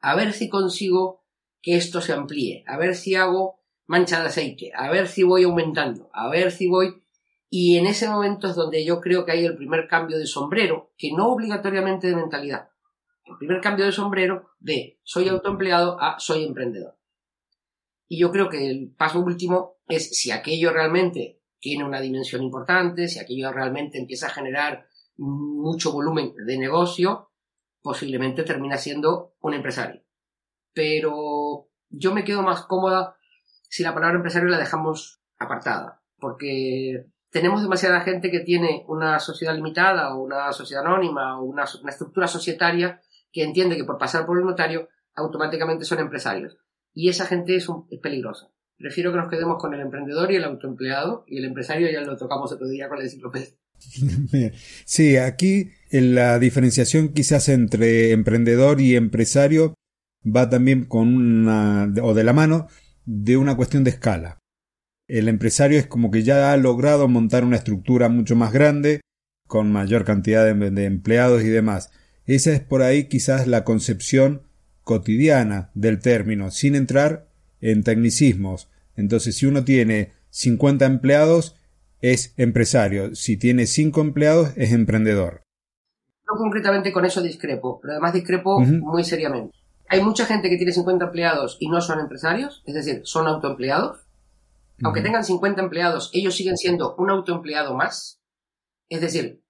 a 0.00 0.14
ver 0.14 0.32
si 0.32 0.48
consigo 0.48 1.24
que 1.62 1.76
esto 1.76 2.00
se 2.00 2.12
amplíe, 2.12 2.64
a 2.66 2.76
ver 2.76 2.94
si 2.94 3.14
hago 3.14 3.60
mancha 3.86 4.20
de 4.20 4.28
aceite, 4.28 4.72
a 4.74 4.90
ver 4.90 5.08
si 5.08 5.22
voy 5.22 5.44
aumentando, 5.44 6.10
a 6.12 6.28
ver 6.28 6.52
si 6.52 6.68
voy... 6.68 6.99
Y 7.52 7.76
en 7.76 7.86
ese 7.86 8.08
momento 8.08 8.46
es 8.46 8.54
donde 8.54 8.84
yo 8.84 9.00
creo 9.00 9.24
que 9.24 9.32
hay 9.32 9.44
el 9.44 9.56
primer 9.56 9.88
cambio 9.88 10.16
de 10.16 10.26
sombrero, 10.26 10.92
que 10.96 11.10
no 11.12 11.32
obligatoriamente 11.32 12.06
de 12.06 12.14
mentalidad. 12.14 12.70
El 13.24 13.36
primer 13.38 13.60
cambio 13.60 13.84
de 13.84 13.92
sombrero 13.92 14.50
de 14.60 15.00
soy 15.02 15.28
autoempleado 15.28 16.00
a 16.00 16.18
soy 16.20 16.44
emprendedor. 16.44 16.96
Y 18.06 18.20
yo 18.20 18.30
creo 18.30 18.48
que 18.48 18.70
el 18.70 18.94
paso 18.96 19.18
último 19.18 19.78
es 19.88 20.16
si 20.16 20.30
aquello 20.30 20.72
realmente 20.72 21.40
tiene 21.58 21.84
una 21.84 22.00
dimensión 22.00 22.42
importante, 22.42 23.08
si 23.08 23.18
aquello 23.18 23.52
realmente 23.52 23.98
empieza 23.98 24.28
a 24.28 24.30
generar 24.30 24.86
mucho 25.16 25.92
volumen 25.92 26.32
de 26.46 26.56
negocio, 26.56 27.32
posiblemente 27.82 28.44
termina 28.44 28.76
siendo 28.76 29.34
un 29.40 29.54
empresario. 29.54 30.02
Pero 30.72 31.68
yo 31.88 32.14
me 32.14 32.24
quedo 32.24 32.42
más 32.42 32.62
cómoda 32.62 33.16
si 33.68 33.82
la 33.82 33.92
palabra 33.92 34.16
empresario 34.16 34.48
la 34.48 34.58
dejamos 34.58 35.20
apartada, 35.38 36.02
porque 36.18 37.06
tenemos 37.30 37.62
demasiada 37.62 38.00
gente 38.00 38.30
que 38.30 38.40
tiene 38.40 38.84
una 38.88 39.20
sociedad 39.20 39.54
limitada 39.54 40.14
o 40.14 40.22
una 40.22 40.52
sociedad 40.52 40.84
anónima 40.84 41.40
o 41.40 41.44
una, 41.44 41.64
estructura 41.64 42.26
societaria 42.26 43.00
que 43.32 43.44
entiende 43.44 43.76
que 43.76 43.84
por 43.84 43.98
pasar 43.98 44.26
por 44.26 44.38
el 44.38 44.44
notario 44.44 44.88
automáticamente 45.14 45.84
son 45.84 46.00
empresarios 46.00 46.58
y 46.92 47.08
esa 47.08 47.26
gente 47.26 47.54
es, 47.54 47.68
peligrosa. 48.02 48.48
Prefiero 48.76 49.12
que 49.12 49.18
nos 49.18 49.30
quedemos 49.30 49.58
con 49.60 49.74
el 49.74 49.80
emprendedor 49.80 50.32
y 50.32 50.36
el 50.36 50.44
autoempleado 50.44 51.24
y 51.28 51.38
el 51.38 51.44
empresario 51.44 51.90
ya 51.90 52.00
lo 52.00 52.16
tocamos 52.16 52.50
otro 52.50 52.66
día 52.68 52.88
con 52.88 52.98
la 52.98 53.04
enciclopedia. 53.04 53.48
Sí, 54.84 55.16
aquí 55.16 55.70
la 55.90 56.38
diferenciación 56.38 57.14
quizás 57.14 57.48
entre 57.48 58.10
emprendedor 58.10 58.80
y 58.80 58.96
empresario 58.96 59.74
va 60.24 60.50
también 60.50 60.84
con 60.84 61.14
una, 61.14 61.90
o 62.02 62.12
de 62.12 62.24
la 62.24 62.32
mano, 62.32 62.68
de 63.04 63.36
una 63.36 63.56
cuestión 63.56 63.84
de 63.84 63.90
escala. 63.90 64.39
El 65.10 65.26
empresario 65.26 65.76
es 65.76 65.88
como 65.88 66.12
que 66.12 66.22
ya 66.22 66.52
ha 66.52 66.56
logrado 66.56 67.08
montar 67.08 67.42
una 67.42 67.56
estructura 67.56 68.08
mucho 68.08 68.36
más 68.36 68.52
grande, 68.52 69.00
con 69.48 69.72
mayor 69.72 70.04
cantidad 70.04 70.44
de 70.54 70.84
empleados 70.84 71.42
y 71.42 71.48
demás. 71.48 71.90
Esa 72.26 72.52
es 72.52 72.60
por 72.60 72.82
ahí 72.82 73.08
quizás 73.08 73.48
la 73.48 73.64
concepción 73.64 74.42
cotidiana 74.84 75.70
del 75.74 75.98
término, 75.98 76.52
sin 76.52 76.76
entrar 76.76 77.26
en 77.60 77.82
tecnicismos. 77.82 78.68
Entonces, 78.94 79.36
si 79.36 79.46
uno 79.46 79.64
tiene 79.64 80.12
50 80.30 80.86
empleados, 80.86 81.56
es 82.00 82.32
empresario. 82.36 83.16
Si 83.16 83.36
tiene 83.36 83.66
5 83.66 84.00
empleados, 84.00 84.52
es 84.54 84.70
emprendedor. 84.70 85.42
No 86.24 86.38
concretamente 86.38 86.92
con 86.92 87.04
eso 87.04 87.20
discrepo, 87.20 87.80
pero 87.82 87.94
además 87.94 88.12
discrepo 88.12 88.60
muy 88.60 89.02
seriamente. 89.02 89.58
Hay 89.88 90.04
mucha 90.04 90.24
gente 90.24 90.48
que 90.48 90.56
tiene 90.56 90.70
50 90.70 91.06
empleados 91.06 91.56
y 91.58 91.68
no 91.68 91.80
son 91.80 91.98
empresarios, 91.98 92.62
es 92.64 92.74
decir, 92.74 93.00
son 93.02 93.26
autoempleados. 93.26 94.06
Aunque 94.82 95.02
tengan 95.02 95.24
50 95.24 95.60
empleados, 95.60 96.10
ellos 96.12 96.34
siguen 96.34 96.56
siendo 96.56 96.94
un 96.96 97.10
autoempleado 97.10 97.74
más. 97.74 98.22
Es 98.88 99.00
decir, 99.00 99.44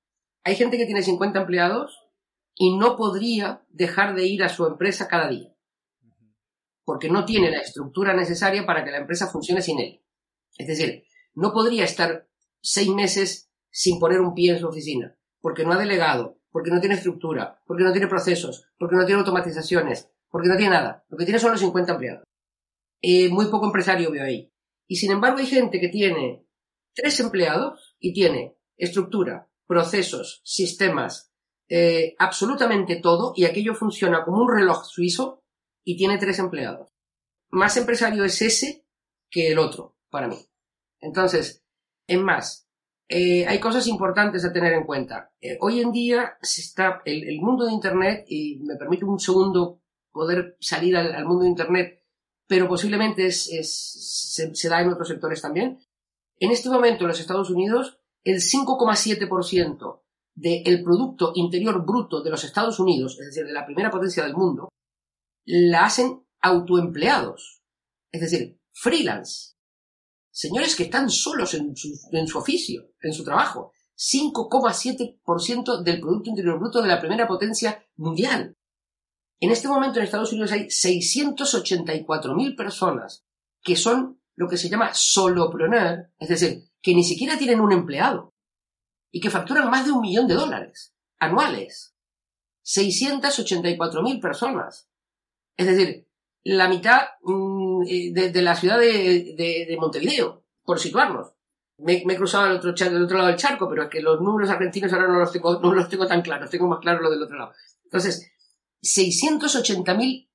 hay 0.45 0.57
gente 0.57 0.77
que 0.77 0.87
tiene 0.87 1.03
50 1.03 1.41
empleados 1.41 2.01
y 2.55 2.77
no 2.77 2.97
podría 2.97 3.65
dejar 3.69 4.15
de 4.15 4.27
ir 4.27 4.43
a 4.43 4.49
su 4.49 4.67
empresa 4.67 5.09
cada 5.09 5.29
día, 5.29 5.55
porque 6.85 7.09
no 7.09 7.25
tiene 7.25 7.51
la 7.51 7.61
estructura 7.61 8.15
necesaria 8.15 8.67
para 8.67 8.85
que 8.85 8.91
la 8.91 8.99
empresa 8.99 9.29
funcione 9.29 9.63
sin 9.63 9.81
él. 9.81 10.03
Es 10.59 10.67
decir, 10.67 11.05
no 11.35 11.53
podría 11.53 11.85
estar 11.85 12.29
seis 12.61 12.91
meses 12.91 13.51
sin 13.71 13.99
poner 13.99 14.21
un 14.21 14.35
pie 14.35 14.53
en 14.53 14.59
su 14.59 14.67
oficina, 14.67 15.17
porque 15.41 15.65
no 15.65 15.73
ha 15.73 15.79
delegado, 15.79 16.39
porque 16.51 16.71
no 16.71 16.81
tiene 16.81 16.97
estructura, 16.97 17.63
porque 17.67 17.85
no 17.85 17.93
tiene 17.93 18.09
procesos, 18.09 18.67
porque 18.79 18.97
no 18.97 19.07
tiene 19.07 19.21
automatizaciones, 19.21 20.11
porque 20.29 20.49
no 20.49 20.57
tiene 20.57 20.75
nada. 20.75 21.05
Lo 21.09 21.17
que 21.17 21.25
tiene 21.25 21.39
son 21.39 21.53
los 21.53 21.61
50 21.61 21.93
empleados. 21.93 22.25
Eh, 23.01 23.31
muy 23.31 23.47
poco 23.47 23.67
empresario 23.67 24.11
veo 24.11 24.25
ahí. 24.25 24.50
Y 24.91 24.97
sin 24.97 25.13
embargo 25.13 25.39
hay 25.39 25.47
gente 25.47 25.79
que 25.79 25.89
tiene 25.89 26.45
tres 26.93 27.21
empleados 27.21 27.95
y 28.01 28.13
tiene 28.13 28.57
estructura, 28.77 29.49
procesos, 29.65 30.41
sistemas, 30.43 31.33
eh, 31.69 32.17
absolutamente 32.19 32.97
todo 32.97 33.33
y 33.37 33.45
aquello 33.45 33.77
funciona 33.77 34.25
como 34.25 34.43
un 34.43 34.53
reloj 34.53 34.85
suizo 34.85 35.45
y 35.85 35.97
tiene 35.97 36.19
tres 36.19 36.41
empleados. 36.41 36.91
Más 37.51 37.77
empresario 37.77 38.25
es 38.25 38.43
ese 38.43 38.85
que 39.31 39.53
el 39.53 39.61
otro, 39.61 39.97
para 40.11 40.27
mí. 40.27 40.45
Entonces, 40.99 41.63
en 42.09 42.25
más, 42.25 42.69
eh, 43.09 43.47
hay 43.47 43.61
cosas 43.61 43.87
importantes 43.87 44.45
a 44.45 44.53
tener 44.53 44.73
en 44.73 44.87
cuenta. 44.87 45.31
Eh, 45.41 45.57
hoy 45.61 45.79
en 45.81 45.93
día 45.93 46.37
está 46.43 47.01
el, 47.05 47.41
mundo 47.41 47.65
de 47.65 47.75
Internet, 47.75 48.25
y 48.27 48.59
me 48.65 48.75
permite 48.75 49.05
un 49.05 49.21
segundo 49.21 49.83
poder 50.11 50.57
salir 50.59 50.97
al, 50.97 51.25
mundo 51.27 51.45
de 51.45 51.51
Internet, 51.51 52.00
pero 52.51 52.67
posiblemente 52.67 53.31
se, 53.31 54.69
da 54.69 54.81
en 54.81 54.89
otros 54.89 55.07
sectores 55.07 55.41
también. 55.41 55.79
En 56.37 56.51
este 56.51 56.69
momento 56.69 57.05
en 57.05 57.09
los 57.11 57.21
Estados 57.21 57.49
Unidos, 57.49 58.01
el 58.25 58.41
5,7% 58.41 60.03
del 60.35 60.83
Producto 60.83 61.31
Interior 61.37 61.87
Bruto 61.87 62.25
de 62.25 62.31
los 62.31 62.43
Estados 62.43 62.81
Unidos, 62.81 63.17
es 63.21 63.27
decir, 63.27 63.47
de 63.47 63.53
la 63.53 63.65
primera 63.65 63.89
potencia 63.89 64.25
del 64.25 64.35
mundo, 64.35 64.69
la 65.45 65.85
hacen 65.85 66.27
autoempleados, 66.41 67.63
es 68.11 68.21
decir, 68.21 68.59
freelance. 68.73 69.55
Señores 70.33 70.75
que 70.75 70.83
están 70.83 71.09
solos 71.09 71.55
en 71.55 71.77
su 71.77 72.39
oficio, 72.39 72.91
en 73.01 73.13
su 73.13 73.23
trabajo. 73.23 73.71
5,7% 73.97 75.85
del 75.85 76.01
Producto 76.01 76.31
Interior 76.31 76.59
Bruto 76.59 76.83
de 76.83 76.89
la 76.89 76.99
primera 76.99 77.29
potencia 77.29 77.87
mundial. 77.95 78.57
En 79.41 79.51
este 79.51 79.69
momento 79.69 79.99
en 79.99 80.05
Estados 80.05 80.33
Unidos 80.33 80.53
hay 80.53 80.67
684.000 80.67 82.57
personas 82.57 83.25
que 83.63 83.75
son 83.75 84.21
lo 84.37 84.49
que 84.49 84.59
se 84.59 84.69
llama 84.69 84.91
solopreneur, 84.93 86.11
es 86.19 86.29
decir, 86.29 86.65
que 86.83 86.95
ni 86.95 87.05
siquiera 87.05 87.37
tienen 87.37 87.61
un 87.61 87.73
empleado 87.73 88.35
y 89.11 89.21
que 89.21 89.31
facturan 89.31 89.71
más 89.71 89.87
de 89.87 89.93
un 89.93 90.01
millón 90.01 90.27
de 90.27 90.35
dólares 90.35 90.95
anuales. 91.19 91.95
684.000 92.65 94.21
personas. 94.21 94.89
Es 95.57 95.67
decir, 95.67 96.07
la 96.43 96.69
mitad 96.69 97.03
mm, 97.23 97.83
eh, 97.87 98.31
de, 98.31 98.43
la 98.43 98.55
ciudad 98.55 98.79
de, 98.79 99.77
Montevideo, 99.79 100.45
por 100.65 100.79
situarnos. 100.79 101.33
Me, 101.79 101.95
he 101.95 102.17
cruzado 102.17 102.45
al 102.45 102.57
otro, 102.57 102.71
otro 102.73 103.17
lado 103.17 103.29
del 103.29 103.37
charco, 103.37 103.69
pero 103.69 103.85
es 103.85 103.89
que 103.89 104.03
los 104.03 104.21
números 104.21 104.51
argentinos 104.51 104.93
ahora 104.93 105.09
no 105.09 105.19
los 105.19 105.33
tengo, 105.33 105.59
no 105.61 105.73
los 105.73 105.89
tengo 105.89 106.07
tan 106.07 106.23
claros, 106.23 106.51
tengo 106.51 106.69
más 106.69 106.81
claro 106.81 107.01
lo 107.01 107.11
del 107.11 107.23
otro 107.23 107.39
lado. 107.39 107.53
Entonces, 107.85 108.31
680.000 108.83 110.29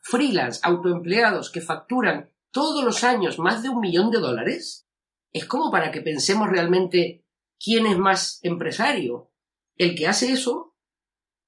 freelance 0.00 0.60
autoempleados 0.62 1.50
que 1.50 1.60
facturan 1.60 2.30
todos 2.50 2.84
los 2.84 3.04
años 3.04 3.38
más 3.38 3.62
de 3.62 3.68
un 3.68 3.80
millón 3.80 4.10
de 4.10 4.18
dólares, 4.18 4.86
es 5.32 5.44
como 5.44 5.70
para 5.70 5.90
que 5.90 6.00
pensemos 6.00 6.48
realmente 6.48 7.24
quién 7.62 7.86
es 7.86 7.98
más 7.98 8.40
empresario, 8.42 9.30
el 9.76 9.94
que 9.94 10.08
hace 10.08 10.32
eso 10.32 10.74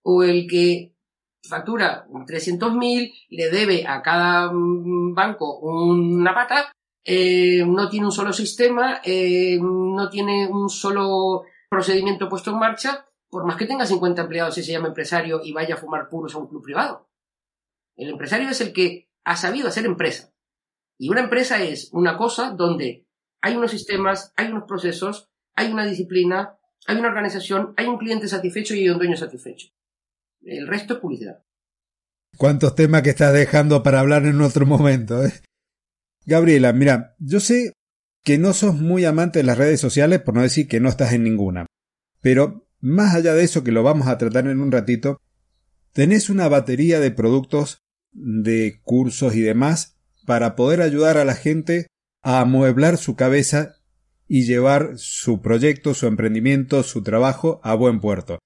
o 0.02 0.22
el 0.22 0.46
que 0.46 0.94
factura 1.42 2.06
300.000, 2.08 3.12
le 3.30 3.50
debe 3.50 3.86
a 3.86 4.02
cada 4.02 4.52
mm, 4.52 5.14
banco 5.14 5.58
una 5.58 6.34
pata, 6.34 6.72
eh, 7.04 7.64
no 7.66 7.88
tiene 7.88 8.06
un 8.06 8.12
solo 8.12 8.32
sistema, 8.32 9.00
eh, 9.04 9.58
no 9.60 10.08
tiene 10.08 10.46
un 10.46 10.68
solo 10.68 11.42
procedimiento 11.68 12.28
puesto 12.28 12.52
en 12.52 12.58
marcha, 12.58 13.06
por 13.32 13.46
más 13.46 13.56
que 13.56 13.64
tenga 13.64 13.86
50 13.86 14.20
empleados 14.20 14.58
y 14.58 14.62
se 14.62 14.72
llama 14.72 14.88
empresario 14.88 15.40
y 15.42 15.54
vaya 15.54 15.76
a 15.76 15.78
fumar 15.78 16.10
puros 16.10 16.34
a 16.34 16.38
un 16.38 16.48
club 16.48 16.62
privado. 16.62 17.08
El 17.96 18.10
empresario 18.10 18.50
es 18.50 18.60
el 18.60 18.74
que 18.74 19.08
ha 19.24 19.36
sabido 19.36 19.68
hacer 19.68 19.86
empresa. 19.86 20.34
Y 20.98 21.08
una 21.08 21.22
empresa 21.22 21.62
es 21.62 21.88
una 21.94 22.18
cosa 22.18 22.50
donde 22.50 23.06
hay 23.40 23.56
unos 23.56 23.70
sistemas, 23.70 24.34
hay 24.36 24.48
unos 24.48 24.64
procesos, 24.64 25.30
hay 25.54 25.72
una 25.72 25.86
disciplina, 25.86 26.58
hay 26.86 26.98
una 26.98 27.08
organización, 27.08 27.72
hay 27.78 27.86
un 27.86 27.96
cliente 27.96 28.28
satisfecho 28.28 28.74
y 28.74 28.80
hay 28.80 28.90
un 28.90 28.98
dueño 28.98 29.16
satisfecho. 29.16 29.68
El 30.42 30.68
resto 30.68 30.94
es 30.94 31.00
publicidad. 31.00 31.42
¿Cuántos 32.36 32.74
temas 32.74 33.00
que 33.00 33.10
estás 33.10 33.32
dejando 33.32 33.82
para 33.82 34.00
hablar 34.00 34.26
en 34.26 34.42
otro 34.42 34.66
momento? 34.66 35.24
Eh? 35.24 35.32
Gabriela, 36.26 36.74
mira, 36.74 37.16
yo 37.18 37.40
sé 37.40 37.72
que 38.22 38.36
no 38.36 38.52
sos 38.52 38.74
muy 38.74 39.06
amante 39.06 39.38
de 39.38 39.44
las 39.44 39.56
redes 39.56 39.80
sociales, 39.80 40.20
por 40.20 40.34
no 40.34 40.42
decir 40.42 40.68
que 40.68 40.80
no 40.80 40.90
estás 40.90 41.14
en 41.14 41.22
ninguna. 41.22 41.64
Pero, 42.20 42.68
más 42.82 43.14
allá 43.14 43.32
de 43.32 43.44
eso, 43.44 43.64
que 43.64 43.72
lo 43.72 43.82
vamos 43.82 44.08
a 44.08 44.18
tratar 44.18 44.48
en 44.48 44.60
un 44.60 44.72
ratito, 44.72 45.20
tenés 45.92 46.28
una 46.28 46.48
batería 46.48 47.00
de 47.00 47.12
productos, 47.12 47.78
de 48.10 48.80
cursos 48.82 49.34
y 49.34 49.40
demás, 49.40 49.96
para 50.26 50.56
poder 50.56 50.82
ayudar 50.82 51.16
a 51.16 51.24
la 51.24 51.34
gente 51.34 51.86
a 52.22 52.40
amueblar 52.40 52.98
su 52.98 53.16
cabeza 53.16 53.76
y 54.28 54.44
llevar 54.44 54.92
su 54.96 55.40
proyecto, 55.40 55.94
su 55.94 56.06
emprendimiento, 56.06 56.82
su 56.82 57.02
trabajo 57.02 57.60
a 57.62 57.74
buen 57.74 58.00
puerto. 58.00 58.38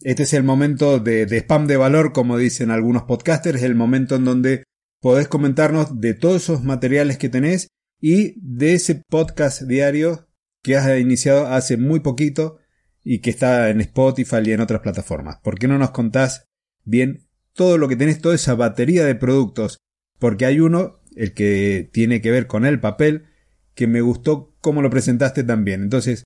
Este 0.00 0.24
es 0.24 0.34
el 0.34 0.44
momento 0.44 0.98
de, 0.98 1.22
spam 1.24 1.66
de 1.66 1.76
valor, 1.76 2.12
como 2.12 2.36
dicen 2.36 2.70
algunos 2.70 3.04
podcasters, 3.04 3.62
el 3.62 3.74
momento 3.74 4.16
en 4.16 4.24
donde 4.24 4.64
podés 5.00 5.28
comentarnos 5.28 6.00
de 6.00 6.14
todos 6.14 6.42
esos 6.42 6.62
materiales 6.62 7.18
que 7.18 7.28
tenés 7.28 7.68
y 8.00 8.34
de 8.36 8.74
ese 8.74 9.02
podcast 9.08 9.62
diario 9.62 10.28
que 10.62 10.76
has 10.76 10.98
iniciado 10.98 11.46
hace 11.46 11.76
muy 11.76 12.00
poquito 12.00 12.58
y 13.04 13.20
que 13.20 13.30
está 13.30 13.68
en 13.68 13.80
Spotify 13.82 14.38
y 14.44 14.52
en 14.52 14.60
otras 14.60 14.80
plataformas. 14.80 15.38
¿Por 15.42 15.58
qué 15.58 15.68
no 15.68 15.78
nos 15.78 15.90
contás 15.90 16.46
bien 16.84 17.28
todo 17.52 17.78
lo 17.78 17.86
que 17.86 17.96
tenés, 17.96 18.20
toda 18.20 18.34
esa 18.34 18.54
batería 18.54 19.04
de 19.04 19.14
productos? 19.14 19.78
Porque 20.18 20.46
hay 20.46 20.60
uno, 20.60 21.00
el 21.14 21.34
que 21.34 21.88
tiene 21.92 22.22
que 22.22 22.30
ver 22.30 22.46
con 22.46 22.64
el 22.64 22.80
papel, 22.80 23.26
que 23.74 23.86
me 23.86 24.00
gustó 24.00 24.54
cómo 24.60 24.80
lo 24.80 24.90
presentaste 24.90 25.44
también. 25.44 25.82
Entonces, 25.82 26.24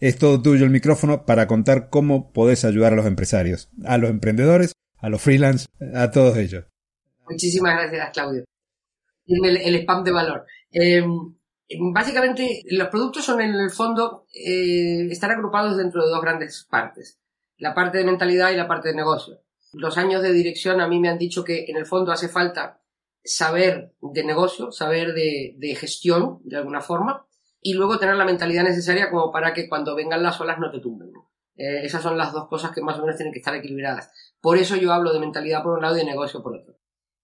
es 0.00 0.18
todo 0.18 0.40
tuyo 0.42 0.64
el 0.64 0.70
micrófono 0.70 1.24
para 1.24 1.46
contar 1.46 1.88
cómo 1.88 2.30
podés 2.32 2.64
ayudar 2.64 2.92
a 2.92 2.96
los 2.96 3.06
empresarios, 3.06 3.70
a 3.84 3.98
los 3.98 4.10
emprendedores, 4.10 4.72
a 4.98 5.08
los 5.08 5.22
freelance, 5.22 5.66
a 5.94 6.10
todos 6.10 6.36
ellos. 6.36 6.66
Muchísimas 7.28 7.74
gracias, 7.74 8.10
Claudio. 8.12 8.44
El, 9.26 9.56
el 9.56 9.74
spam 9.76 10.04
de 10.04 10.12
valor. 10.12 10.46
Em, 10.70 11.34
básicamente, 11.92 12.62
los 12.70 12.88
productos 12.88 13.24
son 13.24 13.40
en 13.40 13.54
el 13.54 13.70
fondo, 13.70 14.26
eh, 14.32 15.06
están 15.10 15.30
agrupados 15.30 15.76
dentro 15.76 16.02
de 16.02 16.10
dos 16.10 16.22
grandes 16.22 16.66
partes. 16.68 17.20
La 17.56 17.74
parte 17.74 17.98
de 17.98 18.04
mentalidad 18.04 18.50
y 18.50 18.56
la 18.56 18.68
parte 18.68 18.88
de 18.88 18.94
negocio. 18.94 19.42
Los 19.72 19.98
años 19.98 20.22
de 20.22 20.32
dirección 20.32 20.80
a 20.80 20.88
mí 20.88 20.98
me 20.98 21.08
han 21.08 21.18
dicho 21.18 21.44
que 21.44 21.66
en 21.68 21.76
el 21.76 21.84
fondo 21.84 22.12
hace 22.12 22.28
falta 22.28 22.80
saber 23.22 23.92
de 24.00 24.24
negocio, 24.24 24.72
saber 24.72 25.12
de, 25.12 25.76
gestión, 25.78 26.40
de 26.44 26.56
alguna 26.56 26.80
forma, 26.80 27.26
y 27.60 27.74
luego 27.74 27.98
tener 27.98 28.16
la 28.16 28.24
mentalidad 28.24 28.62
necesaria 28.62 29.10
como 29.10 29.30
para 29.30 29.52
que 29.52 29.68
cuando 29.68 29.94
vengan 29.94 30.22
las 30.22 30.40
olas 30.40 30.58
no 30.58 30.70
te 30.70 30.80
tumben. 30.80 31.12
Eh, 31.56 31.84
esas 31.84 32.02
son 32.02 32.16
las 32.16 32.32
dos 32.32 32.48
cosas 32.48 32.70
que 32.70 32.80
más 32.80 32.96
o 32.98 33.02
menos 33.02 33.16
tienen 33.16 33.32
que 33.32 33.40
estar 33.40 33.54
equilibradas. 33.54 34.10
Por 34.40 34.56
eso 34.56 34.76
yo 34.76 34.92
hablo 34.92 35.12
de 35.12 35.18
mentalidad 35.18 35.62
por 35.62 35.76
un 35.76 35.82
lado 35.82 35.96
y 35.96 36.00
de 36.00 36.06
negocio 36.06 36.42
por 36.42 36.56
otro. 36.56 36.78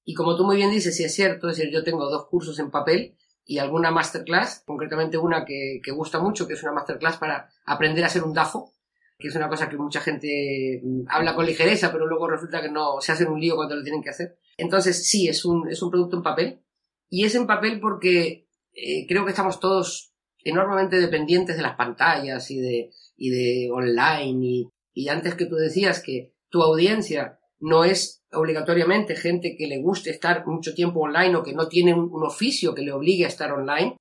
Y 0.05 0.13
como 0.13 0.37
tú 0.37 0.45
muy 0.45 0.57
bien 0.57 0.71
dices, 0.71 0.97
si 0.97 1.05
es 1.05 1.15
cierto, 1.15 1.49
es 1.49 1.57
decir, 1.57 1.73
yo 1.73 1.83
tengo 1.83 2.11
dos 2.11 2.27
cursos 2.27 2.59
en 2.59 2.71
papel 2.71 3.17
y 3.47 3.59
alguna 3.59 3.91
masterclass, 3.91 4.63
concretamente 4.67 5.19
una 5.19 5.45
que, 5.45 5.81
que 5.83 5.93
gusta 5.93 6.19
mucho, 6.21 6.47
que 6.47 6.55
es 6.55 6.63
una 6.63 6.73
masterclass 6.73 7.19
para 7.19 7.51
aprender 7.67 8.05
a 8.05 8.09
ser 8.09 8.23
un 8.23 8.33
DAFO, 8.33 8.73
que 9.19 9.29
es 9.29 9.37
una 9.37 9.49
cosa 9.49 9.69
que 9.69 9.77
mucha 9.77 10.01
gente 10.01 10.81
mm, 10.83 11.05
habla 11.09 11.35
con 11.35 11.47
ligereza, 11.47 11.93
pero 11.93 12.07
luego 12.07 12.29
resulta 12.29 12.63
que 12.63 12.71
no 12.71 13.01
se 13.01 13.13
hacen 13.13 13.29
un 13.29 13.41
lío 13.41 13.57
cuando 13.57 13.77
lo 13.77 13.83
tienen 13.83 14.03
que 14.03 14.11
hacer. 14.11 14.39
Entonces, 14.57 15.07
sí, 15.07 15.29
es 15.29 15.45
un, 15.45 15.69
es 15.69 15.83
un 15.83 15.91
producto 15.91 16.17
en 16.17 16.23
papel. 16.23 16.61
Y 17.09 17.25
es 17.25 17.35
en 17.35 17.47
papel 17.47 17.81
porque 17.81 18.49
eh, 18.73 19.07
creo 19.07 19.25
que 19.25 19.31
estamos 19.31 19.61
todos 19.61 20.13
enormemente 20.43 21.01
dependientes 21.01 21.57
de 21.57 21.63
las 21.63 21.77
pantallas 21.77 22.51
y 22.51 22.61
de, 22.61 22.91
y 23.17 23.31
de 23.31 23.71
online 23.71 24.47
y, 24.47 24.69
y 24.93 25.09
antes 25.09 25.35
que 25.35 25.47
tú 25.47 25.57
decías 25.57 26.03
que 26.03 26.35
tu 26.49 26.63
audiencia 26.63 27.39
no 27.65 27.85
es 27.85 28.23
obligatoriamente 28.31 29.17
gente 29.17 29.57
que 29.57 29.67
le 29.67 29.79
guste 29.79 30.11
estar 30.11 30.47
mucho 30.47 30.75
tiempo 30.75 31.01
online 31.01 31.35
o 31.35 31.43
que 31.43 31.55
no 31.55 31.67
tiene 31.67 31.95
un, 31.95 32.23
oficio 32.23 32.75
que 32.75 32.83
le 32.83 32.93
obligue 32.93 33.25
a 33.25 33.29
estar 33.29 33.53
online. 33.53 33.97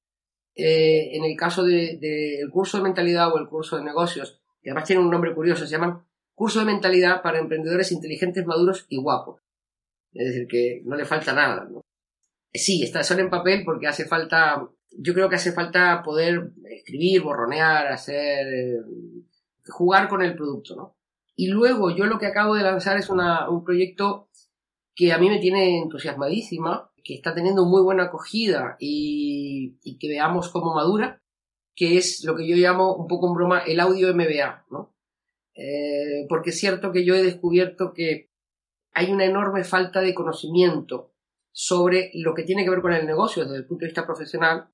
Eh, 0.56 1.16
en 1.16 1.24
el 1.24 1.38
caso 1.38 1.64
del 1.64 2.00
de, 2.00 2.42
curso 2.52 2.78
de 2.78 2.84
mentalidad 2.84 3.34
o 3.34 3.40
el 3.40 3.48
curso 3.48 3.78
de 3.78 3.84
negocios, 3.84 4.42
que 4.62 4.70
además 4.70 4.88
tiene 4.88 5.02
un 5.02 5.10
nombre 5.10 5.34
curioso, 5.34 5.66
se 5.66 5.72
llaman 5.72 6.06
curso 6.36 6.60
de 6.60 6.66
mentalidad 6.66 7.22
para 7.22 7.40
emprendedores 7.40 7.92
inteligentes, 7.94 8.46
maduros 8.46 8.86
y 8.90 8.98
guapos. 8.98 9.42
Es 10.12 10.28
decir, 10.28 10.48
que 10.48 10.82
no 10.84 10.98
le 10.98 11.06
falta 11.06 11.34
nada. 11.34 11.66
¿no? 11.72 11.82
Sí, 12.54 12.84
está 12.84 13.02
solo 13.02 13.22
en 13.22 13.30
papel 13.30 13.64
porque 13.64 13.88
hace 13.88 14.06
falta 14.06 14.70
yo 14.98 15.14
creo 15.14 15.30
que 15.30 15.38
hace 15.38 15.54
falta 15.54 16.04
poder 16.04 16.52
escribir, 16.70 17.24
borronear, 17.24 17.88
hacer, 17.88 18.48
eh, 18.48 18.82
jugar 19.68 20.08
con 20.08 20.22
el 20.22 20.36
producto, 20.36 20.76
¿no? 20.76 20.96
Y 21.36 21.48
luego 21.48 21.96
yo 21.96 22.06
lo 22.06 22.20
que 22.20 22.28
acabo 22.28 22.56
de 22.56 22.64
lanzar 22.64 22.98
es 22.98 23.10
una, 23.10 23.50
un 23.50 23.64
proyecto 23.64 24.30
que 24.96 25.12
a 25.12 25.18
mí 25.18 25.30
me 25.30 25.40
tiene 25.40 25.80
entusiasmadísima, 25.82 26.92
que 27.04 27.16
está 27.16 27.34
teniendo 27.34 27.66
muy 27.66 27.82
buena 27.82 28.04
acogida 28.04 28.78
y, 28.80 29.78
y 29.84 29.98
que 29.98 30.08
veamos 30.08 30.50
cómo 30.50 30.76
madura, 30.76 31.22
que 31.76 31.98
es 31.98 32.24
lo 32.24 32.36
que 32.36 32.48
yo 32.48 32.56
llamo 32.56 32.96
un 32.96 33.08
poco 33.08 33.28
en 33.28 33.34
broma 33.34 33.60
el 33.60 33.80
audio 33.80 34.14
MBA, 34.14 34.68
¿no? 34.70 34.94
Eh, 35.56 36.26
porque 36.30 36.52
es 36.52 36.60
cierto 36.60 36.92
que 36.92 37.06
yo 37.06 37.16
he 37.16 37.24
descubierto 37.24 37.94
que 37.94 38.30
hay 38.94 39.12
una 39.12 39.26
enorme 39.26 39.64
falta 39.64 40.02
de 40.02 40.14
conocimiento 40.14 41.14
sobre 41.52 42.12
lo 42.14 42.34
que 42.34 42.44
tiene 42.44 42.64
que 42.64 42.70
ver 42.70 42.82
con 42.82 42.94
el 42.94 43.06
negocio 43.06 43.44
desde 43.44 43.58
el 43.58 43.66
punto 43.66 43.82
de 43.82 43.88
vista 43.88 44.06
profesional 44.06 44.70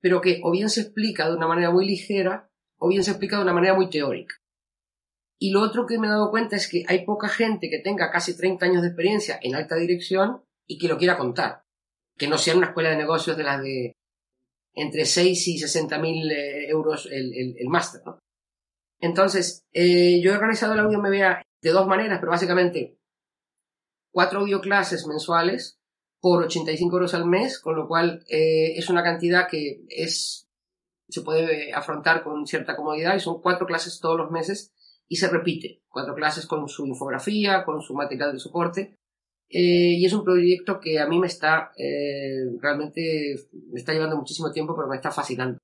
pero 0.00 0.20
que 0.20 0.40
o 0.42 0.50
bien 0.50 0.68
se 0.68 0.82
explica 0.82 1.28
de 1.28 1.36
una 1.36 1.46
manera 1.46 1.70
muy 1.70 1.86
ligera 1.86 2.50
o 2.78 2.88
bien 2.88 3.02
se 3.02 3.10
explica 3.10 3.36
de 3.36 3.42
una 3.42 3.52
manera 3.52 3.74
muy 3.74 3.90
teórica. 3.90 4.36
Y 5.38 5.52
lo 5.52 5.60
otro 5.62 5.86
que 5.86 5.98
me 5.98 6.08
he 6.08 6.10
dado 6.10 6.30
cuenta 6.30 6.56
es 6.56 6.68
que 6.68 6.84
hay 6.88 7.04
poca 7.04 7.28
gente 7.28 7.70
que 7.70 7.78
tenga 7.78 8.10
casi 8.10 8.36
30 8.36 8.66
años 8.66 8.82
de 8.82 8.88
experiencia 8.88 9.38
en 9.40 9.54
alta 9.54 9.76
dirección 9.76 10.42
y 10.66 10.78
que 10.78 10.88
lo 10.88 10.98
quiera 10.98 11.16
contar. 11.16 11.62
Que 12.16 12.26
no 12.26 12.38
sea 12.38 12.56
una 12.56 12.66
escuela 12.66 12.90
de 12.90 12.96
negocios 12.96 13.36
de 13.36 13.44
las 13.44 13.62
de 13.62 13.92
entre 14.74 15.04
6 15.04 15.48
y 15.48 15.58
60 15.58 15.98
mil 15.98 16.30
eh, 16.30 16.68
euros 16.68 17.08
el, 17.10 17.56
el, 17.56 17.68
máster. 17.68 18.00
¿no? 18.04 18.18
Entonces, 19.00 19.62
eh, 19.72 20.20
yo 20.22 20.32
he 20.32 20.34
organizado 20.34 20.74
la 20.74 20.82
Audio 20.82 20.98
MBA 20.98 21.42
de 21.62 21.70
dos 21.70 21.86
maneras, 21.86 22.18
pero 22.20 22.32
básicamente 22.32 22.96
cuatro 24.12 24.40
audioclases 24.40 25.06
mensuales 25.06 25.78
por 26.20 26.42
85 26.42 26.96
euros 26.96 27.14
al 27.14 27.26
mes, 27.26 27.60
con 27.60 27.76
lo 27.76 27.86
cual 27.86 28.24
eh, 28.28 28.76
es 28.76 28.90
una 28.90 29.04
cantidad 29.04 29.48
que 29.48 29.84
es, 29.88 30.48
se 31.08 31.22
puede 31.22 31.72
afrontar 31.72 32.24
con 32.24 32.46
cierta 32.46 32.74
comodidad 32.74 33.14
y 33.14 33.20
son 33.20 33.40
cuatro 33.40 33.66
clases 33.66 34.00
todos 34.00 34.16
los 34.16 34.30
meses 34.30 34.72
y 35.08 35.16
se 35.16 35.28
repite. 35.28 35.82
Cuatro 35.88 36.14
clases 36.14 36.46
con 36.46 36.68
su 36.68 36.86
infografía, 36.86 37.64
con 37.64 37.80
su 37.80 37.94
material 37.94 38.32
de 38.32 38.38
soporte. 38.38 38.94
Eh, 39.50 39.96
y 39.96 40.04
es 40.04 40.12
un 40.12 40.24
proyecto 40.24 40.78
que 40.78 41.00
a 41.00 41.06
mí 41.06 41.18
me 41.18 41.26
está 41.26 41.72
eh, 41.78 42.44
realmente 42.60 43.34
me 43.70 43.78
está 43.78 43.94
llevando 43.94 44.16
muchísimo 44.16 44.50
tiempo, 44.52 44.76
pero 44.76 44.88
me 44.88 44.96
está 44.96 45.10
fascinando. 45.10 45.58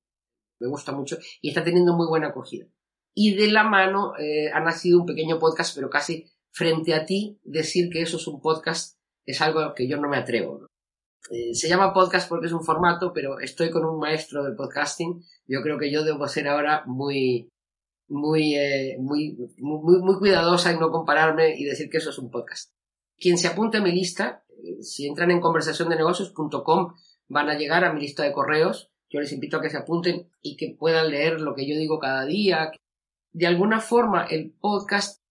Me 0.59 0.69
gusta 0.69 0.93
mucho 0.93 1.19
y 1.43 1.51
está 1.51 1.63
teniendo 1.63 1.95
muy 1.95 2.07
buena 2.07 2.29
acogida. 2.29 2.67
Y 3.15 3.35
de 3.35 3.49
la 3.49 3.65
mano 3.65 4.17
eh, 4.19 4.51
ha 4.53 4.61
nacido 4.61 5.01
un 5.01 5.07
pequeño 5.07 5.39
podcast, 5.39 5.75
pero 5.75 5.91
casi 5.91 6.27
frente 6.51 6.95
a 6.95 7.05
ti, 7.05 7.39
decir 7.45 7.91
que 7.91 8.01
eso 8.01 8.17
es 8.17 8.27
un 8.27 8.41
podcast 8.41 8.97
es 9.27 9.41
algo 9.41 9.75
que 9.75 9.89
yo 9.89 9.97
no 9.99 10.09
me 10.09 10.19
atrevo. 10.19 10.67
se 11.53 11.69
llama 11.69 11.95
podcast 11.95 12.29
porque 12.29 12.47
es 12.47 12.53
un 12.53 12.63
formato, 12.63 13.13
pero 13.13 13.39
estoy 13.41 13.71
con 13.71 13.85
un 13.85 13.99
maestro 13.99 14.45
del 14.45 14.55
podcasting. 14.55 15.23
Yo 15.47 15.63
creo 15.63 15.79
que 15.79 15.91
yo 15.91 16.05
debo 16.05 16.29
ser 16.29 16.49
ahora 16.49 16.85
muy, 16.87 17.49
muy, 18.09 18.55
eh, 18.55 18.97
muy, 18.99 19.37
muy, 19.59 20.01
muy 20.01 20.19
cuidadosa 20.19 20.71
en 20.71 20.81
no 20.81 20.91
compararme 20.91 21.55
y 21.57 21.65
decir 21.65 21.89
que 21.89 21.99
eso 21.99 22.11
es 22.11 22.19
un 22.19 22.31
podcast. 22.31 22.73
Quien 23.17 23.39
se 23.39 23.49
apunte 23.49 23.79
a 23.79 23.83
mi 23.83 23.93
lista, 23.93 24.45
eh, 24.51 24.83
si 24.83 25.07
entran 25.07 25.31
en 25.31 25.41
conversaciondenegocios.com, 25.41 26.95
van 27.29 27.49
a 27.49 27.59
llegar 27.59 27.85
a 27.85 27.93
mi 27.93 28.01
lista 28.01 28.23
de 28.23 28.33
correos. 28.33 28.91
Yo 29.09 29.21
les 29.21 29.33
invito 29.33 29.57
a 29.57 29.63
que 29.63 29.71
se 29.71 29.79
apunten 29.79 30.31
y 30.43 30.57
que 30.57 30.77
puedan 30.79 31.11
leer 31.11 31.41
lo 31.41 31.55
que 31.55 31.67
yo 31.67 31.77
digo 31.77 31.99
cada 31.99 32.25
día. 32.27 32.71
De 33.33 33.47
alguna 33.47 33.81
forma, 33.81 34.25
el 34.25 34.53
podcast, 34.53 35.23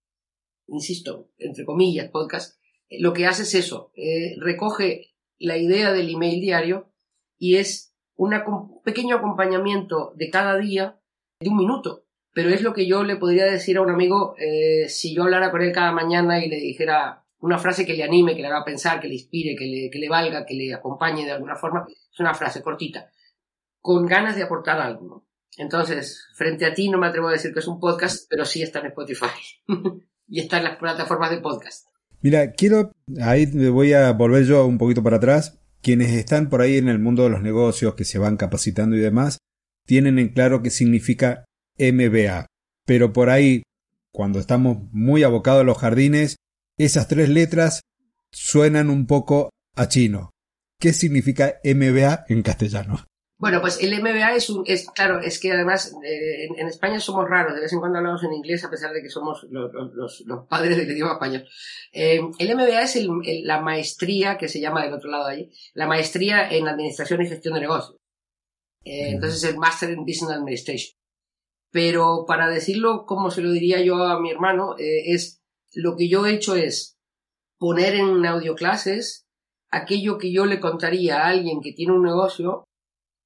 insisto, 0.68 1.30
entre 1.38 1.66
comillas, 1.66 2.10
podcast, 2.10 2.58
eh, 2.90 3.02
lo 3.02 3.14
que 3.14 3.28
hace 3.28 3.44
es 3.44 3.56
eso, 3.56 3.92
recoge 4.38 5.14
la 5.38 5.58
idea 5.58 5.92
del 5.92 6.10
email 6.10 6.40
diario 6.40 6.92
y 7.38 7.58
es 7.58 7.94
un 8.16 8.32
pequeño 8.84 9.18
acompañamiento 9.18 10.14
de 10.16 10.30
cada 10.30 10.58
día 10.58 11.00
de 11.40 11.50
un 11.50 11.58
minuto 11.58 12.06
pero 12.34 12.50
es 12.50 12.62
lo 12.62 12.74
que 12.74 12.88
yo 12.88 13.04
le 13.04 13.16
podría 13.16 13.46
decir 13.46 13.78
a 13.78 13.82
un 13.82 13.92
amigo 13.92 14.36
eh, 14.38 14.90
si 14.90 15.16
yo 15.16 15.24
hablara 15.24 15.52
con 15.52 15.62
él 15.62 15.72
cada 15.72 15.92
mañana 15.92 16.44
y 16.44 16.50
le 16.50 16.58
dijera 16.58 17.24
una 17.40 17.60
frase 17.60 17.86
que 17.86 17.94
le 17.94 18.04
anime, 18.04 18.36
que 18.36 18.42
le 18.42 18.48
haga 18.48 18.66
pensar, 18.66 19.00
que 19.00 19.08
le 19.08 19.16
inspire, 19.16 19.56
que 19.56 19.66
le, 19.66 19.90
que 19.92 20.00
le 20.00 20.10
valga, 20.10 20.46
que 20.46 20.56
le 20.56 20.74
acompañe 20.74 21.26
de 21.26 21.32
alguna 21.32 21.56
forma. 21.56 21.86
Es 21.90 22.20
una 22.20 22.34
frase 22.34 22.62
cortita, 22.62 23.12
con 23.82 24.06
ganas 24.06 24.36
de 24.36 24.44
aportar 24.44 24.80
algo. 24.80 25.26
Entonces, 25.58 26.26
frente 26.36 26.66
a 26.66 26.74
ti 26.74 26.90
no 26.90 26.98
me 26.98 27.08
atrevo 27.08 27.28
a 27.28 27.34
decir 27.34 27.54
que 27.54 27.60
es 27.60 27.68
un 27.68 27.80
podcast, 27.80 28.26
pero 28.30 28.46
sí 28.46 28.64
está 28.64 28.80
en 28.80 28.88
Spotify 28.88 29.28
y 30.28 30.40
está 30.40 30.58
en 30.58 30.64
las 30.64 30.78
plataformas 30.78 31.30
de 31.30 31.38
podcast. 31.38 31.88
Mira, 32.22 32.54
quiero, 32.54 32.92
ahí 33.22 33.46
me 33.48 33.70
voy 33.70 33.94
a 33.94 34.12
volver 34.14 34.46
yo 34.46 34.66
un 34.66 34.78
poquito 34.78 35.04
para 35.04 35.18
atrás. 35.18 35.60
Quienes 35.82 36.14
están 36.14 36.50
por 36.50 36.62
ahí 36.62 36.78
en 36.78 36.88
el 36.88 36.98
mundo 36.98 37.24
de 37.24 37.30
los 37.30 37.42
negocios, 37.42 37.94
que 37.96 38.06
se 38.06 38.18
van 38.18 38.38
capacitando 38.38 38.96
y 38.96 39.02
demás, 39.02 39.38
tienen 39.86 40.18
en 40.18 40.30
claro 40.30 40.62
qué 40.62 40.70
significa 40.70 41.44
MBA. 41.78 42.46
Pero 42.86 43.14
por 43.14 43.30
ahí, 43.30 43.64
cuando 44.12 44.40
estamos 44.40 44.78
muy 44.92 45.24
abocados 45.24 45.62
a 45.62 45.66
los 45.66 45.78
jardines, 45.78 46.38
esas 46.78 47.08
tres 47.08 47.30
letras 47.30 47.82
suenan 48.32 48.90
un 48.90 49.08
poco 49.08 49.50
a 49.76 49.88
chino. 49.88 50.32
¿Qué 50.80 50.94
significa 50.94 51.60
MBA 51.64 52.26
en 52.28 52.42
castellano? 52.42 53.06
Bueno, 53.38 53.60
pues 53.60 53.82
el 53.82 54.00
MBA 54.02 54.36
es 54.36 54.50
un, 54.50 54.64
es 54.68 54.90
claro, 54.90 55.20
es 55.20 55.38
que 55.38 55.52
además 55.52 55.94
eh, 56.02 56.48
en, 56.56 56.68
España 56.68 57.00
somos 57.00 57.28
raros, 57.28 57.54
de 57.54 57.62
vez 57.62 57.74
en 57.74 57.80
cuando 57.80 57.98
hablamos 57.98 58.24
en 58.24 58.32
inglés 58.32 58.64
a 58.64 58.70
pesar 58.70 58.94
de 58.94 59.02
que 59.02 59.10
somos 59.10 59.46
los, 59.50 60.48
padres 60.48 60.78
del 60.78 60.90
idioma 60.90 61.14
español. 61.14 61.46
Eh, 61.92 62.22
el 62.40 62.56
MBA 62.56 62.84
es 62.84 62.98
la 63.44 63.60
maestría 63.60 64.38
que 64.38 64.48
se 64.48 64.62
llama 64.62 64.84
del 64.84 64.94
otro 64.94 65.10
lado 65.10 65.28
de 65.28 65.34
allí, 65.34 65.52
la 65.74 65.88
maestría 65.88 66.50
en 66.50 66.70
administración 66.70 67.22
y 67.22 67.28
gestión 67.28 67.56
de 67.56 67.62
negocios. 67.62 67.98
Eh, 68.86 69.10
entonces 69.10 69.44
el 69.44 69.58
Master 69.58 69.90
in 69.90 70.06
Business 70.06 70.32
Administration 70.32 71.03
pero 71.74 72.26
para 72.28 72.50
decirlo 72.50 73.06
como 73.08 73.32
se 73.32 73.42
lo 73.42 73.52
diría 73.52 73.82
yo 73.82 73.96
a 73.96 74.20
mi 74.20 74.30
hermano, 74.30 74.78
eh, 74.78 75.12
es 75.12 75.42
lo 75.74 75.98
que 75.98 76.08
yo 76.08 76.26
he 76.26 76.34
hecho 76.34 76.56
es 76.56 77.00
poner 77.58 77.96
en 77.96 78.24
audioclases 78.26 79.26
aquello 79.72 80.20
que 80.20 80.32
yo 80.32 80.46
le 80.46 80.60
contaría 80.60 81.24
a 81.24 81.30
alguien 81.30 81.62
que 81.62 81.74
tiene 81.74 81.94
un 81.94 82.04
negocio 82.04 82.64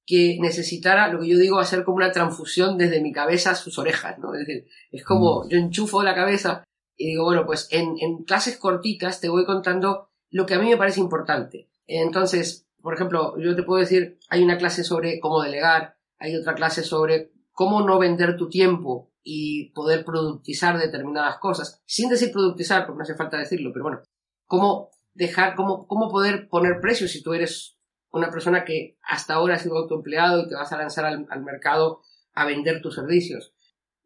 que 0.06 0.38
necesitara, 0.40 1.08
lo 1.08 1.20
que 1.20 1.28
yo 1.28 1.36
digo, 1.36 1.58
hacer 1.58 1.84
como 1.84 1.98
una 1.98 2.10
transfusión 2.10 2.78
desde 2.78 3.02
mi 3.02 3.12
cabeza 3.12 3.50
a 3.50 3.54
sus 3.54 3.78
orejas, 3.78 4.18
¿no? 4.18 4.32
Es 4.32 4.46
decir, 4.46 4.66
es 4.90 5.04
como 5.04 5.44
mm. 5.44 5.48
yo 5.50 5.58
enchufo 5.58 6.02
la 6.02 6.14
cabeza 6.14 6.64
y 6.96 7.08
digo, 7.08 7.24
bueno, 7.24 7.44
pues 7.44 7.68
en, 7.70 7.96
en 8.00 8.24
clases 8.24 8.56
cortitas 8.56 9.20
te 9.20 9.28
voy 9.28 9.44
contando 9.44 10.08
lo 10.30 10.46
que 10.46 10.54
a 10.54 10.58
mí 10.58 10.70
me 10.70 10.78
parece 10.78 11.00
importante. 11.00 11.68
Entonces, 11.86 12.66
por 12.80 12.94
ejemplo, 12.94 13.38
yo 13.38 13.54
te 13.54 13.62
puedo 13.62 13.80
decir, 13.80 14.18
hay 14.30 14.42
una 14.42 14.56
clase 14.56 14.84
sobre 14.84 15.20
cómo 15.20 15.42
delegar, 15.42 15.98
hay 16.18 16.34
otra 16.34 16.54
clase 16.54 16.82
sobre 16.82 17.30
cómo 17.58 17.82
no 17.82 17.98
vender 17.98 18.36
tu 18.36 18.48
tiempo 18.48 19.10
y 19.20 19.70
poder 19.70 20.04
productizar 20.04 20.78
determinadas 20.78 21.38
cosas, 21.38 21.82
sin 21.86 22.08
decir 22.08 22.30
productizar, 22.30 22.86
porque 22.86 22.98
no 22.98 23.02
hace 23.02 23.16
falta 23.16 23.36
decirlo, 23.36 23.72
pero 23.72 23.82
bueno, 23.82 24.02
cómo 24.46 24.90
dejar, 25.12 25.56
cómo, 25.56 25.88
cómo 25.88 26.08
poder 26.08 26.48
poner 26.48 26.80
precios 26.80 27.10
si 27.10 27.20
tú 27.20 27.34
eres 27.34 27.76
una 28.12 28.30
persona 28.30 28.64
que 28.64 28.96
hasta 29.02 29.34
ahora 29.34 29.56
ha 29.56 29.58
sido 29.58 29.76
autoempleado 29.76 30.40
y 30.40 30.48
te 30.48 30.54
vas 30.54 30.72
a 30.72 30.78
lanzar 30.78 31.04
al, 31.04 31.42
mercado 31.42 32.02
a 32.32 32.46
vender 32.46 32.80
tus 32.80 32.94
servicios. 32.94 33.52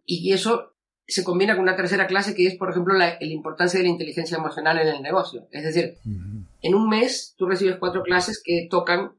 Y 0.06 0.32
eso 0.32 0.72
se 1.06 1.22
combina 1.22 1.54
con 1.54 1.64
una 1.64 1.76
tercera 1.76 2.06
clase 2.06 2.34
que 2.34 2.46
es, 2.46 2.56
por 2.56 2.70
ejemplo, 2.70 2.94
la, 2.94 3.22
importancia 3.22 3.76
de 3.76 3.84
la 3.84 3.92
inteligencia 3.92 4.38
emocional 4.38 4.78
en 4.78 4.88
el 4.88 5.02
negocio. 5.02 5.46
Es 5.50 5.64
decir, 5.64 5.98
en 6.62 6.74
un 6.74 6.88
mes 6.88 7.34
tú 7.36 7.44
recibes 7.44 7.76
cuatro 7.76 8.02
clases 8.02 8.42
que 8.42 8.66
tocan 8.70 9.12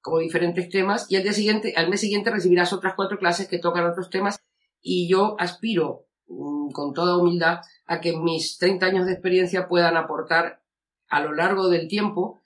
como 0.00 0.18
diferentes 0.18 0.68
temas 0.68 1.06
y 1.08 1.16
al 1.16 1.22
día 1.22 1.32
siguiente, 1.32 1.74
al 1.76 1.90
mes 1.90 2.00
siguiente 2.00 2.30
recibirás 2.30 2.72
otras 2.72 2.94
cuatro 2.96 3.18
clases 3.18 3.48
que 3.48 3.58
tocan 3.58 3.86
otros 3.86 4.10
temas 4.10 4.40
y 4.80 5.08
yo 5.08 5.36
aspiro 5.38 6.06
mm, 6.28 6.70
con 6.70 6.94
toda 6.94 7.18
humildad 7.18 7.60
a 7.86 8.00
que 8.00 8.16
mis 8.16 8.58
30 8.58 8.86
años 8.86 9.06
de 9.06 9.12
experiencia 9.12 9.68
puedan 9.68 9.96
aportar 9.96 10.62
a 11.08 11.20
lo 11.20 11.32
largo 11.32 11.68
del 11.68 11.88
tiempo 11.88 12.40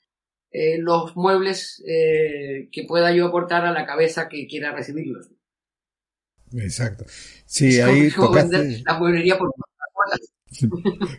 eh, 0.50 0.78
los 0.78 1.16
muebles 1.16 1.82
eh, 1.86 2.68
que 2.70 2.84
pueda 2.84 3.12
yo 3.12 3.26
aportar 3.26 3.66
a 3.66 3.72
la 3.72 3.86
cabeza 3.86 4.28
que 4.28 4.46
quiera 4.46 4.72
recibirlos. 4.72 5.30
Exacto. 6.52 7.04
Sí, 7.44 7.80
ahí 7.80 8.10
tocaste... 8.10 8.82
la 8.84 8.98
mueblería 8.98 9.36
por 9.36 9.52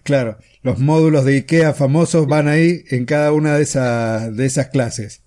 Claro, 0.03 0.37
los 0.61 0.79
módulos 0.79 1.25
de 1.25 1.35
IKEA 1.35 1.73
famosos 1.73 2.27
van 2.27 2.47
ahí 2.47 2.83
en 2.89 3.05
cada 3.05 3.31
una 3.33 3.57
de, 3.57 3.63
esas 3.63 4.35
de 4.35 4.45
esas 4.45 4.69
clases. 4.69 5.23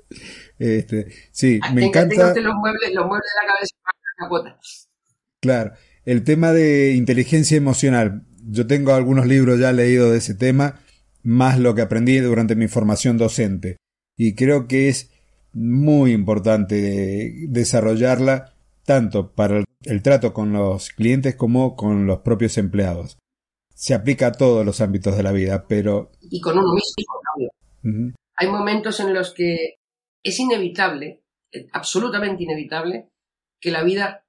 Este, 0.59 1.09
sí, 1.31 1.61
me 1.73 1.87
encanta. 1.87 2.35
Los 2.35 2.55
muebles, 2.55 2.95
los 2.95 3.07
muebles 3.07 3.31
de 3.35 3.47
la 3.47 3.55
cabeza 3.55 3.75
Claro, 5.41 5.73
el 6.05 6.25
tema 6.25 6.53
de 6.53 6.95
inteligencia 6.95 7.57
emocional. 7.57 8.25
Yo 8.51 8.67
tengo 8.67 8.95
algunos 8.95 9.27
libros 9.27 9.61
ya 9.61 9.73
leídos 9.73 10.11
de 10.11 10.19
ese 10.19 10.35
tema, 10.35 10.81
más 11.23 11.59
lo 11.59 11.75
que 11.75 11.83
aprendí 11.83 12.19
durante 12.19 12.57
mi 12.57 12.67
formación 12.67 13.19
docente. 13.19 13.77
Y 14.17 14.35
creo 14.35 14.67
que 14.67 14.89
es 14.89 15.11
muy 15.53 16.13
importante 16.13 17.47
desarrollarla 17.49 18.55
tanto 18.85 19.33
para 19.33 19.63
el 19.83 20.03
trato 20.03 20.33
con 20.33 20.53
los 20.53 20.91
clientes 20.91 21.37
como 21.37 21.77
con 21.77 22.07
los 22.07 22.21
propios 22.21 22.59
empleados. 22.59 23.19
Se 23.75 23.95
aplica 23.95 24.29
a 24.29 24.33
todos 24.33 24.67
los 24.67 24.81
ámbitos 24.81 25.17
de 25.17 25.23
la 25.23 25.31
vida, 25.31 25.67
pero... 25.69 26.11
Y 26.21 26.41
con 26.41 26.59
uno 26.59 26.73
mismo, 26.73 28.13
Hay 28.37 28.49
momentos 28.49 28.99
en 28.99 29.15
los 29.15 29.33
que 29.35 29.78
es 30.23 30.39
inevitable, 30.41 31.23
eh, 31.53 31.67
absolutamente 31.73 32.45
inevitable, 32.45 33.11
que 33.61 33.71
la 33.71 33.83
vida 33.83 34.27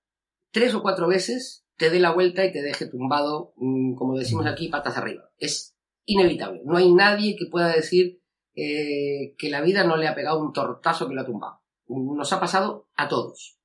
tres 0.52 0.74
o 0.74 0.82
cuatro 0.82 1.08
veces 1.08 1.66
te 1.78 1.90
dé 1.90 2.00
la 2.00 2.12
vuelta 2.12 2.46
y 2.46 2.52
te 2.52 2.62
deje 2.62 2.88
tumbado, 2.88 3.54
mm, 3.56 3.96
como 3.96 4.18
decimos 4.18 4.46
aquí, 4.46 4.68
patas 4.68 4.98
arriba. 4.98 5.32
Es 5.38 5.78
inevitable. 6.06 6.62
No 6.66 6.78
hay 6.78 6.92
nadie 6.94 7.36
que 7.38 7.46
pueda 7.46 7.70
decir 7.70 8.22
eh, 8.56 9.36
que 9.38 9.50
la 9.50 9.62
vida 9.62 9.86
no 9.86 9.96
le 9.96 10.08
ha 10.08 10.16
pegado 10.16 10.42
un 10.42 10.52
tortazo 10.52 11.08
que 11.08 11.14
lo 11.14 11.22
ha 11.22 11.26
tumbado. 11.26 11.62
Nos 11.88 12.34
ha 12.34 12.40
pasado 12.40 12.90
a 12.96 13.08
todos. 13.08 13.58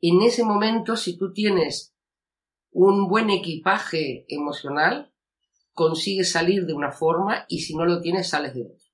En 0.00 0.22
ese 0.22 0.42
momento, 0.42 0.96
si 0.96 1.16
tú 1.16 1.32
tienes 1.32 1.94
un 2.72 3.08
buen 3.08 3.30
equipaje 3.30 4.24
emocional, 4.28 5.12
consigues 5.72 6.32
salir 6.32 6.66
de 6.66 6.74
una 6.74 6.90
forma 6.90 7.44
y 7.48 7.60
si 7.60 7.76
no 7.76 7.84
lo 7.84 8.00
tienes, 8.00 8.28
sales 8.28 8.54
de 8.54 8.62
otra. 8.62 8.86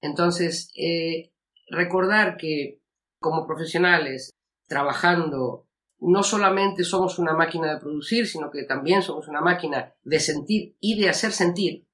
Entonces, 0.00 0.70
eh, 0.74 1.32
recordar 1.68 2.36
que 2.36 2.80
como 3.20 3.46
profesionales, 3.46 4.30
trabajando, 4.66 5.66
no 6.00 6.22
solamente 6.22 6.84
somos 6.84 7.18
una 7.18 7.32
máquina 7.32 7.72
de 7.72 7.80
producir, 7.80 8.26
sino 8.26 8.50
que 8.50 8.64
también 8.64 9.02
somos 9.02 9.28
una 9.28 9.40
máquina 9.40 9.94
de 10.02 10.20
sentir 10.20 10.76
y 10.80 11.00
de 11.00 11.08
hacer 11.08 11.32
sentir, 11.32 11.86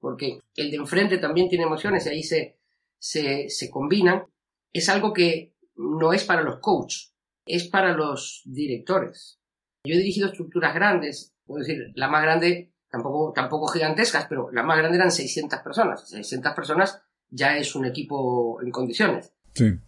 porque 0.00 0.40
el 0.56 0.70
de 0.70 0.76
enfrente 0.76 1.18
también 1.18 1.48
tiene 1.48 1.64
emociones 1.64 2.06
y 2.06 2.08
ahí 2.08 2.22
se, 2.22 2.58
se, 2.98 3.48
se 3.50 3.70
combinan, 3.70 4.24
es 4.72 4.88
algo 4.88 5.12
que 5.12 5.54
no 5.76 6.12
es 6.12 6.24
para 6.24 6.42
los 6.42 6.58
coaches, 6.58 7.14
es 7.46 7.68
para 7.68 7.92
los 7.92 8.42
directores. 8.44 9.38
Yo 9.84 9.94
he 9.94 9.98
dirigido 9.98 10.28
estructuras 10.28 10.74
grandes, 10.74 11.34
puedo 11.44 11.60
decir, 11.60 11.92
la 11.94 12.08
más 12.08 12.22
grande 12.22 12.72
tampoco, 12.90 13.32
tampoco 13.32 13.68
gigantescas, 13.68 14.26
pero 14.28 14.50
la 14.50 14.62
más 14.62 14.78
grande 14.78 14.96
eran 14.96 15.10
600 15.10 15.60
personas. 15.60 16.08
600 16.08 16.54
personas 16.54 17.02
ya 17.34 17.56
es 17.56 17.74
un 17.74 17.84
equipo 17.84 18.62
en 18.62 18.70
condiciones. 18.70 19.32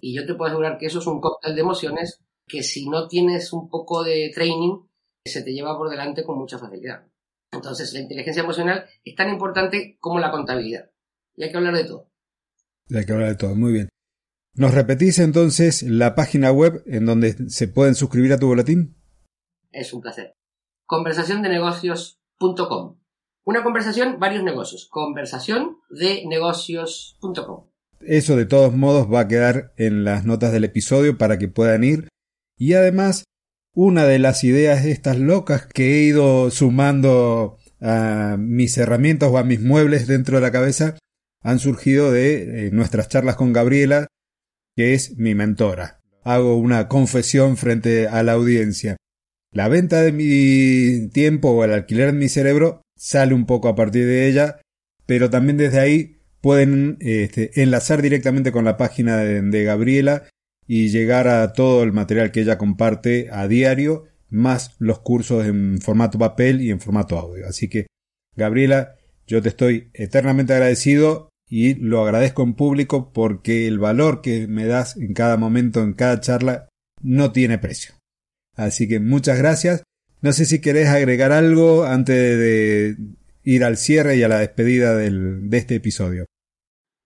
Y 0.01 0.15
yo 0.15 0.27
te 0.27 0.35
puedo 0.35 0.49
asegurar 0.49 0.79
que 0.79 0.87
eso 0.87 1.01
es 1.01 1.07
un 1.07 1.21
cóctel 1.21 1.55
de 1.55 1.61
emociones 1.61 2.21
que 2.47 2.63
si 2.63 2.89
no 2.89 3.09
tienes 3.09 3.53
un 3.53 3.69
poco 3.69 4.05
de 4.05 4.31
training, 4.33 4.87
se 5.25 5.43
te 5.43 5.53
lleva 5.53 5.77
por 5.77 5.91
delante 5.91 6.23
con 6.25 6.39
mucha 6.39 6.59
facilidad. 6.59 7.05
Entonces, 7.51 7.93
la 7.93 7.99
inteligencia 8.01 8.43
emocional 8.43 8.87
es 9.05 9.15
tan 9.17 9.29
importante 9.29 9.99
como 10.01 10.21
la 10.21 10.31
contabilidad. 10.31 10.91
Y 11.35 11.43
hay 11.45 11.51
que 11.51 11.57
hablar 11.57 11.75
de 11.75 11.85
todo. 11.85 12.11
hay 12.95 13.05
que 13.05 13.13
hablar 13.13 13.31
de 13.31 13.37
todo, 13.37 13.57
muy 13.57 13.73
bien. 13.73 13.89
¿Nos 14.55 14.73
repetís 14.73 15.19
entonces 15.19 15.83
la 15.83 16.15
página 16.15 16.53
web 16.53 16.83
en 16.87 17.05
donde 17.05 17.51
se 17.51 17.69
pueden 17.69 17.95
suscribir 17.95 18.33
a 18.33 18.39
tu 18.39 18.47
boletín? 18.47 18.97
Es 19.73 19.93
un 19.93 20.01
placer. 20.01 20.33
Conversaciondenegocios.com. 20.87 22.97
Una 23.47 23.63
conversación, 23.63 24.19
varios 24.19 24.43
negocios. 24.43 24.89
Conversación 24.91 25.77
de 25.89 26.25
negocios.com. 26.27 27.69
Eso 28.01 28.35
de 28.35 28.45
todos 28.45 28.75
modos 28.75 29.07
va 29.11 29.21
a 29.21 29.29
quedar 29.29 29.73
en 29.77 30.03
las 30.03 30.25
notas 30.25 30.51
del 30.51 30.65
episodio 30.65 31.17
para 31.17 31.39
que 31.39 31.47
puedan 31.47 31.85
ir. 31.85 32.09
Y 32.59 32.73
además, 32.75 33.23
una 33.73 34.05
de 34.05 34.19
las 34.19 34.43
ideas 34.43 34.85
estas 34.85 35.21
locas 35.21 35.65
que 35.65 35.95
he 35.95 36.03
ido 36.03 36.51
sumando 36.51 37.59
a 37.81 38.37
mis 38.37 38.77
herramientas 38.79 39.31
o 39.31 39.39
a 39.39 39.45
mis 39.45 39.61
muebles 39.61 40.09
dentro 40.09 40.39
de 40.39 40.43
la 40.43 40.51
cabeza 40.51 40.97
han 41.41 41.61
surgido 41.61 42.11
de 42.11 42.67
eh, 42.67 42.71
nuestras 42.73 43.09
charlas 43.09 43.37
con 43.37 43.53
Gabriela, 43.53 44.09
que 44.75 44.95
es 44.95 45.19
mi 45.19 45.37
mentora. 45.37 46.01
Hago 46.25 46.57
una 46.57 46.89
confesión 46.89 47.57
frente 47.57 48.09
a 48.09 48.25
la 48.25 48.33
audiencia. 48.33 48.97
La 49.53 49.69
venta 49.69 50.03
de 50.03 50.11
mi 50.11 51.09
tiempo 51.11 51.51
o 51.51 51.63
el 51.63 51.73
alquiler 51.73 52.07
de 52.07 52.19
mi 52.19 52.29
cerebro 52.29 52.83
sale 52.97 53.35
un 53.35 53.47
poco 53.47 53.69
a 53.69 53.75
partir 53.75 54.07
de 54.07 54.29
ella, 54.29 54.61
pero 55.07 55.31
también 55.31 55.57
desde 55.57 55.79
ahí 55.79 56.17
pueden 56.41 56.97
este, 57.01 57.63
enlazar 57.63 58.03
directamente 58.03 58.53
con 58.53 58.65
la 58.65 58.77
página 58.77 59.17
de, 59.19 59.65
Gabriela 59.65 60.29
y 60.67 60.89
llegar 60.89 61.29
a 61.29 61.53
todo 61.53 61.83
el 61.83 61.93
material 61.93 62.33
que 62.33 62.41
ella 62.41 62.59
comparte 62.59 63.29
a 63.31 63.47
diario, 63.49 64.05
más 64.29 64.75
los 64.79 65.01
cursos 65.01 65.47
en 65.47 65.81
formato 65.81 66.19
papel 66.19 66.61
y 66.61 66.71
en 66.71 66.81
formato 66.81 67.19
audio. 67.19 67.47
Así 67.47 67.69
que, 67.69 67.87
Gabriela, 68.37 68.97
yo 69.27 69.43
te 69.43 69.49
estoy 69.49 69.91
eternamente 69.93 70.53
agradecido 70.53 71.29
y 71.49 71.75
lo 71.75 72.03
agradezco 72.03 72.43
en 72.43 72.55
público 72.55 73.13
porque 73.13 73.67
el 73.69 73.79
valor 73.79 74.21
que 74.21 74.49
me 74.49 74.67
das 74.67 74.97
en 74.97 75.15
cada 75.15 75.37
momento, 75.37 75.83
en 75.83 75.95
cada 75.95 76.21
charla, 76.21 76.69
no 77.03 77.33
tiene 77.33 77.59
precio. 77.59 77.95
Así 78.57 78.89
que 78.89 79.01
muchas 79.01 79.39
gracias. 79.39 79.83
No 80.23 80.33
sé 80.33 80.45
si 80.45 80.61
querés 80.61 80.89
agregar 80.89 81.33
algo 81.33 81.85
antes 81.85 82.17
de 82.17 82.97
ir 83.45 83.65
al 83.65 83.77
cierre 83.77 84.17
y 84.17 84.23
a 84.23 84.29
la 84.29 84.39
despedida 84.39 84.97
de 84.97 85.57
este 85.57 85.77
episodio. 85.77 86.27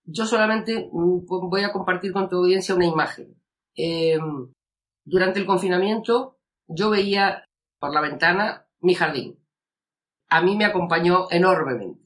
Yo 0.05 0.27
solamente 0.27 0.89
mm, 0.93 1.27
voy 1.27 1.63
a 1.63 1.73
compartir 1.73 2.13
con 2.13 2.29
tu 2.29 2.37
audiencia 2.37 2.75
una 2.75 2.87
imagen. 2.87 3.37
Em, 3.75 4.53
durante 5.05 5.39
el 5.39 5.47
confinamiento 5.47 6.39
yo 6.67 6.91
veía 6.91 7.45
por 7.79 7.93
la 7.93 8.01
ventana 8.01 8.67
mi 8.81 8.95
jardín. 8.95 9.39
A 10.29 10.43
mí 10.43 10.57
me 10.57 10.65
acompañó 10.65 11.27
enormemente. 11.31 12.01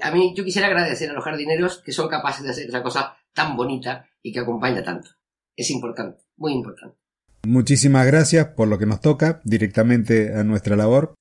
A 0.00 0.10
mí 0.10 0.34
yo 0.36 0.44
quisiera 0.44 0.68
agradecer 0.68 1.10
a 1.10 1.12
los 1.12 1.24
jardineros 1.24 1.82
que 1.82 1.92
son 1.92 2.08
capaces 2.08 2.44
de 2.44 2.50
hacer 2.50 2.68
esa 2.68 2.82
cosa 2.82 3.16
tan 3.32 3.56
bonita 3.56 4.08
y 4.20 4.32
que 4.32 4.40
acompaña 4.40 4.82
tanto. 4.82 5.10
Es 5.56 5.70
importante, 5.70 6.22
muy 6.36 6.52
importante. 6.52 7.01
Muchísimas 7.44 8.06
gracias 8.06 8.46
por 8.48 8.68
lo 8.68 8.78
que 8.78 8.86
nos 8.86 9.00
toca 9.00 9.40
directamente 9.44 10.34
a 10.34 10.44
nuestra 10.44 10.76
labor. 10.76 11.14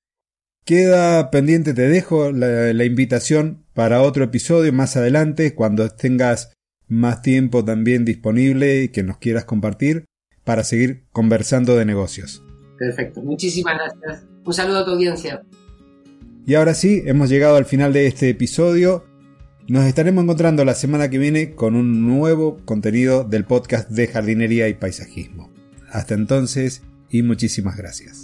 Queda 0.65 1.31
pendiente, 1.31 1.73
te 1.73 1.87
dejo 1.87 2.31
la, 2.31 2.83
invitación 2.85 3.65
para 3.73 4.03
otro 4.03 4.23
episodio 4.23 4.71
más 4.71 4.95
adelante, 4.95 5.55
cuando 5.55 5.89
tengas 5.89 6.53
más 6.87 7.23
tiempo 7.23 7.65
también 7.65 8.05
disponible 8.05 8.83
y 8.83 8.89
que 8.89 9.01
nos 9.01 9.17
quieras 9.17 9.45
compartir 9.45 10.05
para 10.43 10.63
seguir 10.63 11.05
conversando 11.11 11.75
de 11.75 11.85
negocios. 11.85 12.43
Perfecto, 12.77 13.21
muchísimas 13.23 13.75
gracias. 13.75 14.27
Un 14.45 14.53
saludo 14.53 14.79
a 14.79 14.85
tu 14.85 14.91
audiencia. 14.91 15.41
Y 16.45 16.53
ahora 16.53 16.75
sí, 16.75 17.01
hemos 17.05 17.29
llegado 17.29 17.55
al 17.55 17.65
final 17.65 17.93
de 17.93 18.05
este 18.05 18.29
episodio. 18.29 19.05
Nos 19.67 19.85
estaremos 19.85 20.23
encontrando 20.23 20.65
la 20.65 20.75
semana 20.75 21.09
que 21.09 21.17
viene 21.17 21.55
con 21.55 21.75
un 21.75 22.07
nuevo 22.07 22.57
contenido 22.65 23.23
del 23.23 23.45
podcast 23.45 23.89
de 23.89 24.07
jardinería 24.07 24.67
y 24.67 24.75
paisajismo. 24.75 25.50
Hasta 25.91 26.13
entonces 26.13 26.81
y 27.09 27.21
muchísimas 27.23 27.77
gracias. 27.77 28.23